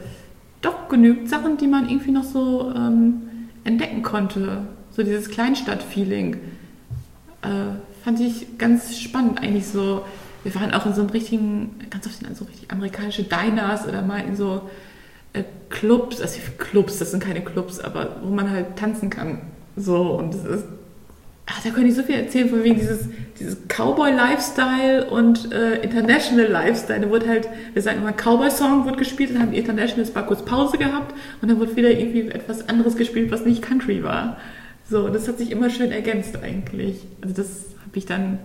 doch 0.64 0.88
genügend 0.88 1.28
Sachen, 1.28 1.56
die 1.56 1.66
man 1.66 1.88
irgendwie 1.88 2.10
noch 2.10 2.24
so 2.24 2.72
ähm, 2.74 3.22
entdecken 3.64 4.02
konnte. 4.02 4.62
So 4.90 5.02
dieses 5.02 5.28
Kleinstadt-Feeling. 5.28 6.34
Äh, 7.42 7.48
fand 8.04 8.20
ich 8.20 8.58
ganz 8.58 8.98
spannend 8.98 9.40
eigentlich 9.40 9.66
so. 9.66 10.04
Wir 10.42 10.54
waren 10.54 10.72
auch 10.74 10.84
in 10.86 10.94
so 10.94 11.00
einem 11.00 11.10
richtigen, 11.10 11.74
ganz 11.90 12.06
oft 12.06 12.22
in 12.22 12.34
so 12.34 12.44
richtig 12.44 12.70
amerikanische 12.70 13.24
Diners 13.24 13.88
oder 13.88 14.02
mal 14.02 14.20
in 14.20 14.36
so 14.36 14.68
äh, 15.32 15.42
Clubs, 15.70 16.20
also 16.20 16.38
Clubs, 16.58 16.98
das 16.98 17.10
sind 17.10 17.22
keine 17.22 17.42
Clubs, 17.42 17.80
aber 17.80 18.16
wo 18.22 18.30
man 18.30 18.50
halt 18.50 18.76
tanzen 18.76 19.10
kann. 19.10 19.40
So 19.76 20.18
und 20.18 20.34
das 20.34 20.44
ist 20.44 20.64
Ach, 21.46 21.62
da 21.62 21.70
könnte 21.70 21.88
ich 21.88 21.94
so 21.94 22.02
viel 22.02 22.14
erzählen 22.14 22.48
von 22.48 22.64
wegen 22.64 22.76
dieses, 22.76 23.08
dieses 23.38 23.58
Cowboy-Lifestyle 23.68 25.10
und 25.10 25.52
äh, 25.52 25.82
International 25.82 26.46
Lifestyle. 26.46 27.00
Da 27.00 27.10
wurde 27.10 27.28
halt, 27.28 27.48
wir 27.74 27.82
sagen 27.82 27.98
immer, 27.98 28.12
Cowboy-Song 28.12 28.86
wurde 28.86 28.96
gespielt, 28.96 29.30
dann 29.34 29.42
haben 29.42 29.50
die 29.52 29.58
Internationals 29.58 30.14
mal 30.14 30.22
kurz 30.22 30.42
Pause 30.42 30.78
gehabt 30.78 31.14
und 31.42 31.50
dann 31.50 31.60
wurde 31.60 31.76
wieder 31.76 31.90
irgendwie 31.90 32.28
etwas 32.28 32.68
anderes 32.68 32.96
gespielt, 32.96 33.30
was 33.30 33.44
nicht 33.44 33.60
Country 33.60 34.02
war. 34.02 34.38
So, 34.88 35.08
das 35.08 35.28
hat 35.28 35.36
sich 35.36 35.50
immer 35.50 35.68
schön 35.68 35.92
ergänzt 35.92 36.38
eigentlich. 36.42 37.00
Also 37.20 37.34
das 37.34 37.48
habe 37.86 37.98
ich 37.98 38.06
dann 38.06 38.38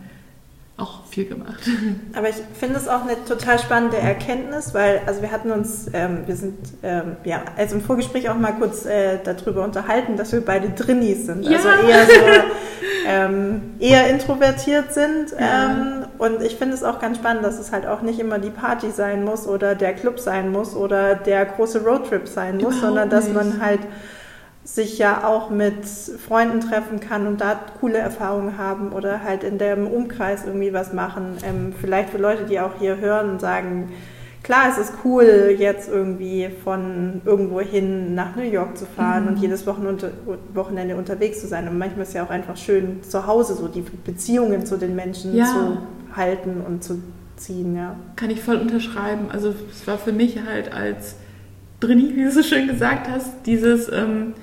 auch 0.79 1.05
viel 1.05 1.25
gemacht. 1.25 1.59
Aber 2.15 2.29
ich 2.29 2.35
finde 2.59 2.77
es 2.77 2.87
auch 2.87 3.01
eine 3.03 3.15
total 3.25 3.59
spannende 3.59 3.97
Erkenntnis, 3.97 4.73
weil 4.73 5.01
also 5.05 5.21
wir 5.21 5.31
hatten 5.31 5.51
uns, 5.51 5.87
ähm, 5.93 6.19
wir 6.25 6.35
sind 6.35 6.55
ähm, 6.83 7.17
ja 7.23 7.41
also 7.57 7.75
im 7.75 7.81
Vorgespräch 7.81 8.29
auch 8.29 8.37
mal 8.37 8.53
kurz 8.53 8.85
äh, 8.85 9.19
darüber 9.23 9.63
unterhalten, 9.63 10.17
dass 10.17 10.31
wir 10.31 10.41
beide 10.43 10.69
Drinnies 10.69 11.25
sind, 11.25 11.43
Ja. 11.43 11.57
also 11.57 11.69
eher 11.69 12.05
so 12.05 12.11
ähm, 13.07 13.61
eher 13.79 14.09
introvertiert 14.09 14.93
sind. 14.93 15.31
Ja. 15.39 15.65
Ähm, 15.71 16.05
und 16.17 16.41
ich 16.41 16.55
finde 16.57 16.75
es 16.75 16.83
auch 16.83 16.99
ganz 16.99 17.17
spannend, 17.17 17.43
dass 17.45 17.59
es 17.59 17.71
halt 17.71 17.85
auch 17.87 18.01
nicht 18.01 18.19
immer 18.19 18.39
die 18.39 18.49
Party 18.49 18.91
sein 18.91 19.23
muss 19.23 19.47
oder 19.47 19.73
der 19.75 19.93
Club 19.93 20.19
sein 20.19 20.51
muss 20.51 20.75
oder 20.75 21.15
der 21.15 21.45
große 21.45 21.83
Roadtrip 21.83 22.27
sein 22.27 22.55
muss, 22.55 22.61
Überhaupt 22.63 22.81
sondern 22.81 23.09
dass 23.09 23.25
nicht. 23.25 23.35
man 23.35 23.61
halt 23.61 23.79
sich 24.73 24.99
ja 24.99 25.25
auch 25.27 25.49
mit 25.49 25.85
Freunden 25.85 26.59
treffen 26.59 26.99
kann 26.99 27.25
und 27.27 27.41
da 27.41 27.59
coole 27.79 27.97
Erfahrungen 27.97 28.57
haben 28.57 28.91
oder 28.91 29.23
halt 29.23 29.43
in 29.43 29.57
dem 29.57 29.87
Umkreis 29.87 30.45
irgendwie 30.45 30.73
was 30.73 30.93
machen. 30.93 31.37
Ähm, 31.43 31.73
vielleicht 31.79 32.09
für 32.11 32.19
Leute, 32.19 32.43
die 32.45 32.59
auch 32.59 32.73
hier 32.79 32.97
hören 32.97 33.31
und 33.31 33.41
sagen, 33.41 33.91
klar, 34.43 34.67
es 34.71 34.77
ist 34.77 34.93
cool, 35.03 35.55
jetzt 35.57 35.89
irgendwie 35.89 36.49
von 36.63 37.21
irgendwo 37.25 37.59
hin 37.61 38.13
nach 38.13 38.35
New 38.35 38.43
York 38.43 38.77
zu 38.77 38.85
fahren 38.85 39.23
Mhm. 39.23 39.29
und 39.29 39.41
jedes 39.41 39.65
Wochenende, 39.65 40.11
Wochenende 40.53 40.95
unterwegs 40.97 41.41
zu 41.41 41.47
sein. 41.47 41.67
Und 41.67 41.77
manchmal 41.79 42.03
ist 42.03 42.09
es 42.09 42.13
ja 42.15 42.23
auch 42.23 42.29
einfach 42.29 42.55
schön, 42.55 43.01
zu 43.01 43.25
Hause 43.25 43.55
so 43.55 43.67
die 43.67 43.81
Beziehungen 44.05 44.65
zu 44.67 44.77
den 44.77 44.95
Menschen 44.95 45.35
Ja. 45.35 45.45
zu 45.45 45.77
halten 46.15 46.61
und 46.65 46.83
zu 46.83 47.01
ziehen, 47.37 47.75
ja. 47.75 47.95
Kann 48.15 48.29
ich 48.29 48.41
voll 48.43 48.57
unterschreiben. 48.57 49.29
Also 49.31 49.53
es 49.71 49.87
war 49.87 49.97
für 49.97 50.11
mich 50.11 50.37
halt 50.47 50.71
als 50.73 51.15
Drini, 51.79 52.11
wie 52.15 52.23
du 52.25 52.31
so 52.31 52.43
schön 52.43 52.67
gesagt 52.67 53.09
hast, 53.09 53.31
dieses 53.45 53.89
ähm, 53.91 54.33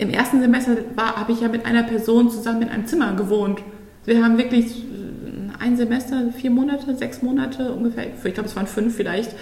im 0.00 0.08
ersten 0.08 0.40
Semester 0.40 0.78
habe 0.96 1.32
ich 1.32 1.42
ja 1.42 1.48
mit 1.48 1.66
einer 1.66 1.82
Person 1.82 2.30
zusammen 2.30 2.62
in 2.62 2.68
einem 2.70 2.86
Zimmer 2.86 3.12
gewohnt. 3.14 3.60
Wir 4.06 4.24
haben 4.24 4.38
wirklich 4.38 4.78
äh, 4.78 5.62
ein 5.62 5.76
Semester, 5.76 6.32
vier 6.32 6.50
Monate, 6.50 6.96
sechs 6.96 7.20
Monate 7.20 7.72
ungefähr, 7.72 8.06
ich 8.24 8.34
glaube 8.34 8.48
es 8.48 8.56
waren 8.56 8.66
fünf 8.66 8.96
vielleicht, 8.96 9.36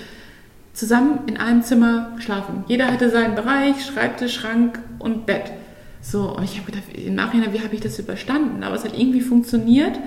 zusammen 0.72 1.20
in 1.28 1.36
einem 1.36 1.62
Zimmer 1.62 2.12
geschlafen. 2.16 2.64
Jeder 2.66 2.90
hatte 2.90 3.08
seinen 3.10 3.36
Bereich, 3.36 3.84
Schreibtisch, 3.84 4.34
Schrank 4.34 4.80
und 4.98 5.26
Bett. 5.26 5.52
So, 6.00 6.36
und 6.36 6.42
ich 6.42 6.58
habe 6.58 6.72
gedacht, 6.72 6.84
im 6.92 7.14
Nachhinein, 7.14 7.52
wie 7.52 7.60
habe 7.60 7.74
ich 7.74 7.80
das 7.80 7.98
überstanden? 7.98 8.64
Aber 8.64 8.74
es 8.74 8.84
hat 8.84 8.98
irgendwie 8.98 9.20
funktioniert. 9.20 9.98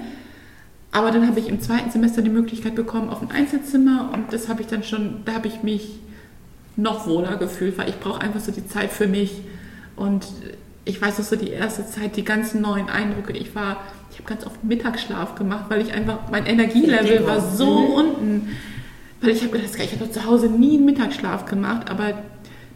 Aber 0.91 1.11
dann 1.11 1.27
habe 1.27 1.39
ich 1.39 1.47
im 1.47 1.61
zweiten 1.61 1.91
Semester 1.91 2.21
die 2.21 2.29
Möglichkeit 2.29 2.75
bekommen 2.75 3.09
auf 3.09 3.21
ein 3.21 3.31
Einzelzimmer 3.31 4.09
und 4.13 4.33
das 4.33 4.49
habe 4.49 4.61
ich 4.61 4.67
dann 4.67 4.83
schon, 4.83 5.21
da 5.23 5.33
habe 5.33 5.47
ich 5.47 5.63
mich 5.63 5.99
noch 6.75 7.07
wohler 7.07 7.37
gefühlt, 7.37 7.77
weil 7.77 7.87
ich 7.87 7.99
brauche 8.01 8.19
einfach 8.19 8.41
so 8.41 8.51
die 8.51 8.67
Zeit 8.67 8.91
für 8.91 9.07
mich. 9.07 9.41
Und 10.01 10.25
ich 10.83 10.99
weiß 10.99 11.19
noch 11.19 11.25
so 11.25 11.35
die 11.35 11.51
erste 11.51 11.85
Zeit, 11.85 12.15
die 12.15 12.23
ganzen 12.23 12.61
neuen 12.61 12.89
Eindrücke. 12.89 13.33
Ich 13.33 13.53
war, 13.53 13.77
ich 14.09 14.17
habe 14.17 14.27
ganz 14.27 14.45
oft 14.47 14.63
Mittagsschlaf 14.63 15.35
gemacht, 15.35 15.65
weil 15.69 15.81
ich 15.81 15.93
einfach, 15.93 16.31
mein 16.31 16.47
Energielevel 16.47 17.25
war 17.27 17.39
so 17.39 17.81
mhm. 17.81 17.93
unten. 17.93 18.57
Weil 19.21 19.29
ich 19.29 19.43
habe 19.43 19.51
gedacht, 19.51 19.75
ich 19.77 19.91
habe 19.93 20.09
zu 20.09 20.25
Hause 20.25 20.47
nie 20.47 20.77
einen 20.77 20.85
Mittagsschlaf 20.85 21.45
gemacht, 21.45 21.91
aber 21.91 22.15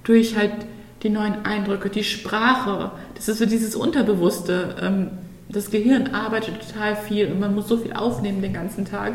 durch 0.04 0.38
halt 0.38 0.52
die 1.02 1.10
neuen 1.10 1.46
Eindrücke, 1.46 1.90
die 1.90 2.04
Sprache, 2.04 2.92
das 3.16 3.28
ist 3.28 3.40
so 3.40 3.48
dieses 3.48 3.76
Unterbewusste. 3.76 4.76
Ähm, 4.80 5.08
das 5.50 5.72
Gehirn 5.72 6.14
arbeitet 6.14 6.56
total 6.68 6.96
viel 6.96 7.32
und 7.32 7.40
man 7.40 7.56
muss 7.56 7.68
so 7.68 7.78
viel 7.78 7.94
aufnehmen 7.94 8.44
den 8.44 8.54
ganzen 8.54 8.86
Tag. 8.86 9.14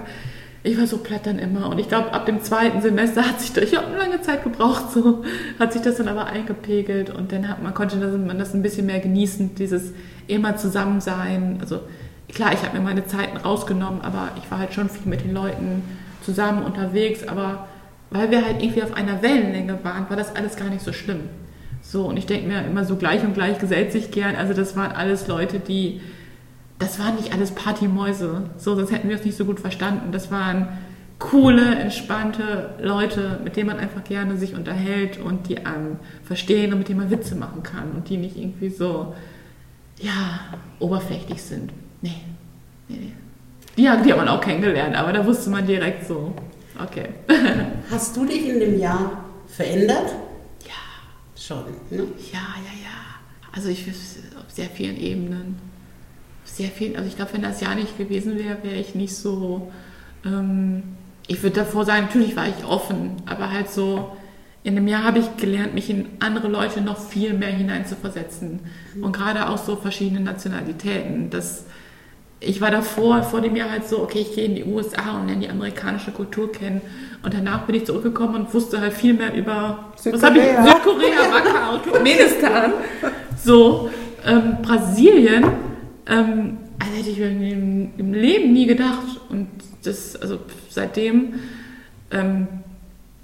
Ich 0.63 0.79
war 0.79 0.87
so 0.87 0.99
platt 0.99 1.25
dann 1.25 1.39
immer 1.39 1.71
und 1.71 1.79
ich 1.79 1.89
glaube, 1.89 2.13
ab 2.13 2.27
dem 2.27 2.43
zweiten 2.43 2.83
Semester 2.83 3.27
hat 3.27 3.41
sich 3.41 3.53
das, 3.53 3.65
ich 3.65 3.77
habe 3.77 3.87
eine 3.87 3.97
lange 3.97 4.21
Zeit 4.21 4.45
gebraucht, 4.45 4.93
so 4.93 5.25
hat 5.59 5.73
sich 5.73 5.81
das 5.81 5.97
dann 5.97 6.09
aber 6.09 6.27
eingepegelt 6.27 7.09
und 7.09 7.33
dann 7.33 7.49
hat 7.49 7.63
man 7.63 7.73
konnte 7.73 7.99
das, 7.99 8.15
man 8.15 8.39
das 8.39 8.53
ein 8.53 8.63
bisschen 8.63 8.85
mehr 8.85 9.01
genießen, 9.01 9.55
dieses 9.55 9.93
immer 10.27 10.57
zusammen 10.57 11.01
sein. 11.01 11.59
Also 11.63 11.81
klar, 12.29 12.53
ich 12.53 12.63
habe 12.63 12.77
mir 12.77 12.85
meine 12.85 13.07
Zeiten 13.07 13.39
rausgenommen, 13.39 14.03
aber 14.03 14.29
ich 14.37 14.51
war 14.51 14.59
halt 14.59 14.75
schon 14.75 14.91
viel 14.91 15.09
mit 15.09 15.25
den 15.25 15.33
Leuten 15.33 15.83
zusammen 16.23 16.63
unterwegs, 16.63 17.27
aber 17.27 17.67
weil 18.11 18.31
wir 18.31 18.45
halt 18.45 18.63
irgendwie 18.63 18.83
auf 18.83 18.95
einer 18.95 19.23
Wellenlänge 19.23 19.79
waren, 19.83 20.11
war 20.11 20.17
das 20.17 20.37
alles 20.37 20.57
gar 20.57 20.69
nicht 20.69 20.83
so 20.83 20.93
schlimm. 20.93 21.21
So, 21.83 22.05
und 22.07 22.17
ich 22.17 22.27
denke 22.27 22.47
mir 22.47 22.65
immer 22.65 22.85
so 22.85 22.97
gleich 22.97 23.25
und 23.25 23.35
gleich 23.35 23.59
gesellt 23.59 23.93
sich 23.93 24.11
gern. 24.11 24.37
Also 24.37 24.53
das 24.53 24.77
waren 24.77 24.93
alles 24.93 25.27
Leute, 25.27 25.59
die, 25.59 26.01
das 26.81 26.99
waren 26.99 27.17
nicht 27.17 27.33
alles 27.33 27.53
Partymäuse. 27.53 28.51
So, 28.57 28.75
sonst 28.75 28.91
hätten 28.91 29.09
wir 29.09 29.17
es 29.17 29.25
nicht 29.25 29.37
so 29.37 29.45
gut 29.45 29.61
verstanden. 29.61 30.11
Das 30.11 30.31
waren 30.31 30.69
coole, 31.21 31.77
entspannte 31.77 32.75
Leute, 32.81 33.39
mit 33.45 33.57
denen 33.57 33.69
man 33.69 33.79
einfach 33.79 34.03
gerne 34.03 34.37
sich 34.37 34.55
unterhält 34.55 35.19
und 35.19 35.49
die 35.49 35.65
einem 35.65 35.99
verstehen 36.25 36.73
und 36.73 36.79
mit 36.79 36.89
denen 36.89 37.01
man 37.01 37.11
Witze 37.11 37.37
machen 37.37 37.63
kann 37.63 37.93
und 37.93 38.09
die 38.09 38.17
nicht 38.17 38.37
irgendwie 38.37 38.71
so, 38.71 39.15
ja, 39.99 40.41
oberflächlich 40.79 41.43
sind. 41.43 41.73
Nee, 42.01 42.23
nee, 42.89 42.97
nee. 42.97 43.13
Die, 43.77 43.83
die 43.83 44.13
hat 44.13 44.19
man 44.19 44.29
auch 44.29 44.41
kennengelernt, 44.41 44.97
aber 44.97 45.13
da 45.13 45.25
wusste 45.25 45.51
man 45.51 45.67
direkt 45.67 46.07
so, 46.07 46.35
okay. 46.83 47.11
Hast 47.91 48.17
du 48.17 48.25
dich 48.25 48.49
in 48.49 48.59
dem 48.59 48.79
Jahr 48.79 49.25
verändert? 49.47 50.11
schon. 51.51 51.65
Ne? 51.91 52.07
Ja, 52.33 52.55
ja, 52.65 52.75
ja. 52.83 53.21
Also 53.53 53.69
ich 53.69 53.89
auf 53.89 54.51
sehr 54.51 54.69
vielen 54.69 54.97
Ebenen. 54.97 55.59
Sehr 56.61 56.71
vielen, 56.71 56.97
also 56.97 57.09
ich 57.09 57.17
glaube, 57.17 57.33
wenn 57.33 57.43
das 57.43 57.61
Jahr 57.61 57.75
nicht 57.75 57.97
gewesen 57.97 58.39
wäre, 58.39 58.59
wäre 58.63 58.77
ich 58.77 58.95
nicht 58.95 59.15
so. 59.17 59.71
Ähm, 60.25 60.83
ich 61.27 61.43
würde 61.43 61.61
davor 61.61 61.85
sagen, 61.85 62.07
natürlich 62.07 62.37
war 62.37 62.49
ich 62.49 62.65
offen, 62.65 63.13
aber 63.25 63.51
halt 63.51 63.71
so, 63.71 64.17
in 64.63 64.75
dem 64.75 64.87
Jahr 64.89 65.05
habe 65.05 65.21
ich 65.21 65.37
gelernt, 65.37 65.75
mich 65.75 65.89
in 65.89 66.07
andere 66.21 66.49
Leute 66.49 66.83
noch 66.83 66.99
viel 66.99 67.33
mehr 67.33 67.49
hineinzuversetzen. 67.49 68.61
Mhm. 68.95 69.05
Und 69.05 69.13
gerade 69.13 69.49
auch 69.49 69.57
so 69.57 69.77
verschiedene 69.77 70.21
Nationalitäten. 70.21 71.31
Das, 71.31 71.65
ich 72.41 72.61
war 72.61 72.71
davor, 72.71 73.23
vor 73.23 73.41
dem 73.41 73.57
Jahr 73.57 73.71
halt 73.71 73.89
so, 73.89 74.03
okay, 74.03 74.19
ich 74.19 74.35
gehe 74.35 74.45
in 74.45 74.55
die 74.55 74.65
USA 74.65 75.19
und 75.19 75.29
lerne 75.29 75.41
die 75.41 75.49
amerikanische 75.49 76.11
Kultur 76.11 76.53
kennen. 76.53 76.83
Und 77.23 77.33
danach 77.33 77.63
bin 77.63 77.77
ich 77.77 77.87
zurückgekommen 77.87 78.35
und 78.35 78.53
wusste 78.53 78.81
halt 78.81 78.93
viel 78.93 79.15
mehr 79.15 79.33
über 79.35 79.93
Südkorea, 79.97 80.13
was 80.15 80.31
habe 80.31 80.39
ich? 80.39 80.73
Südkorea, 80.73 81.29
Macau, 81.31 81.79
Turkmenistan, 81.79 82.73
so 83.43 83.89
ähm, 84.27 84.59
Brasilien. 84.63 85.70
Ähm, 86.11 86.59
also 86.79 86.93
hätte 86.97 87.11
ich 87.11 87.19
im, 87.21 87.91
im, 87.97 88.13
Leben 88.13 88.53
nie 88.53 88.67
gedacht. 88.67 89.21
Und 89.29 89.47
das, 89.85 90.17
also 90.17 90.41
seitdem 90.69 91.35
ähm, 92.11 92.49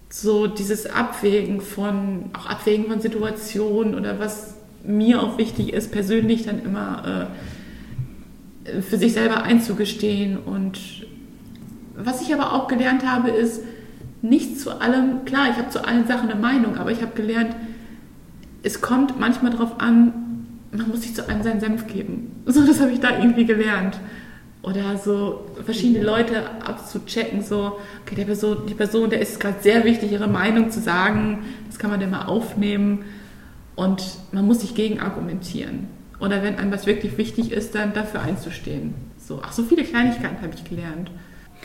so 0.09 0.47
dieses 0.47 0.87
Abwägen 0.87 1.61
von, 1.61 2.31
auch 2.33 2.47
Abwägen 2.47 2.87
von 2.87 3.01
Situationen 3.01 3.95
oder 3.95 4.19
was 4.21 4.55
mir 4.85 5.21
auch 5.21 5.37
wichtig 5.37 5.73
ist, 5.73 5.91
persönlich 5.91 6.45
dann 6.45 6.63
immer 6.63 7.29
äh, 8.65 8.83
für 8.83 8.97
sich 8.99 9.13
selber 9.15 9.43
einzugestehen. 9.43 10.39
Und 10.39 10.79
was 11.97 12.23
ich 12.23 12.33
aber 12.33 12.53
auch 12.53 12.69
gelernt 12.69 13.05
habe, 13.05 13.31
ist, 13.31 13.63
nicht 14.23 14.61
zu 14.61 14.81
allem, 14.81 15.25
klar, 15.25 15.49
ich 15.51 15.57
habe 15.57 15.71
zu 15.71 15.85
allen 15.85 16.07
Sachen 16.07 16.31
eine 16.31 16.41
Meinung, 16.41 16.77
aber 16.77 16.91
ich 16.91 17.03
habe 17.03 17.13
gelernt, 17.15 17.55
es 18.63 18.81
kommt 18.81 19.19
manchmal 19.21 19.53
darauf 19.53 19.81
an, 19.81 20.26
man 20.79 20.89
muss 20.89 21.03
sich 21.03 21.15
zu 21.15 21.29
allem 21.29 21.43
seinen 21.43 21.61
Senf 21.61 21.87
geben. 21.87 22.33
So, 22.47 22.65
das 22.65 22.81
habe 22.81 22.93
ich 22.93 23.01
da 23.01 23.19
irgendwie 23.19 23.45
gelernt. 23.45 23.99
Oder 24.63 24.97
so 24.97 25.47
verschiedene 25.65 26.05
Leute 26.05 26.43
abzuchecken, 26.65 27.43
so, 27.43 27.79
okay, 28.03 28.17
der 28.17 28.25
Person, 28.25 28.67
die 28.69 28.75
Person, 28.75 29.11
der 29.11 29.21
ist 29.21 29.39
gerade 29.39 29.57
sehr 29.61 29.85
wichtig, 29.85 30.11
ihre 30.11 30.27
Meinung 30.27 30.71
zu 30.71 30.81
sagen, 30.81 31.45
das 31.69 31.79
kann 31.79 31.91
man 31.91 32.01
dann 32.01 32.11
mal 32.11 32.25
aufnehmen 32.25 33.05
und 33.77 34.03
man 34.33 34.45
muss 34.45 34.63
sich 34.63 34.75
gegen 34.75 34.99
argumentieren. 34.99 35.87
Oder 36.19 36.43
wenn 36.43 36.57
einem 36.57 36.73
was 36.73 36.87
wirklich 36.87 37.17
wichtig 37.19 37.53
ist, 37.53 37.75
dann 37.75 37.93
dafür 37.93 38.23
einzustehen. 38.23 38.95
So, 39.19 39.41
ach, 39.43 39.53
so 39.53 39.63
viele 39.63 39.85
Kleinigkeiten 39.85 40.43
habe 40.43 40.55
ich 40.55 40.65
gelernt. 40.65 41.11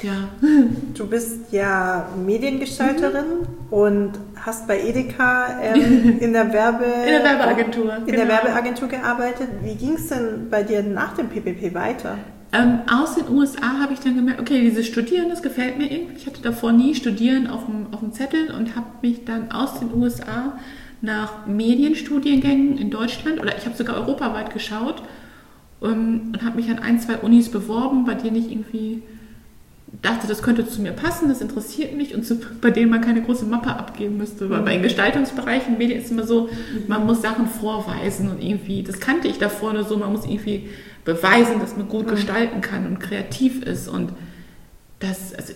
Ja. 0.03 0.29
Du 0.93 1.07
bist 1.07 1.51
ja 1.51 2.09
Mediengestalterin 2.23 3.25
mhm. 3.25 3.73
und 3.73 4.11
hast 4.35 4.67
bei 4.67 4.79
Edeka 4.81 5.59
ähm, 5.61 6.17
in, 6.19 6.33
der 6.33 6.51
Werbe, 6.53 6.85
in 6.85 7.07
der 7.07 7.23
Werbeagentur, 7.23 7.95
in 7.95 8.05
genau. 8.05 8.17
der 8.17 8.27
Werbeagentur 8.27 8.87
gearbeitet. 8.87 9.47
Wie 9.63 9.75
ging 9.75 9.93
es 9.93 10.07
denn 10.07 10.49
bei 10.49 10.63
dir 10.63 10.83
nach 10.83 11.15
dem 11.15 11.27
PPP 11.29 11.73
weiter? 11.73 12.17
Ähm, 12.53 12.81
aus 12.91 13.15
den 13.15 13.29
USA 13.29 13.79
habe 13.79 13.93
ich 13.93 14.01
dann 14.01 14.15
gemerkt, 14.15 14.41
okay, 14.41 14.59
dieses 14.59 14.85
Studieren, 14.85 15.29
das 15.29 15.41
gefällt 15.41 15.77
mir 15.77 15.89
irgendwie. 15.89 16.15
Ich 16.17 16.27
hatte 16.27 16.41
davor 16.41 16.73
nie 16.73 16.93
Studieren 16.95 17.47
auf 17.47 17.65
dem, 17.65 17.93
auf 17.93 18.01
dem 18.01 18.11
Zettel 18.11 18.51
und 18.51 18.75
habe 18.75 18.87
mich 19.01 19.23
dann 19.23 19.51
aus 19.51 19.79
den 19.79 19.93
USA 19.93 20.57
nach 21.01 21.47
Medienstudiengängen 21.47 22.77
in 22.77 22.91
Deutschland 22.91 23.39
oder 23.39 23.57
ich 23.57 23.65
habe 23.65 23.75
sogar 23.75 23.95
europaweit 23.95 24.53
geschaut 24.53 25.01
ähm, 25.81 26.33
und 26.33 26.43
habe 26.43 26.57
mich 26.57 26.69
an 26.69 26.79
ein, 26.79 26.99
zwei 26.99 27.17
Unis 27.17 27.49
beworben, 27.49 28.05
bei 28.05 28.15
denen 28.15 28.35
ich 28.35 28.51
irgendwie 28.51 29.01
dachte, 30.01 30.27
das 30.27 30.41
könnte 30.41 30.67
zu 30.67 30.81
mir 30.81 30.93
passen, 30.93 31.27
das 31.27 31.41
interessiert 31.41 31.95
mich 31.95 32.15
und 32.15 32.25
zu, 32.25 32.39
bei 32.61 32.71
denen 32.71 32.89
man 32.89 33.01
keine 33.01 33.21
große 33.21 33.45
Mappe 33.45 33.69
abgeben 33.69 34.17
müsste. 34.17 34.49
Weil 34.49 34.61
bei 34.61 34.73
den 34.73 34.83
Gestaltungsbereichen, 34.83 35.77
Medien 35.77 35.99
ist 35.99 36.11
immer 36.11 36.25
so, 36.25 36.49
man 36.87 37.05
muss 37.05 37.21
Sachen 37.21 37.47
vorweisen 37.47 38.29
und 38.29 38.41
irgendwie, 38.41 38.83
das 38.83 38.99
kannte 38.99 39.27
ich 39.27 39.37
davor 39.37 39.73
nur 39.73 39.83
so, 39.83 39.97
man 39.97 40.11
muss 40.11 40.25
irgendwie 40.25 40.69
beweisen, 41.03 41.59
dass 41.59 41.75
man 41.75 41.89
gut 41.89 42.07
gestalten 42.07 42.61
kann 42.61 42.85
und 42.85 42.99
kreativ 42.99 43.63
ist 43.63 43.87
und 43.87 44.13
das, 44.99 45.33
also 45.33 45.53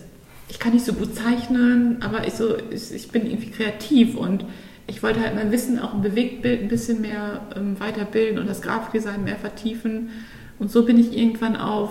ich 0.48 0.58
kann 0.58 0.72
nicht 0.72 0.84
so 0.84 0.92
gut 0.92 1.14
zeichnen, 1.14 2.02
aber 2.02 2.26
ich, 2.26 2.34
so, 2.34 2.56
ich, 2.70 2.92
ich 2.92 3.08
bin 3.08 3.26
irgendwie 3.26 3.50
kreativ 3.50 4.16
und 4.16 4.44
ich 4.86 5.02
wollte 5.02 5.20
halt 5.20 5.34
mein 5.34 5.50
Wissen 5.50 5.78
auch 5.78 5.94
im 5.94 6.02
Bewegtbild 6.02 6.62
ein 6.62 6.68
bisschen 6.68 7.00
mehr 7.00 7.40
ähm, 7.56 7.78
weiterbilden 7.80 8.38
und 8.38 8.48
das 8.48 8.62
Grafikdesign 8.62 9.24
mehr 9.24 9.36
vertiefen. 9.36 10.10
Und 10.58 10.70
so 10.70 10.84
bin 10.84 10.98
ich 10.98 11.16
irgendwann 11.16 11.56
auf 11.56 11.90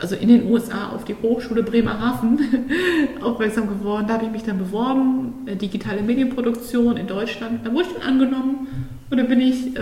also 0.00 0.16
in 0.16 0.28
den 0.28 0.50
USA 0.50 0.90
auf 0.94 1.04
die 1.04 1.14
Hochschule 1.14 1.62
Bremerhaven 1.62 2.38
aufmerksam 3.22 3.68
geworden. 3.68 4.06
Da 4.08 4.14
habe 4.14 4.24
ich 4.24 4.30
mich 4.30 4.42
dann 4.42 4.58
beworben, 4.58 5.34
äh, 5.46 5.56
digitale 5.56 6.02
Medienproduktion 6.02 6.96
in 6.96 7.06
Deutschland. 7.06 7.66
Da 7.66 7.72
wurde 7.72 7.88
ich 7.88 7.94
dann 7.94 8.08
angenommen 8.14 8.66
und 9.10 9.16
dann 9.16 9.28
bin 9.28 9.40
ich 9.40 9.76
äh, 9.76 9.80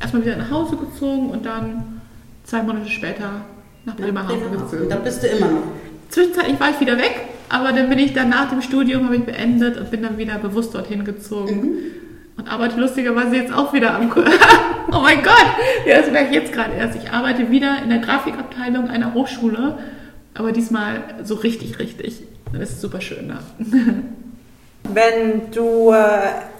erstmal 0.00 0.24
wieder 0.24 0.36
nach 0.36 0.50
Hause 0.50 0.76
gezogen 0.76 1.30
und 1.30 1.46
dann 1.46 2.00
zwei 2.44 2.62
Monate 2.62 2.88
später 2.88 3.44
nach 3.84 3.96
Bremerhaven 3.96 4.50
gezogen. 4.50 4.88
Da 4.88 4.96
bist 4.96 5.22
du 5.22 5.28
immer 5.28 5.46
noch. 5.46 5.62
Zwischenzeitlich 6.08 6.60
war 6.60 6.70
ich 6.70 6.80
wieder 6.80 6.96
weg, 6.98 7.14
aber 7.48 7.72
dann 7.72 7.88
bin 7.88 7.98
ich 7.98 8.12
dann 8.12 8.28
nach 8.28 8.50
dem 8.50 8.60
Studium 8.62 9.04
habe 9.04 9.16
ich 9.16 9.24
beendet 9.24 9.78
und 9.78 9.90
bin 9.90 10.02
dann 10.02 10.18
wieder 10.18 10.38
bewusst 10.38 10.74
dorthin 10.74 11.04
gezogen. 11.04 11.60
Mhm 11.60 12.03
und 12.36 12.48
arbeite 12.48 12.80
lustigerweise 12.80 13.36
jetzt 13.36 13.52
auch 13.52 13.72
wieder 13.72 13.94
am. 13.94 14.10
oh 14.92 15.00
mein 15.00 15.22
Gott, 15.22 15.46
ja, 15.86 16.00
das 16.00 16.10
merke 16.10 16.30
ich 16.30 16.36
jetzt 16.36 16.52
gerade 16.52 16.74
erst. 16.74 16.96
Ich 16.96 17.10
arbeite 17.10 17.50
wieder 17.50 17.82
in 17.82 17.90
der 17.90 17.98
Grafikabteilung 17.98 18.88
einer 18.88 19.14
Hochschule, 19.14 19.78
aber 20.34 20.52
diesmal 20.52 21.02
so 21.22 21.36
richtig, 21.36 21.78
richtig. 21.78 22.22
Das 22.52 22.70
ist 22.70 22.80
super 22.80 23.00
schön 23.00 23.28
da. 23.28 23.40
Wenn 24.92 25.50
du, 25.50 25.92
äh, 25.92 25.96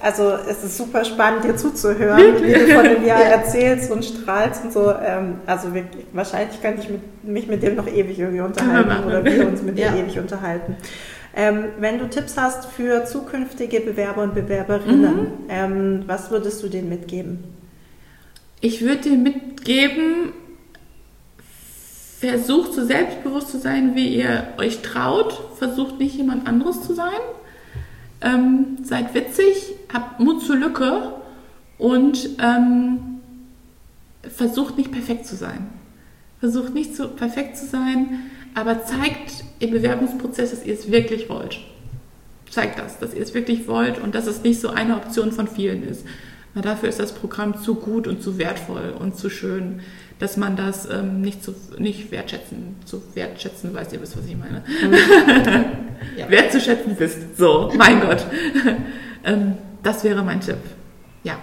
also 0.00 0.32
es 0.48 0.64
ist 0.64 0.78
super 0.78 1.04
spannend, 1.04 1.44
dir 1.44 1.56
zuzuhören, 1.56 2.42
wie 2.42 2.54
du 2.54 2.66
von 2.74 2.84
dem 2.84 3.04
Jahr 3.04 3.22
erzählst 3.22 3.90
und 3.90 4.02
strahlst 4.02 4.64
und 4.64 4.72
so. 4.72 4.90
Ähm, 4.90 5.36
also 5.44 5.74
wirklich, 5.74 6.06
wahrscheinlich 6.12 6.60
könnte 6.62 6.82
ich 6.82 6.88
mich 7.28 7.46
mit 7.48 7.62
dir 7.62 7.74
noch 7.74 7.86
ewig 7.86 8.18
irgendwie 8.18 8.40
unterhalten 8.40 9.04
oder 9.06 9.22
wir 9.24 9.46
uns 9.46 9.62
mit 9.62 9.76
dir 9.76 9.86
ja. 9.86 9.96
ewig 9.96 10.18
unterhalten. 10.18 10.76
Ähm, 11.36 11.64
wenn 11.80 11.98
du 11.98 12.08
Tipps 12.08 12.36
hast 12.36 12.66
für 12.66 13.04
zukünftige 13.06 13.80
Bewerber 13.80 14.22
und 14.22 14.34
Bewerberinnen, 14.34 15.16
mhm. 15.16 15.28
ähm, 15.48 16.02
was 16.06 16.30
würdest 16.30 16.62
du 16.62 16.68
denen 16.68 16.88
mitgeben? 16.88 17.42
Ich 18.60 18.82
würde 18.82 19.02
dir 19.02 19.16
mitgeben, 19.16 20.32
versucht 22.20 22.72
so 22.72 22.84
selbstbewusst 22.84 23.50
zu 23.50 23.58
sein, 23.58 23.96
wie 23.96 24.14
ihr 24.16 24.48
euch 24.58 24.80
traut. 24.82 25.38
Versucht 25.58 25.98
nicht 25.98 26.14
jemand 26.14 26.46
anderes 26.46 26.82
zu 26.82 26.94
sein. 26.94 27.20
Ähm, 28.20 28.78
seid 28.82 29.12
witzig, 29.14 29.74
habt 29.92 30.20
Mut 30.20 30.42
zur 30.42 30.56
Lücke 30.56 31.14
und 31.78 32.30
ähm, 32.40 33.20
versucht 34.22 34.78
nicht 34.78 34.92
perfekt 34.92 35.26
zu 35.26 35.34
sein. 35.34 35.66
Versucht 36.38 36.72
nicht 36.72 36.94
so 36.94 37.08
perfekt 37.08 37.56
zu 37.58 37.66
sein 37.66 38.20
aber 38.54 38.84
zeigt 38.84 39.44
im 39.58 39.70
Bewerbungsprozess, 39.70 40.50
dass 40.50 40.64
ihr 40.64 40.74
es 40.74 40.90
wirklich 40.90 41.28
wollt. 41.28 41.58
Zeigt 42.50 42.78
das, 42.78 42.98
dass 42.98 43.14
ihr 43.14 43.22
es 43.22 43.34
wirklich 43.34 43.66
wollt 43.66 43.98
und 43.98 44.14
dass 44.14 44.26
es 44.26 44.42
nicht 44.42 44.60
so 44.60 44.68
eine 44.68 44.96
Option 44.96 45.32
von 45.32 45.48
vielen 45.48 45.82
ist. 45.82 46.06
Weil 46.54 46.62
dafür 46.62 46.88
ist 46.88 47.00
das 47.00 47.12
Programm 47.12 47.60
zu 47.60 47.74
gut 47.74 48.06
und 48.06 48.22
zu 48.22 48.38
wertvoll 48.38 48.94
und 48.96 49.16
zu 49.16 49.28
schön, 49.28 49.80
dass 50.20 50.36
man 50.36 50.56
das 50.56 50.88
ähm, 50.88 51.20
nicht, 51.20 51.42
zu, 51.42 51.52
nicht 51.78 52.12
wertschätzen, 52.12 52.76
zu 52.84 53.02
wertschätzen, 53.14 53.74
weißt 53.74 53.92
ihr, 53.92 54.00
wisst, 54.00 54.16
was 54.16 54.26
ich 54.26 54.36
meine. 54.36 54.62
ja. 56.16 56.30
Wertzuschätzen 56.30 56.94
wisst. 56.96 57.36
So, 57.36 57.72
mein 57.76 58.00
Gott. 58.00 58.24
ähm, 59.24 59.54
das 59.82 60.04
wäre 60.04 60.22
mein 60.22 60.40
Tipp. 60.40 60.58
Ja. 61.24 61.34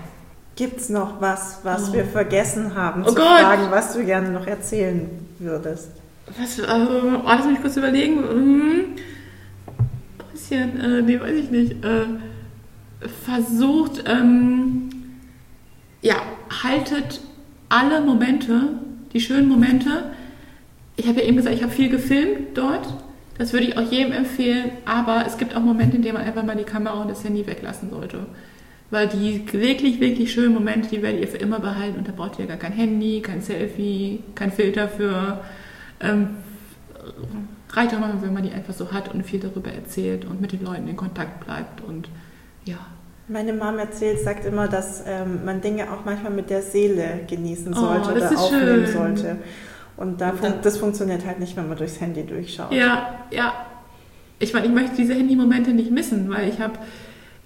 Gibt 0.55 0.79
es 0.79 0.89
noch 0.89 1.19
was, 1.19 1.59
was 1.63 1.89
oh. 1.89 1.93
wir 1.93 2.05
vergessen 2.05 2.75
haben 2.75 3.03
oh 3.03 3.09
zu 3.09 3.15
Gott. 3.15 3.39
fragen, 3.39 3.69
was 3.69 3.93
du 3.93 4.05
gerne 4.05 4.29
noch 4.29 4.47
erzählen 4.47 5.09
würdest? 5.39 6.00
Was, 6.27 6.59
äh, 6.59 6.63
oh, 6.63 7.21
lass 7.25 7.45
mich 7.45 7.61
kurz 7.61 7.77
überlegen. 7.77 8.17
Hm. 8.17 8.85
Bisschen, 10.31 10.79
äh, 10.79 11.01
nee, 11.01 11.19
weiß 11.19 11.35
ich 11.35 11.51
nicht. 11.51 11.83
Äh, 11.83 12.05
versucht, 13.25 14.03
ähm, 14.07 14.89
ja, 16.01 16.15
haltet 16.63 17.21
alle 17.69 18.01
Momente, 18.01 18.79
die 19.13 19.19
schönen 19.19 19.47
Momente. 19.47 20.11
Ich 20.95 21.07
habe 21.07 21.21
ja 21.21 21.27
eben 21.27 21.37
gesagt, 21.37 21.55
ich 21.55 21.63
habe 21.63 21.71
viel 21.71 21.89
gefilmt 21.89 22.55
dort. 22.57 22.87
Das 23.37 23.53
würde 23.53 23.65
ich 23.65 23.77
auch 23.77 23.91
jedem 23.91 24.11
empfehlen. 24.11 24.71
Aber 24.85 25.25
es 25.25 25.37
gibt 25.37 25.55
auch 25.55 25.61
Momente, 25.61 25.95
in 25.95 26.03
denen 26.03 26.15
man 26.15 26.23
einfach 26.23 26.43
mal 26.43 26.55
die 26.55 26.63
Kamera 26.63 27.01
und 27.01 27.09
das 27.09 27.23
Handy 27.23 27.45
weglassen 27.47 27.89
sollte. 27.89 28.27
Weil 28.91 29.07
die 29.07 29.41
wirklich, 29.53 29.99
wirklich 29.99 30.31
schönen 30.31 30.53
Momente, 30.53 30.89
die 30.89 31.01
werdet 31.01 31.21
ihr 31.21 31.27
für 31.27 31.37
immer 31.37 31.59
behalten. 31.59 31.97
Und 31.97 32.07
da 32.07 32.11
braucht 32.11 32.37
ihr 32.39 32.45
gar 32.45 32.57
kein 32.57 32.73
Handy, 32.73 33.21
kein 33.21 33.41
Selfie, 33.41 34.19
kein 34.35 34.51
Filter 34.51 34.87
für. 34.87 35.43
Ähm, 36.01 36.29
reicht 37.71 37.93
auch 37.93 37.99
mal, 37.99 38.13
wenn 38.21 38.33
man 38.33 38.43
die 38.43 38.51
einfach 38.51 38.73
so 38.73 38.91
hat 38.91 39.13
und 39.13 39.23
viel 39.23 39.39
darüber 39.39 39.71
erzählt 39.71 40.25
und 40.25 40.41
mit 40.41 40.51
den 40.51 40.63
Leuten 40.63 40.87
in 40.87 40.97
Kontakt 40.97 41.45
bleibt. 41.45 41.81
Und 41.81 42.09
ja, 42.65 42.77
meine 43.27 43.53
Mom 43.53 43.79
erzählt, 43.79 44.19
sagt 44.19 44.45
immer, 44.45 44.67
dass 44.67 45.03
ähm, 45.07 45.45
man 45.45 45.61
Dinge 45.61 45.91
auch 45.91 46.03
manchmal 46.05 46.31
mit 46.31 46.49
der 46.49 46.61
Seele 46.61 47.21
genießen 47.27 47.73
oh, 47.73 47.79
sollte 47.79 48.09
oh, 48.09 48.15
oder 48.15 48.39
aufnehmen 48.39 48.85
schön. 48.85 48.93
sollte. 48.93 49.37
Und 49.97 50.19
da 50.19 50.33
fun 50.33 50.53
das 50.61 50.77
funktioniert 50.77 51.25
halt 51.25 51.39
nicht, 51.39 51.55
wenn 51.55 51.67
man 51.67 51.77
durchs 51.77 52.01
Handy 52.01 52.25
durchschaut. 52.25 52.71
Ja, 52.71 53.25
ja. 53.29 53.53
Ich 54.39 54.53
meine, 54.53 54.65
ich 54.65 54.73
möchte 54.73 54.95
diese 54.95 55.13
Handymomente 55.13 55.71
nicht 55.71 55.91
missen, 55.91 56.29
weil 56.29 56.49
ich 56.49 56.59
habe 56.59 56.73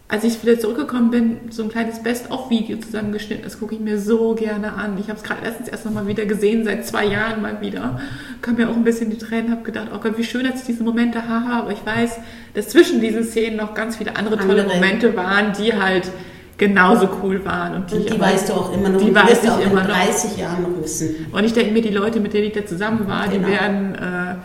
als 0.07 0.23
ich 0.23 0.41
wieder 0.43 0.59
zurückgekommen 0.59 1.09
bin, 1.09 1.37
so 1.49 1.63
ein 1.63 1.69
kleines 1.69 2.03
Best-of-Video 2.03 2.77
zusammengeschnitten. 2.77 3.43
Das 3.43 3.59
gucke 3.59 3.73
ich 3.73 3.81
mir 3.81 3.99
so 3.99 4.35
gerne 4.35 4.73
an. 4.73 4.97
Ich 4.99 5.09
habe 5.09 5.17
es 5.17 5.23
gerade 5.23 5.43
letztens 5.43 5.67
erst 5.67 5.85
nochmal 5.85 6.07
wieder 6.07 6.25
gesehen, 6.25 6.63
seit 6.63 6.85
zwei 6.85 7.05
Jahren 7.05 7.41
mal 7.41 7.59
wieder. 7.59 7.99
Kam 8.41 8.55
mir 8.55 8.69
auch 8.69 8.75
ein 8.75 8.83
bisschen 8.83 9.09
die 9.09 9.17
Tränen, 9.17 9.49
habe 9.49 9.63
gedacht, 9.63 9.87
oh 9.93 9.97
Gott, 9.97 10.15
wie 10.17 10.23
schön, 10.23 10.45
dass 10.45 10.61
ich 10.61 10.67
diese 10.67 10.83
Momente 10.83 11.27
habe. 11.27 11.63
Aber 11.63 11.71
ich 11.71 11.83
weiß, 11.83 12.19
dass 12.53 12.69
zwischen 12.69 13.01
diesen 13.01 13.23
Szenen 13.23 13.57
noch 13.57 13.73
ganz 13.73 13.97
viele 13.97 14.15
andere 14.15 14.37
tolle 14.37 14.61
andere. 14.61 14.75
Momente 14.75 15.15
waren, 15.15 15.53
die 15.53 15.73
halt 15.73 16.11
genauso 16.57 17.09
cool 17.23 17.43
waren. 17.43 17.73
Und 17.73 17.91
die, 17.91 17.95
und 17.95 18.13
die 18.13 18.19
weißt 18.19 18.49
du 18.49 18.53
auch 18.53 18.71
immer 18.71 18.89
noch. 18.89 19.01
Die 19.01 19.13
weiß 19.13 19.43
ich 19.43 19.49
auch 19.49 19.59
immer 19.59 19.81
in 19.81 19.87
30 19.87 20.31
noch. 20.31 20.37
Jahren 20.37 20.61
noch 20.61 20.83
wissen. 20.83 21.25
Und 21.31 21.43
ich 21.43 21.53
denke 21.53 21.73
mir, 21.73 21.81
die 21.81 21.89
Leute, 21.89 22.19
mit 22.19 22.33
denen 22.33 22.45
ich 22.45 22.53
da 22.53 22.63
zusammen 22.63 23.07
war, 23.07 23.27
genau. 23.27 23.47
die 23.47 23.51
werden... 23.51 23.95
Äh, 23.95 24.35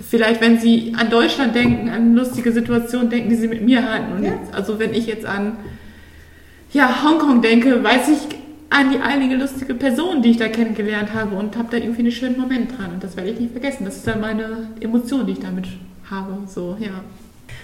vielleicht, 0.00 0.40
wenn 0.40 0.58
Sie 0.58 0.94
an 0.96 1.10
Deutschland 1.10 1.54
denken, 1.54 1.88
an 1.88 2.14
lustige 2.14 2.52
Situationen 2.52 3.10
denken, 3.10 3.30
die 3.30 3.36
Sie 3.36 3.48
mit 3.48 3.62
mir 3.62 3.84
hatten. 3.84 4.12
Und 4.12 4.24
ja. 4.24 4.32
jetzt, 4.32 4.54
also 4.54 4.78
wenn 4.78 4.94
ich 4.94 5.06
jetzt 5.06 5.26
an 5.26 5.56
ja, 6.72 7.02
Hongkong 7.04 7.42
denke, 7.42 7.82
weiß 7.82 8.08
ich 8.08 8.36
an 8.70 8.90
die 8.90 9.00
einige 9.00 9.34
lustige 9.34 9.74
Person, 9.74 10.22
die 10.22 10.30
ich 10.30 10.36
da 10.36 10.48
kennengelernt 10.48 11.12
habe 11.12 11.34
und 11.34 11.56
habe 11.56 11.68
da 11.72 11.76
irgendwie 11.76 12.02
einen 12.02 12.12
schönen 12.12 12.38
Moment 12.38 12.78
dran. 12.78 12.92
Und 12.92 13.02
das 13.02 13.16
werde 13.16 13.30
ich 13.30 13.40
nicht 13.40 13.52
vergessen. 13.52 13.84
Das 13.84 13.96
ist 13.96 14.06
dann 14.06 14.20
meine 14.20 14.68
Emotion, 14.80 15.26
die 15.26 15.32
ich 15.32 15.40
damit 15.40 15.66
habe. 16.08 16.38
So, 16.46 16.76
ja. 16.78 17.02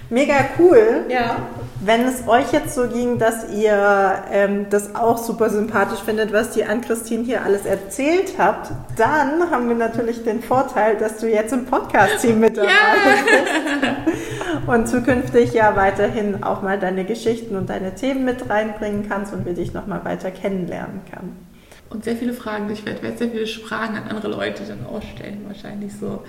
Mega 0.08 0.34
cool. 0.58 1.06
Ja. 1.08 1.36
Wenn 1.80 2.02
es 2.02 2.26
euch 2.26 2.52
jetzt 2.52 2.74
so 2.74 2.88
ging, 2.88 3.18
dass 3.18 3.52
ihr 3.52 4.22
ähm, 4.32 4.66
das 4.70 4.94
auch 4.94 5.18
super 5.18 5.50
sympathisch 5.50 6.00
findet, 6.00 6.32
was 6.32 6.50
die 6.50 6.64
Ann-Christine 6.64 7.24
hier 7.24 7.42
alles 7.42 7.66
erzählt 7.66 8.34
habt, 8.38 8.70
dann 8.96 9.50
haben 9.50 9.68
wir 9.68 9.76
natürlich 9.76 10.24
den 10.24 10.42
Vorteil, 10.42 10.96
dass 10.96 11.18
du 11.18 11.28
jetzt 11.28 11.52
im 11.52 11.66
Podcast-Team 11.66 12.40
mit 12.40 12.56
dabei 12.56 12.68
ja. 12.68 13.96
bist 14.06 14.68
und 14.68 14.88
zukünftig 14.88 15.52
ja 15.52 15.76
weiterhin 15.76 16.42
auch 16.42 16.62
mal 16.62 16.78
deine 16.78 17.04
Geschichten 17.04 17.56
und 17.56 17.68
deine 17.68 17.94
Themen 17.94 18.24
mit 18.24 18.48
reinbringen 18.48 19.08
kannst 19.08 19.34
und 19.34 19.44
wir 19.44 19.54
dich 19.54 19.74
nochmal 19.74 20.04
weiter 20.04 20.30
kennenlernen 20.30 21.02
kann. 21.12 21.36
Und 21.90 22.04
sehr 22.04 22.16
viele 22.16 22.32
Fragen, 22.32 22.70
ich 22.70 22.84
werde, 22.86 23.02
werde 23.02 23.18
sehr 23.18 23.30
viele 23.30 23.46
Fragen 23.46 23.96
an 23.96 24.08
andere 24.08 24.28
Leute 24.28 24.64
dann 24.64 24.86
ausstellen, 24.86 25.44
wahrscheinlich 25.46 25.92
so 25.92 26.22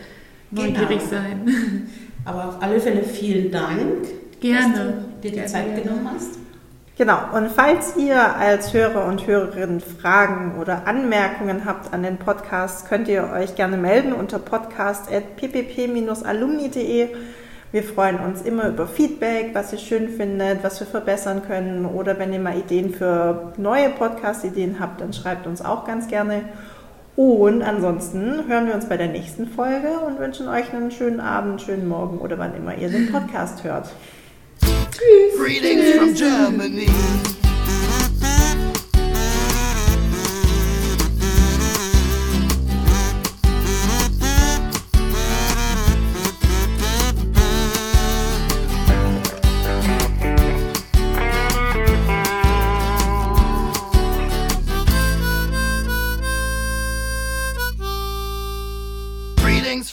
neugierig 0.51 0.99
genau. 0.99 1.09
sein. 1.09 1.89
Aber 2.28 2.49
auf 2.49 2.61
alle 2.61 2.80
Fälle 2.82 3.03
vielen 3.03 3.51
Dank, 3.51 4.07
gerne. 4.41 4.59
dass 4.59 4.73
du 4.73 4.80
dir 5.21 5.21
die 5.21 5.32
gerne, 5.32 5.47
Zeit 5.47 5.82
genommen 5.82 6.09
hast. 6.13 6.32
Genau, 6.97 7.19
und 7.34 7.49
falls 7.49 7.95
ihr 7.95 8.36
als 8.36 8.73
Hörer 8.73 9.05
und 9.05 9.25
Hörerinnen 9.25 9.80
Fragen 9.80 10.59
oder 10.59 10.88
Anmerkungen 10.88 11.63
habt 11.63 11.93
an 11.93 12.03
den 12.03 12.17
Podcast, 12.17 12.89
könnt 12.89 13.07
ihr 13.07 13.32
euch 13.34 13.55
gerne 13.55 13.78
melden 13.78 14.11
unter 14.11 14.39
podcast.ppp-alumni.de. 14.39 17.07
Wir 17.71 17.84
freuen 17.84 18.19
uns 18.19 18.41
immer 18.41 18.67
über 18.67 18.88
Feedback, 18.88 19.51
was 19.53 19.71
ihr 19.71 19.80
schön 19.80 20.09
findet, 20.09 20.61
was 20.63 20.82
wir 20.82 20.88
verbessern 20.88 21.43
können 21.47 21.86
oder 21.86 22.19
wenn 22.19 22.34
ihr 22.34 22.39
mal 22.39 22.57
Ideen 22.57 22.93
für 22.93 23.53
neue 23.57 23.88
Podcast-Ideen 23.89 24.82
habt, 24.82 24.99
dann 24.99 25.13
schreibt 25.13 25.47
uns 25.47 25.61
auch 25.61 25.86
ganz 25.86 26.09
gerne. 26.09 26.41
Und 27.18 27.63
ansonsten 27.63 28.47
hören 28.47 28.68
wir 28.68 28.76
uns 28.76 28.88
bei 28.88 28.95
der 28.95 29.07
nächsten 29.07 29.47
Folge 29.47 29.89
und 30.05 30.20
wünschen 30.20 30.47
euch 30.47 30.72
einen 30.72 30.91
schönen 30.91 31.20
Abend, 31.20 31.59
schönen 31.59 31.88
Morgen 31.88 32.20
oder 32.20 32.38
wann 32.38 32.55
immer 32.55 32.78
ihr 32.78 32.89
den 32.89 33.11
Podcast 33.11 33.63
hört. 33.63 33.89
Tschüss. 34.61 35.43
Greetings 35.43 35.95
from 35.95 36.13
Germany. 36.13 36.88